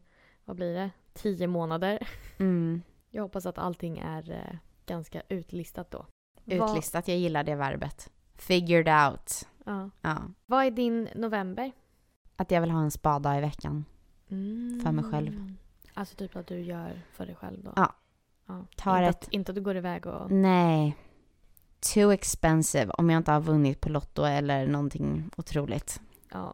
vad 0.45 0.55
blir 0.55 0.73
det, 0.73 0.89
tio 1.13 1.47
månader. 1.47 2.07
Mm. 2.37 2.81
Jag 3.09 3.23
hoppas 3.23 3.45
att 3.45 3.57
allting 3.57 3.97
är 3.99 4.31
eh, 4.31 4.57
ganska 4.85 5.21
utlistat 5.29 5.91
då. 5.91 6.05
Utlistat, 6.45 7.07
jag 7.07 7.17
gillar 7.17 7.43
det 7.43 7.55
verbet. 7.55 8.11
Figured 8.35 8.89
out. 8.89 9.47
Ja. 9.65 9.89
Ja. 10.01 10.17
Vad 10.45 10.65
är 10.65 10.71
din 10.71 11.09
november? 11.15 11.71
Att 12.35 12.51
jag 12.51 12.61
vill 12.61 12.71
ha 12.71 12.81
en 12.81 12.91
spada 12.91 13.37
i 13.37 13.41
veckan. 13.41 13.85
För 14.83 14.91
mig 14.91 15.05
själv. 15.11 15.53
Alltså 15.93 16.15
typ 16.15 16.35
att 16.35 16.47
du 16.47 16.59
gör 16.61 17.01
för 17.13 17.25
dig 17.25 17.35
själv 17.35 17.63
då? 17.63 17.73
Ja. 17.75 17.93
ja. 18.47 18.65
Tar 18.77 18.97
inte, 19.01 19.09
ett- 19.09 19.25
att, 19.27 19.33
inte 19.33 19.51
att 19.51 19.55
du 19.55 19.61
går 19.61 19.77
iväg 19.77 20.05
och... 20.07 20.31
Nej. 20.31 20.97
Too 21.93 22.11
expensive 22.11 22.91
om 22.97 23.09
jag 23.09 23.17
inte 23.19 23.31
har 23.31 23.41
vunnit 23.41 23.81
på 23.81 23.89
Lotto 23.89 24.23
eller 24.23 24.67
någonting 24.67 25.29
otroligt. 25.37 26.01
Ja. 26.31 26.53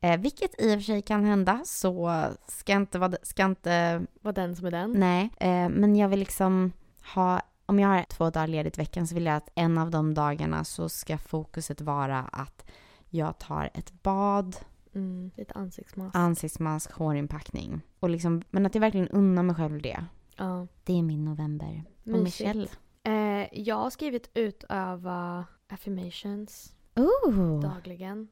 Eh, 0.00 0.20
vilket 0.20 0.60
i 0.60 0.68
och 0.68 0.78
för 0.78 0.80
sig 0.80 1.02
kan 1.02 1.24
hända, 1.24 1.60
så 1.64 2.24
ska 2.46 2.72
inte 2.72 2.98
vara, 2.98 3.12
ska 3.22 3.44
inte, 3.44 4.06
Var 4.20 4.32
den 4.32 4.56
som 4.56 4.66
är 4.66 4.70
den? 4.70 4.92
nej. 4.92 5.30
Eh, 5.40 5.68
men 5.68 5.96
jag 5.96 6.08
vill 6.08 6.18
liksom 6.18 6.72
ha, 7.14 7.40
om 7.66 7.78
jag 7.78 7.88
har 7.88 8.02
två 8.02 8.30
dagar 8.30 8.46
ledigt 8.46 8.78
i 8.78 8.80
veckan 8.80 9.06
så 9.06 9.14
vill 9.14 9.26
jag 9.26 9.36
att 9.36 9.48
en 9.54 9.78
av 9.78 9.90
de 9.90 10.14
dagarna 10.14 10.64
så 10.64 10.88
ska 10.88 11.18
fokuset 11.18 11.80
vara 11.80 12.18
att 12.18 12.64
jag 13.08 13.38
tar 13.38 13.70
ett 13.74 13.92
bad, 14.02 14.56
Mm, 14.94 15.30
lite 15.36 15.54
ansiktsmask. 15.54 16.16
ansiktsmask, 16.16 16.92
hårinpackning. 16.92 17.80
Och 18.00 18.10
liksom, 18.10 18.42
men 18.50 18.66
att 18.66 18.74
jag 18.74 18.80
verkligen 18.80 19.08
unnar 19.08 19.42
mig 19.42 19.56
själv 19.56 19.82
det. 19.82 20.04
Ja. 20.36 20.66
Det 20.84 20.98
är 20.98 21.02
min 21.02 21.24
november. 21.24 21.84
Och 22.02 22.08
Mysigt. 22.08 22.24
Michelle? 22.56 22.68
Eh, 23.02 23.48
jag 23.60 23.76
har 23.76 23.90
skrivit 23.90 24.30
utöva 24.34 25.44
affirmations 25.66 26.72
Ooh. 26.96 27.60
dagligen. 27.60 28.28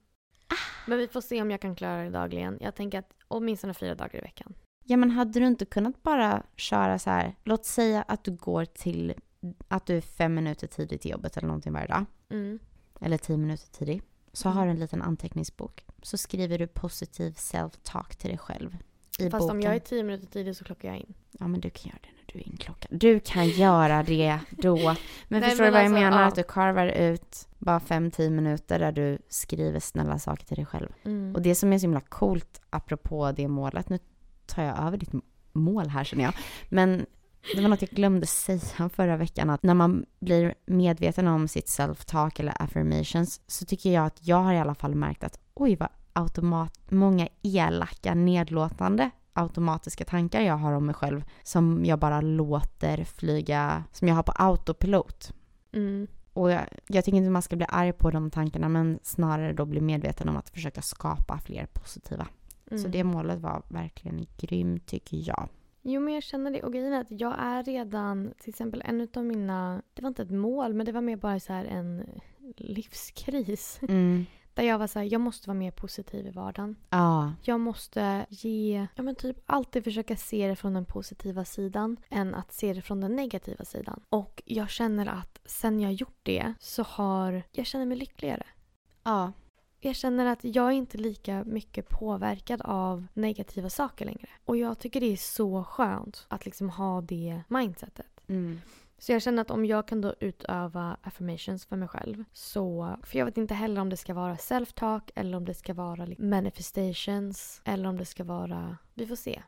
Men 0.86 0.98
vi 0.98 1.08
får 1.08 1.20
se 1.20 1.42
om 1.42 1.50
jag 1.50 1.60
kan 1.60 1.74
klara 1.76 2.04
det 2.04 2.10
dagligen. 2.10 2.58
Jag 2.60 2.74
tänker 2.74 2.98
att 2.98 3.12
åtminstone 3.28 3.74
fyra 3.74 3.94
dagar 3.94 4.16
i 4.18 4.20
veckan. 4.22 4.54
Ja 4.84 4.96
men 4.96 5.10
hade 5.10 5.40
du 5.40 5.46
inte 5.46 5.64
kunnat 5.64 6.02
bara 6.02 6.42
köra 6.56 6.98
så 6.98 7.10
här, 7.10 7.34
låt 7.44 7.64
säga 7.64 8.02
att 8.02 8.24
du 8.24 8.30
går 8.30 8.64
till, 8.64 9.14
att 9.68 9.86
du 9.86 9.96
är 9.96 10.00
fem 10.00 10.34
minuter 10.34 10.66
tidigt 10.66 11.00
till 11.00 11.10
jobbet 11.10 11.36
eller 11.36 11.46
någonting 11.48 11.72
varje 11.72 11.86
dag. 11.86 12.04
Mm. 12.28 12.58
Eller 13.00 13.18
tio 13.18 13.36
minuter 13.36 13.66
tidigt. 13.72 14.04
Så 14.32 14.48
Mm. 14.48 14.56
har 14.58 14.64
du 14.64 14.70
en 14.70 14.78
liten 14.80 15.02
anteckningsbok. 15.02 15.85
Så 16.06 16.16
skriver 16.16 16.58
du 16.58 16.66
positiv 16.66 17.32
self-talk 17.32 18.16
till 18.16 18.30
dig 18.30 18.38
själv. 18.38 18.76
I 19.18 19.30
Fast 19.30 19.42
boken. 19.42 19.56
om 19.56 19.60
jag 19.62 19.74
är 19.74 19.78
tio 19.78 20.02
minuter 20.02 20.26
tidig 20.26 20.56
så 20.56 20.64
klockar 20.64 20.88
jag 20.88 20.98
in. 20.98 21.14
Ja 21.38 21.48
men 21.48 21.60
du 21.60 21.70
kan 21.70 21.88
göra 21.88 21.98
det 22.02 22.08
när 22.08 22.32
du 22.32 22.38
är 22.38 22.48
inklockad. 22.48 22.98
Du 23.00 23.20
kan 23.20 23.48
göra 23.48 24.02
det 24.02 24.38
då. 24.50 24.76
Men 25.28 25.40
Nej, 25.40 25.50
förstår 25.50 25.64
men 25.64 25.66
du 25.66 25.70
vad 25.70 25.80
jag 25.80 25.84
alltså, 25.84 26.00
menar? 26.00 26.20
ja. 26.20 26.28
Att 26.28 26.34
du 26.34 26.42
karvar 26.42 26.86
ut 26.86 27.48
bara 27.58 27.80
fem, 27.80 28.10
tio 28.10 28.30
minuter 28.30 28.78
där 28.78 28.92
du 28.92 29.18
skriver 29.28 29.80
snälla 29.80 30.18
saker 30.18 30.46
till 30.46 30.56
dig 30.56 30.66
själv. 30.66 30.88
Mm. 31.04 31.34
Och 31.34 31.42
det 31.42 31.54
som 31.54 31.72
är 31.72 31.78
så 31.78 31.82
himla 31.82 32.00
coolt, 32.00 32.60
apropå 32.70 33.32
det 33.32 33.48
målet, 33.48 33.88
nu 33.88 33.98
tar 34.46 34.62
jag 34.62 34.78
över 34.78 34.96
ditt 34.96 35.12
mål 35.52 35.88
här 35.88 36.04
känner 36.04 36.24
jag. 36.24 36.34
Men 36.68 37.06
det 37.54 37.62
var 37.62 37.68
något 37.68 37.82
jag 37.82 37.90
glömde 37.90 38.26
säga 38.26 38.88
förra 38.94 39.16
veckan, 39.16 39.50
att 39.50 39.62
när 39.62 39.74
man 39.74 40.06
blir 40.20 40.54
medveten 40.66 41.28
om 41.28 41.48
sitt 41.48 41.66
self-talk 41.66 42.40
eller 42.40 42.62
affirmations 42.62 43.40
så 43.46 43.64
tycker 43.64 43.92
jag 43.92 44.06
att 44.06 44.26
jag 44.26 44.36
har 44.36 44.54
i 44.54 44.58
alla 44.58 44.74
fall 44.74 44.94
märkt 44.94 45.24
att 45.24 45.40
oj 45.56 45.76
vad 45.76 45.88
automat, 46.12 46.90
många 46.90 47.28
elaka, 47.42 48.14
nedlåtande 48.14 49.10
automatiska 49.32 50.04
tankar 50.04 50.40
jag 50.40 50.56
har 50.56 50.72
om 50.72 50.86
mig 50.86 50.94
själv 50.94 51.24
som 51.42 51.84
jag 51.84 51.98
bara 51.98 52.20
låter 52.20 53.04
flyga, 53.04 53.84
som 53.92 54.08
jag 54.08 54.14
har 54.14 54.22
på 54.22 54.32
autopilot. 54.32 55.32
Mm. 55.72 56.06
Och 56.32 56.50
jag, 56.50 56.62
jag 56.86 57.04
tycker 57.04 57.18
inte 57.18 57.30
man 57.30 57.42
ska 57.42 57.56
bli 57.56 57.66
arg 57.68 57.92
på 57.92 58.10
de 58.10 58.30
tankarna 58.30 58.68
men 58.68 58.98
snarare 59.02 59.52
då 59.52 59.64
bli 59.64 59.80
medveten 59.80 60.28
om 60.28 60.36
att 60.36 60.50
försöka 60.50 60.82
skapa 60.82 61.38
fler 61.38 61.66
positiva. 61.66 62.26
Mm. 62.70 62.82
Så 62.82 62.88
det 62.88 63.04
målet 63.04 63.40
var 63.40 63.62
verkligen 63.68 64.26
grymt 64.36 64.86
tycker 64.86 65.28
jag. 65.28 65.48
Jo 65.82 66.00
men 66.00 66.14
jag 66.14 66.22
känner 66.22 66.50
det 66.50 66.62
och 66.62 66.72
grejen 66.72 66.92
är 66.92 67.00
att 67.00 67.20
jag 67.20 67.34
är 67.38 67.62
redan, 67.62 68.32
till 68.38 68.50
exempel 68.50 68.82
en 68.84 69.08
av 69.14 69.24
mina, 69.24 69.82
det 69.94 70.02
var 70.02 70.08
inte 70.08 70.22
ett 70.22 70.30
mål 70.30 70.74
men 70.74 70.86
det 70.86 70.92
var 70.92 71.00
mer 71.00 71.16
bara 71.16 71.40
så 71.40 71.52
här 71.52 71.64
en 71.64 72.04
livskris. 72.56 73.80
Mm. 73.88 74.26
Där 74.56 74.62
jag 74.62 74.78
var 74.78 74.86
så 74.86 74.98
här, 74.98 75.06
jag 75.12 75.20
måste 75.20 75.48
vara 75.48 75.58
mer 75.58 75.70
positiv 75.70 76.26
i 76.26 76.30
vardagen. 76.30 76.76
Ja. 76.90 77.32
Jag 77.42 77.60
måste 77.60 78.26
ge, 78.28 78.86
ja 78.94 79.02
men 79.02 79.14
typ 79.14 79.36
alltid 79.46 79.84
försöka 79.84 80.16
se 80.16 80.48
det 80.48 80.56
från 80.56 80.74
den 80.74 80.84
positiva 80.84 81.44
sidan 81.44 81.96
än 82.08 82.34
att 82.34 82.52
se 82.52 82.72
det 82.72 82.82
från 82.82 83.00
den 83.00 83.16
negativa 83.16 83.64
sidan. 83.64 84.00
Och 84.08 84.42
jag 84.44 84.70
känner 84.70 85.06
att 85.06 85.40
sen 85.44 85.80
jag 85.80 85.92
gjort 85.92 86.20
det 86.22 86.54
så 86.60 86.82
har, 86.82 87.42
jag 87.52 87.66
känner 87.66 87.86
mig 87.86 87.96
lyckligare. 87.96 88.46
Ja. 89.02 89.32
Jag 89.80 89.96
känner 89.96 90.26
att 90.26 90.44
jag 90.44 90.66
är 90.66 90.72
inte 90.72 90.98
lika 90.98 91.44
mycket 91.44 91.88
påverkad 91.88 92.62
av 92.62 93.06
negativa 93.14 93.70
saker 93.70 94.04
längre. 94.04 94.28
Och 94.44 94.56
jag 94.56 94.78
tycker 94.78 95.00
det 95.00 95.12
är 95.12 95.16
så 95.16 95.64
skönt 95.64 96.26
att 96.28 96.44
liksom 96.44 96.70
ha 96.70 97.00
det 97.00 97.42
mindsetet. 97.48 98.20
Mm. 98.26 98.60
Så 98.98 99.12
jag 99.12 99.22
känner 99.22 99.42
att 99.42 99.50
om 99.50 99.64
jag 99.64 99.88
kan 99.88 100.00
då 100.00 100.14
utöva 100.20 100.96
affirmations 101.02 101.66
för 101.66 101.76
mig 101.76 101.88
själv 101.88 102.24
så... 102.32 102.96
För 103.02 103.18
jag 103.18 103.26
vet 103.26 103.38
inte 103.38 103.54
heller 103.54 103.80
om 103.80 103.90
det 103.90 103.96
ska 103.96 104.14
vara 104.14 104.34
self-talk 104.36 105.10
eller 105.14 105.36
om 105.36 105.44
det 105.44 105.54
ska 105.54 105.74
vara 105.74 106.08
manifestations 106.18 107.60
eller 107.64 107.88
om 107.88 107.96
det 107.98 108.04
ska 108.04 108.24
vara... 108.24 108.76
Vi 108.94 109.06
får 109.06 109.16
se. 109.16 109.42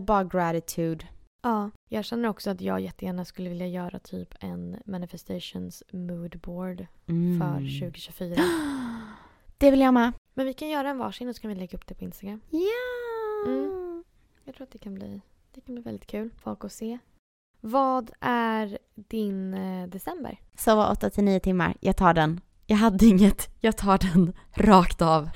Bara 0.00 0.24
gratitude. 0.24 1.06
Ja. 1.42 1.70
Jag 1.88 2.04
känner 2.04 2.28
också 2.28 2.50
att 2.50 2.60
jag 2.60 2.80
jättegärna 2.80 3.24
skulle 3.24 3.48
vilja 3.48 3.66
göra 3.66 3.98
typ 3.98 4.34
en 4.40 4.76
manifestations 4.84 5.82
moodboard 5.92 6.86
Mm. 7.06 7.40
för 7.40 7.80
2024. 7.80 8.36
Det 9.58 9.70
vill 9.70 9.80
jag 9.80 9.94
med. 9.94 10.12
Men 10.34 10.46
vi 10.46 10.54
kan 10.54 10.68
göra 10.68 10.88
en 10.90 10.98
varsin 10.98 11.28
och 11.28 11.34
så 11.36 11.42
kan 11.42 11.48
vi 11.48 11.54
lägga 11.54 11.78
upp 11.78 11.86
det 11.86 11.94
på 11.94 12.04
Instagram. 12.04 12.40
Ja. 12.50 13.50
Mm. 13.52 14.04
Jag 14.44 14.54
tror 14.54 14.64
att 14.64 14.70
det 14.72 14.78
kan 14.78 14.94
bli, 14.94 15.20
det 15.54 15.60
kan 15.60 15.74
bli 15.74 15.82
väldigt 15.84 16.06
kul. 16.06 16.30
Folk 16.38 16.64
att 16.64 16.72
se. 16.72 16.98
Vad 17.60 18.10
är 18.20 18.78
din 18.94 19.54
eh, 19.54 19.86
december? 19.88 20.40
Sova 20.56 20.90
8 20.92 21.10
till 21.10 21.24
9 21.24 21.40
timmar. 21.40 21.76
Jag 21.80 21.96
tar 21.96 22.14
den. 22.14 22.40
Jag 22.66 22.76
hade 22.76 23.06
inget. 23.06 23.48
Jag 23.60 23.76
tar 23.76 23.98
den 23.98 24.32
rakt 24.54 25.02
av. 25.02 25.30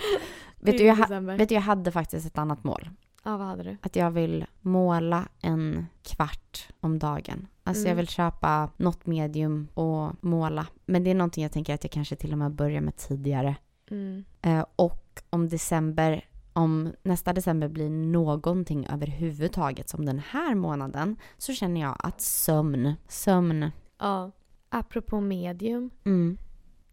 vet, 0.60 0.78
du, 0.78 0.84
jag, 0.84 0.96
ha- 0.96 1.20
vet 1.20 1.48
du, 1.48 1.54
jag 1.54 1.62
hade 1.62 1.92
faktiskt 1.92 2.26
ett 2.26 2.38
annat 2.38 2.64
mål. 2.64 2.90
Ja, 3.24 3.36
vad 3.36 3.46
hade 3.46 3.62
du? 3.62 3.76
Att 3.82 3.96
jag 3.96 4.10
vill 4.10 4.46
måla 4.60 5.28
en 5.40 5.86
kvart 6.02 6.68
om 6.80 6.98
dagen. 6.98 7.46
Alltså 7.64 7.80
Mm. 7.80 7.88
jag 7.90 7.96
vill 7.96 8.08
köpa 8.08 8.70
något 8.76 9.06
medium 9.06 9.68
och 9.74 10.10
måla. 10.20 10.66
Men 10.86 11.04
det 11.04 11.10
är 11.10 11.14
någonting 11.14 11.42
jag 11.42 11.52
tänker 11.52 11.74
att 11.74 11.84
jag 11.84 11.90
kanske 11.90 12.16
till 12.16 12.32
och 12.32 12.38
med 12.38 12.52
börjar 12.52 12.80
med 12.80 12.96
tidigare. 12.96 13.56
Mm. 13.90 14.24
Eh, 14.42 14.64
och 14.76 15.22
om 15.30 15.48
december, 15.48 16.24
om 16.56 16.92
nästa 17.02 17.32
december 17.32 17.68
blir 17.68 17.90
någonting 17.90 18.86
överhuvudtaget 18.86 19.88
som 19.88 20.04
den 20.06 20.18
här 20.18 20.54
månaden 20.54 21.16
så 21.38 21.52
känner 21.52 21.80
jag 21.80 21.96
att 21.98 22.20
sömn, 22.20 22.94
sömn, 23.08 23.70
Ja. 23.98 24.30
Apropå 24.68 25.20
medium. 25.20 25.90
mm, 26.04 26.38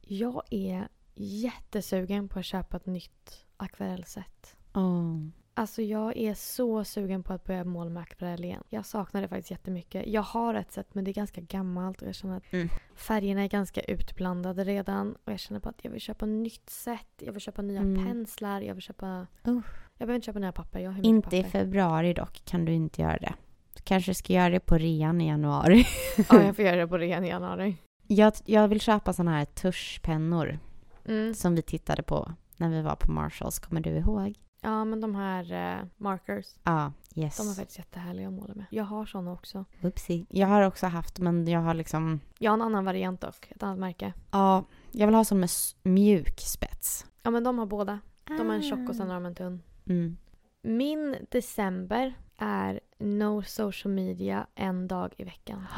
Jag 0.01 0.43
är 0.49 0.87
jättesugen 1.15 2.27
på 2.27 2.39
att 2.39 2.45
köpa 2.45 2.77
ett 2.77 2.85
nytt 2.85 3.45
akvarellset. 3.57 4.55
oh. 4.73 5.27
Alltså 5.61 5.81
jag 5.81 6.17
är 6.17 6.33
så 6.33 6.83
sugen 6.83 7.23
på 7.23 7.33
att 7.33 7.43
börja 7.43 7.63
måla 7.63 7.89
med 7.89 8.03
akvarell 8.03 8.45
igen. 8.45 8.63
Jag 8.69 8.85
saknar 8.85 9.21
det 9.21 9.27
faktiskt 9.27 9.51
jättemycket. 9.51 10.07
Jag 10.07 10.21
har 10.21 10.53
ett 10.53 10.71
sätt 10.71 10.87
men 10.93 11.03
det 11.03 11.11
är 11.11 11.13
ganska 11.13 11.41
gammalt 11.41 12.01
och 12.01 12.07
jag 12.07 12.15
känner 12.15 12.37
att 12.37 12.53
Mm. 12.53 12.69
färgerna 12.95 13.43
är 13.43 13.47
ganska 13.47 13.81
utblandade 13.81 14.63
redan. 14.63 15.15
Och 15.25 15.31
jag 15.31 15.39
känner 15.39 15.59
på 15.59 15.69
att 15.69 15.79
jag 15.81 15.91
vill 15.91 16.01
köpa 16.01 16.25
nytt 16.25 16.69
sätt. 16.69 17.07
Jag 17.17 17.31
vill 17.33 17.41
köpa 17.41 17.61
nya 17.61 17.79
Mm. 17.79 18.05
penslar. 18.05 18.61
Jag 18.61 18.73
vill 18.73 18.83
köpa... 18.83 19.27
Uh. 19.47 19.59
Jag 19.97 20.07
behöver 20.07 20.15
inte 20.15 20.25
köpa 20.25 20.39
nya 20.39 20.51
papper. 20.51 20.79
Jag 20.79 20.91
har 20.91 21.05
Inte 21.05 21.37
i 21.37 21.43
papper. 21.43 21.49
februari 21.59 22.13
dock 22.13 22.41
kan 22.45 22.65
du 22.65 22.73
inte 22.73 23.01
göra 23.01 23.17
det. 23.17 23.33
Du 23.75 23.81
kanske 23.83 24.13
ska 24.13 24.33
göra 24.33 24.49
det 24.49 24.59
på 24.59 24.77
rean 24.77 25.21
i 25.21 25.27
januari. 25.27 25.85
Ja, 26.29 26.43
jag 26.43 26.55
får 26.55 26.65
göra 26.65 26.75
det 26.75 26.87
på 26.87 26.97
ren 26.97 27.25
i 27.25 27.27
januari. 27.29 27.77
Jag, 28.07 28.33
jag 28.45 28.67
vill 28.67 28.81
köpa 28.81 29.13
såna 29.13 29.31
här 29.31 29.45
tuschpennor 29.45 30.59
Mm. 31.05 31.33
som 31.33 31.55
vi 31.55 31.61
tittade 31.61 32.03
på 32.03 32.31
när 32.57 32.69
vi 32.69 32.81
var 32.81 32.95
på 32.95 33.11
Marshalls. 33.11 33.59
Kommer 33.59 33.81
du 33.81 33.89
ihåg? 33.89 34.35
Ja, 34.61 34.85
men 34.85 35.01
de 35.01 35.15
här 35.15 35.51
eh, 35.79 35.85
markers. 35.97 36.45
Ja, 36.63 36.93
yes. 37.15 37.37
De 37.37 37.49
är 37.49 37.53
faktiskt 37.53 37.77
jättehärliga 37.77 38.27
att 38.27 38.33
måla 38.33 38.53
med. 38.53 38.65
Jag 38.69 38.83
har 38.83 39.05
såna 39.05 39.31
också. 39.33 39.65
Oopsie. 39.81 40.25
Jag 40.29 40.47
har 40.47 40.61
också 40.61 40.87
haft, 40.87 41.19
men 41.19 41.47
jag 41.47 41.59
har 41.59 41.73
liksom... 41.73 42.19
Jag 42.39 42.51
har 42.51 42.53
en 42.57 42.61
annan 42.61 42.85
variant 42.85 43.21
dock. 43.21 43.51
Ett 43.51 43.63
annat 43.63 43.79
märke. 43.79 44.13
Ja, 44.31 44.65
jag 44.91 45.07
vill 45.07 45.15
ha 45.15 45.25
sån 45.25 45.39
med 45.39 45.49
mjuk 45.83 46.39
spets. 46.39 47.05
Ja, 47.23 47.31
men 47.31 47.43
de 47.43 47.59
har 47.59 47.65
båda. 47.65 47.99
De 48.23 48.47
har 48.49 48.55
en 48.55 48.61
tjock 48.63 48.89
och 48.89 48.95
sen 48.95 49.07
Ah. 49.07 49.13
har 49.13 49.21
de 49.21 49.25
en 49.25 49.35
tunn. 49.35 49.61
Mm. 49.85 50.17
Min 50.61 51.15
december 51.31 52.13
är 52.37 52.79
no 52.97 53.43
social 53.43 53.93
media 53.93 54.47
en 54.55 54.87
dag 54.87 55.13
i 55.17 55.23
veckan. 55.23 55.65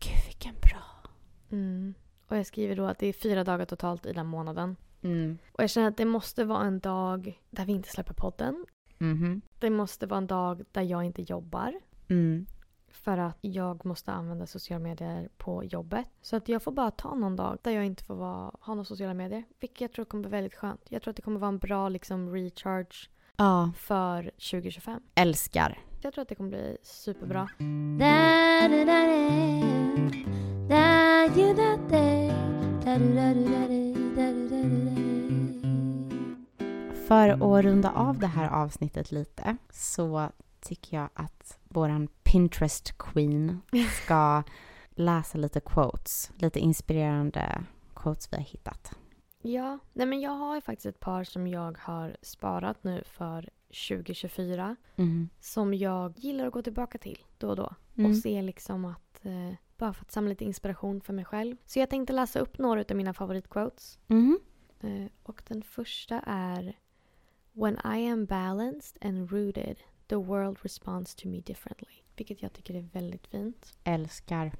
Gud, 0.00 0.24
vilken 0.26 0.54
bra. 0.62 0.82
Mm. 1.50 1.94
Och 2.28 2.36
jag 2.36 2.46
skriver 2.46 2.76
då 2.76 2.86
att 2.86 2.98
det 2.98 3.06
är 3.06 3.12
fyra 3.12 3.44
dagar 3.44 3.64
totalt 3.64 4.06
i 4.06 4.12
den 4.12 4.26
månaden. 4.26 4.76
Mm. 5.04 5.38
Och 5.52 5.62
jag 5.62 5.70
känner 5.70 5.88
att 5.88 5.96
det 5.96 6.04
måste 6.04 6.44
vara 6.44 6.64
en 6.64 6.80
dag 6.80 7.40
där 7.50 7.64
vi 7.64 7.72
inte 7.72 7.88
släpper 7.88 8.14
podden. 8.14 8.64
Mhm. 8.98 9.40
Det 9.58 9.70
måste 9.70 10.06
vara 10.06 10.18
en 10.18 10.26
dag 10.26 10.64
där 10.72 10.82
jag 10.82 11.04
inte 11.04 11.22
jobbar. 11.22 11.80
Mm. 12.08 12.46
För 12.88 13.18
att 13.18 13.38
jag 13.40 13.84
måste 13.86 14.12
använda 14.12 14.46
sociala 14.46 14.82
medier 14.82 15.28
på 15.36 15.64
jobbet. 15.64 16.06
Så 16.22 16.36
att 16.36 16.48
jag 16.48 16.62
får 16.62 16.72
bara 16.72 16.90
ta 16.90 17.14
någon 17.14 17.36
dag 17.36 17.58
där 17.62 17.70
jag 17.70 17.84
inte 17.86 18.04
får 18.04 18.14
vara, 18.14 18.50
ha 18.60 18.74
några 18.74 18.84
sociala 18.84 19.14
medier. 19.14 19.44
Vilket 19.60 19.80
jag 19.80 19.92
tror 19.92 20.04
kommer 20.04 20.22
bli 20.22 20.30
väldigt 20.30 20.54
skönt. 20.54 20.80
Jag 20.88 21.02
tror 21.02 21.10
att 21.10 21.16
det 21.16 21.22
kommer 21.22 21.40
vara 21.40 21.48
en 21.48 21.58
bra 21.58 21.88
liksom 21.88 22.34
recharge 22.34 23.08
Ja, 23.36 23.72
för 23.76 24.22
2025. 24.22 25.00
älskar. 25.14 25.78
Jag 26.02 26.14
tror 26.14 26.22
att 26.22 26.28
det 26.28 26.34
kommer 26.34 26.50
bli 26.50 26.76
superbra. 26.82 27.48
För 37.06 37.28
att 37.28 37.64
runda 37.64 37.90
av 37.90 38.18
det 38.18 38.26
här 38.26 38.48
avsnittet 38.48 39.12
lite 39.12 39.56
så 39.70 40.30
tycker 40.60 40.96
jag 40.96 41.08
att 41.14 41.58
våran 41.64 42.08
Pinterest 42.22 42.98
Queen 42.98 43.60
ska 44.04 44.42
läsa 44.90 45.38
lite 45.38 45.60
quotes. 45.60 46.32
Lite 46.36 46.60
inspirerande 46.60 47.64
quotes 47.94 48.32
vi 48.32 48.36
har 48.36 48.44
hittat. 48.44 48.96
Ja, 49.42 49.78
nej 49.92 50.06
men 50.06 50.20
jag 50.20 50.30
har 50.30 50.54
ju 50.54 50.60
faktiskt 50.60 50.86
ett 50.86 51.00
par 51.00 51.24
som 51.24 51.46
jag 51.46 51.78
har 51.80 52.16
sparat 52.22 52.84
nu 52.84 53.02
för 53.06 53.48
2024. 53.88 54.76
Mm. 54.96 55.28
Som 55.40 55.74
jag 55.74 56.18
gillar 56.18 56.46
att 56.46 56.52
gå 56.52 56.62
tillbaka 56.62 56.98
till 56.98 57.18
då 57.38 57.48
och 57.48 57.56
då. 57.56 57.74
Mm. 57.96 58.10
Och 58.10 58.16
se 58.16 58.42
liksom 58.42 58.84
att, 58.84 59.24
eh, 59.24 59.56
bara 59.84 59.92
för 59.92 60.02
att 60.04 60.12
samla 60.12 60.28
lite 60.28 60.44
inspiration 60.44 61.00
för 61.00 61.12
mig 61.12 61.24
själv. 61.24 61.56
Så 61.66 61.78
jag 61.78 61.90
tänkte 61.90 62.12
läsa 62.12 62.38
upp 62.38 62.58
några 62.58 62.84
av 62.90 62.96
mina 62.96 63.14
favoritquotes. 63.14 63.98
Eh, 64.80 65.06
och 65.22 65.42
den 65.48 65.62
första 65.62 66.20
är 66.26 66.78
When 67.52 67.74
I 67.74 68.08
am 68.08 68.26
balanced 68.26 69.06
and 69.06 69.30
rooted, 69.30 69.76
the 70.06 70.16
world 70.16 70.58
responds 70.62 71.14
to 71.14 71.28
me 71.28 71.40
differently. 71.40 71.94
Vilket 72.16 72.42
jag 72.42 72.52
tycker 72.52 72.74
är 72.74 72.82
väldigt 72.82 73.26
fint. 73.26 73.78
Älskar. 73.84 74.52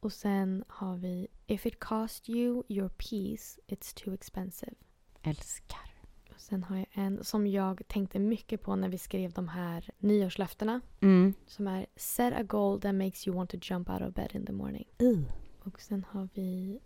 Och 0.00 0.12
sen 0.12 0.64
har 0.68 0.96
vi 0.96 1.28
If 1.46 1.66
it 1.66 1.80
cost 1.80 2.28
you 2.28 2.62
your 2.68 2.88
peace, 2.88 3.60
it's 3.66 4.04
too 4.04 4.14
expensive. 4.14 4.74
Älskar. 5.22 5.95
Sen 6.38 6.62
har 6.62 6.76
jag 6.76 6.86
en 6.92 7.24
som 7.24 7.46
jag 7.46 7.82
tänkte 7.88 8.18
mycket 8.18 8.62
på 8.62 8.76
när 8.76 8.88
vi 8.88 8.98
skrev 8.98 9.32
de 9.32 9.48
här 9.48 9.90
nyårslöftena. 9.98 10.80
Mm. 11.00 11.34
Som 11.46 11.66
är 11.68 11.86
Set 11.96 12.34
a 12.34 12.42
goal 12.42 12.80
that 12.80 12.94
makes 12.94 13.26
you 13.26 13.36
want 13.36 13.50
to 13.50 13.56
jump 13.62 13.90
out 13.90 14.02
of 14.02 14.14
bed 14.14 14.30
in 14.34 14.46
the 14.46 14.52
morning. 14.52 14.88
Uh. 15.02 15.22
Och 15.64 15.80
sen 15.80 16.04
har 16.10 16.28
vi 16.34 16.80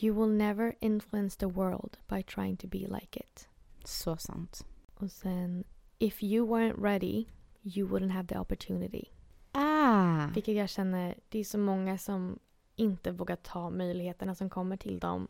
You 0.00 0.14
will 0.14 0.36
never 0.36 0.74
influence 0.80 1.38
the 1.38 1.46
world 1.46 1.96
by 2.08 2.22
trying 2.22 2.56
to 2.56 2.66
be 2.66 2.78
like 2.78 3.20
it. 3.20 3.48
Så 3.84 4.16
sant. 4.16 4.66
Och 4.94 5.10
sen 5.10 5.64
If 5.98 6.22
you 6.22 6.46
weren't 6.46 6.82
ready, 6.82 7.26
you 7.62 7.88
wouldn't 7.88 8.10
have 8.10 8.28
the 8.28 8.38
opportunity. 8.38 9.04
Ah. 9.52 10.26
Vilket 10.34 10.54
jag 10.54 10.68
känner, 10.68 11.14
det 11.28 11.38
är 11.38 11.44
så 11.44 11.58
många 11.58 11.98
som 11.98 12.38
inte 12.76 13.12
vågar 13.12 13.36
ta 13.36 13.70
möjligheterna 13.70 14.34
som 14.34 14.50
kommer 14.50 14.76
till 14.76 14.98
dem. 14.98 15.28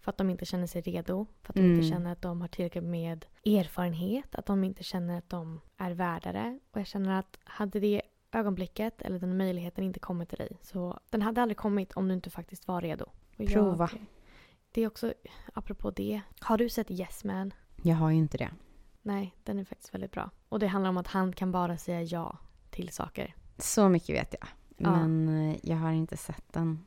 För 0.00 0.10
att 0.10 0.18
de 0.18 0.30
inte 0.30 0.44
känner 0.46 0.66
sig 0.66 0.82
redo. 0.82 1.26
För 1.42 1.52
att 1.52 1.56
de 1.56 1.60
inte 1.62 1.86
Mm. 1.86 1.90
känner 1.90 2.12
att 2.12 2.22
de 2.22 2.40
har 2.40 2.48
tillräckligt 2.48 2.84
med 2.84 3.26
erfarenhet. 3.44 4.34
Att 4.34 4.46
de 4.46 4.64
inte 4.64 4.84
känner 4.84 5.18
att 5.18 5.30
de 5.30 5.60
är 5.76 5.90
värdare. 5.90 6.58
Och 6.72 6.80
jag 6.80 6.86
känner 6.86 7.18
att 7.18 7.38
hade 7.44 7.80
det 7.80 8.02
ögonblicket 8.32 9.02
eller 9.02 9.18
den 9.18 9.36
möjligheten 9.36 9.84
inte 9.84 10.00
kommit 10.00 10.28
till 10.28 10.38
dig. 10.38 10.58
Så 10.62 10.98
den 11.10 11.22
hade 11.22 11.42
aldrig 11.42 11.56
kommit 11.56 11.92
om 11.92 12.08
du 12.08 12.14
inte 12.14 12.30
faktiskt 12.30 12.68
var 12.68 12.80
redo. 12.80 13.04
Och 13.04 13.10
jag- 13.44 13.52
Prova. 13.52 13.90
det 14.72 14.80
är 14.82 14.86
också, 14.86 15.14
apropå 15.54 15.90
det. 15.90 16.20
Har 16.40 16.58
du 16.58 16.68
sett 16.68 16.90
Yes 16.90 17.24
Man? 17.24 17.54
Jag 17.82 17.96
har 17.96 18.10
ju 18.10 18.16
inte 18.16 18.38
det. 18.38 18.50
Nej, 19.02 19.34
den 19.44 19.58
är 19.58 19.64
faktiskt 19.64 19.94
väldigt 19.94 20.12
bra. 20.12 20.30
Och 20.48 20.58
det 20.58 20.66
handlar 20.66 20.90
om 20.90 20.96
att 20.96 21.06
han 21.06 21.32
kan 21.32 21.52
bara 21.52 21.76
säga 21.78 22.02
ja 22.02 22.38
till 22.70 22.88
saker. 22.88 23.34
Så 23.58 23.88
mycket 23.88 24.14
vet 24.16 24.34
jag. 24.40 24.48
Ja. 24.76 24.90
Men 25.06 25.28
eh, 25.50 25.56
jag 25.62 25.76
har 25.76 25.92
inte 25.92 26.16
sett 26.16 26.52
den. 26.52 26.86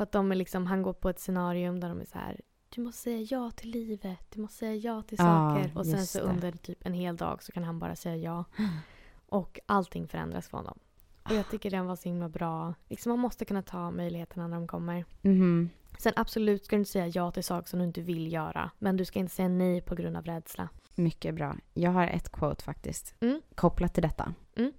För 0.00 0.04
att 0.04 0.12
de 0.12 0.32
är 0.32 0.36
liksom, 0.36 0.66
han 0.66 0.82
går 0.82 0.92
på 0.92 1.08
ett 1.08 1.18
scenarium 1.18 1.80
där 1.80 1.88
de 1.88 2.00
är 2.00 2.04
så 2.04 2.18
här. 2.18 2.40
Du 2.68 2.80
måste 2.80 3.02
säga 3.02 3.26
ja 3.30 3.50
till 3.50 3.70
livet. 3.70 4.18
Du 4.30 4.40
måste 4.40 4.58
säga 4.58 4.74
ja 4.74 5.02
till 5.02 5.18
Ja, 5.20 5.24
saker. 5.24 5.78
Och 5.78 5.86
sen 5.86 6.06
så 6.06 6.18
det. 6.18 6.24
under 6.24 6.52
typ 6.52 6.86
en 6.86 6.92
hel 6.92 7.16
dag 7.16 7.42
så 7.42 7.52
kan 7.52 7.64
han 7.64 7.78
bara 7.78 7.96
säga 7.96 8.16
ja. 8.16 8.44
Och 9.26 9.60
allting 9.66 10.08
förändras 10.08 10.48
för 10.48 10.58
honom. 10.58 10.78
Och 11.22 11.30
jag 11.34 11.50
tycker 11.50 11.70
den 11.70 11.86
var 11.86 11.96
så 11.96 12.08
himla 12.08 12.28
bra. 12.28 12.74
Liksom 12.88 13.10
man 13.10 13.18
måste 13.18 13.44
kunna 13.44 13.62
ta 13.62 13.90
möjligheterna 13.90 14.48
när 14.48 14.56
de 14.56 14.66
kommer. 14.66 15.04
Mhm. 15.22 15.70
Sen 15.98 16.12
absolut 16.16 16.64
ska 16.64 16.76
du 16.76 16.80
inte 16.80 16.90
säga 16.90 17.06
ja 17.06 17.30
till 17.30 17.44
saker 17.44 17.68
som 17.68 17.78
du 17.78 17.84
inte 17.84 18.00
vill 18.00 18.32
göra. 18.32 18.70
Men 18.78 18.96
du 18.96 19.04
ska 19.04 19.18
inte 19.18 19.34
säga 19.34 19.48
nej 19.48 19.80
på 19.80 19.94
grund 19.94 20.16
av 20.16 20.24
rädsla. 20.24 20.68
Mycket 20.94 21.34
bra. 21.34 21.56
Jag 21.74 21.90
har 21.90 22.06
ett 22.06 22.32
quote 22.32 22.64
faktiskt. 22.64 23.14
Mm. 23.20 23.42
Kopplat 23.54 23.94
till 23.94 24.02
detta. 24.02 24.34
Mm. 24.56 24.72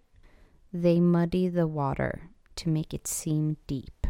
They 0.72 1.02
muddy 1.02 1.52
the 1.52 1.64
water 1.64 2.24
to 2.54 2.70
make 2.70 2.96
it 2.96 3.08
seem 3.08 3.56
deep. 3.66 4.08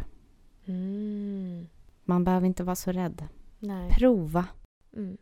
Mm. 0.72 1.68
Man 2.04 2.24
behöver 2.24 2.46
inte 2.46 2.64
vara 2.64 2.76
så 2.76 2.92
rädd. 2.92 3.28
Nej. 3.58 3.90
Prova. 3.90 4.46
Mm. 4.92 5.16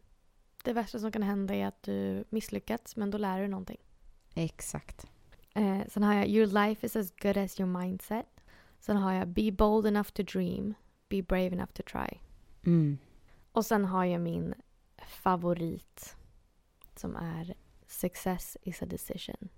Det 0.65 0.73
värsta 0.73 0.99
som 0.99 1.13
kan 1.13 1.23
hända 1.23 1.55
är 1.55 1.67
att 1.67 1.83
du 1.83 2.25
misslyckats 2.31 2.97
men 2.97 3.11
då 3.11 3.19
lär 3.19 3.41
du 3.41 3.49
någonting. 3.49 3.81
Exakt. 4.35 5.07
Eh, 5.55 5.81
sen 5.89 6.03
har 6.03 6.15
jag 6.15 6.29
Your 6.29 6.47
life 6.47 6.87
is 6.87 6.97
as 6.97 7.13
good 7.23 7.37
as 7.37 7.61
your 7.61 7.81
mindset. 7.81 8.27
Sen 8.79 8.97
har 8.97 9.13
jag 9.13 9.29
Be 9.29 9.53
bold 9.53 9.87
enough 9.87 10.09
to 10.11 10.23
dream. 10.23 10.75
Be 11.09 11.23
brave 11.23 11.47
enough 11.47 11.73
to 11.73 11.83
try. 11.87 12.19
Mm. 12.67 12.99
Och 13.53 13.67
sen 13.67 13.85
har 13.85 14.05
jag 14.05 14.21
min 14.21 14.55
favorit. 15.07 16.17
Som 16.97 17.17
är 17.17 17.55
Success 17.87 18.57
is 18.63 18.83
a 18.83 18.87
decision. 18.87 19.49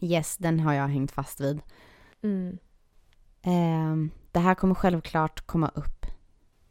Yes, 0.00 0.36
den 0.36 0.60
har 0.60 0.72
jag 0.72 0.88
hängt 0.88 1.10
fast 1.10 1.40
vid. 1.40 1.60
Mm. 2.22 2.58
Ehm, 3.42 4.10
det 4.32 4.38
här 4.38 4.54
kommer 4.54 4.74
självklart 4.74 5.46
komma 5.46 5.68
upp 5.74 6.06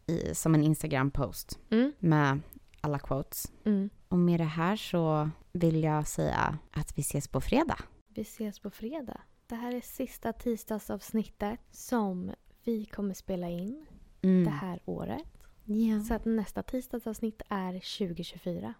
i, 0.08 0.36
som 0.36 0.56
en 0.56 0.64
Instagram-post 0.64 1.60
Mm. 1.70 1.94
med 2.00 2.40
alla 2.82 3.00
quotes. 3.00 3.52
Mm. 3.66 3.90
Och 4.08 4.18
med 4.20 4.40
det 4.40 4.44
här 4.44 4.76
så 4.76 5.30
vill 5.52 5.84
jag 5.84 6.08
säga 6.08 6.58
att 6.72 6.98
vi 6.98 7.02
ses 7.02 7.28
på 7.28 7.42
fredag. 7.42 7.78
Vi 8.08 8.22
ses 8.22 8.60
på 8.60 8.70
fredag. 8.70 9.22
Det 9.48 9.56
här 9.56 9.76
är 9.76 9.82
sista 9.82 10.34
tisdagsavsnittet 10.34 11.60
som 11.72 12.32
vi 12.64 12.86
kommer 12.86 13.14
spela 13.14 13.50
in 13.50 13.86
Mm. 14.22 14.44
det 14.44 14.50
här 14.52 14.80
året. 14.86 15.24
Ja. 15.66 16.00
Så 16.08 16.14
att 16.14 16.26
nästa 16.26 16.64
tisdagsavsnitt 16.64 17.42
är 17.50 17.74
2024. 17.98 18.74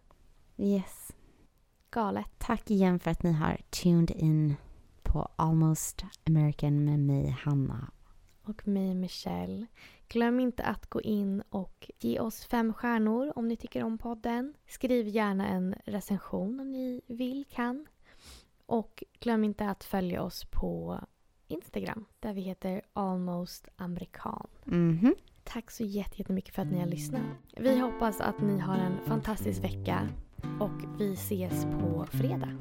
Yes. 0.58 1.12
Galet. 1.90 2.26
Tack 2.38 2.72
igen 2.72 3.00
för 3.00 3.12
att 3.12 3.24
ni 3.24 3.32
har 3.32 3.58
tuned 3.70 4.12
in 4.12 4.56
på 5.08 5.28
Almost 5.36 6.04
American 6.28 6.86
med 6.86 7.00
mig, 7.00 7.30
Hanna. 7.44 7.92
och 8.44 8.68
mig 8.68 8.96
Michelle. 8.96 9.66
Glöm 10.08 10.40
inte 10.40 10.64
att 10.64 10.90
gå 10.90 11.02
in 11.02 11.44
och 11.50 11.92
ge 12.00 12.20
oss 12.20 12.46
fem 12.46 12.74
stjärnor 12.74 13.34
om 13.36 13.48
ni 13.48 13.56
tycker 13.58 13.84
om 13.84 13.98
podden. 13.98 14.54
Skriv 14.68 15.08
gärna 15.08 15.48
en 15.48 15.76
recension 15.86 16.60
om 16.60 16.72
ni 16.72 17.02
vill, 17.08 17.46
kan. 17.50 17.86
Och 18.66 19.04
glöm 19.20 19.44
inte 19.44 19.70
att 19.70 19.84
följa 19.84 20.22
oss 20.22 20.46
på 20.52 21.00
Instagram 21.48 22.06
där 22.20 22.34
vi 22.34 22.42
heter 22.42 22.82
Almost 22.94 23.68
Amerikan. 23.76 24.48
Mhm. 24.66 25.16
Tack 25.44 25.72
så 25.72 25.84
jätte- 25.84 26.18
jättemycket 26.18 26.56
för 26.56 26.62
att 26.62 26.72
ni 26.72 26.80
har 26.80 26.88
lyssnat. 26.88 27.22
Vi 27.58 27.80
hoppas 27.80 28.22
att 28.22 28.42
ni 28.42 28.60
har 28.60 28.76
en 28.78 28.98
fantastisk 29.06 29.64
vecka 29.64 30.08
Och 30.60 31.00
vi 31.00 31.14
ses 31.14 31.66
på 31.66 32.06
fredag. 32.12 32.58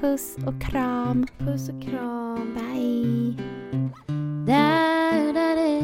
Puss 0.00 0.36
och 0.46 0.62
kram. 0.62 1.26
Puss 1.38 1.68
och 1.68 1.82
kram. 1.82 2.54
Bye. 2.54 3.36
Da, 4.46 5.32
da, 5.34 5.54
da. 5.54 5.80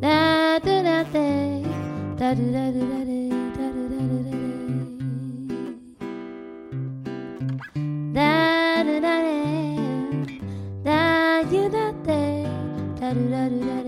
Da, 0.00 0.58
da, 0.64 0.82
da, 0.82 1.04
da. 1.12 1.28
Da, 2.18 2.34
da, 2.34 2.42
da, 2.44 2.70
da, 2.70 2.98
da, 3.04 3.22
da, 3.54 3.66
da, 3.68 3.88
da, 3.88 3.98
da, 3.98 4.18
da. 4.22 4.36
Da, 8.14 8.84
da, 8.84 9.00
da, 9.00 9.16
da. 9.16 9.38
Da, 10.84 11.00
ju, 11.50 11.62
da, 11.68 11.92
da. 12.06 12.20
Da, 13.00 13.08
da, 13.12 13.20
da, 13.30 13.48
da, 13.48 13.82
da, 13.82 13.87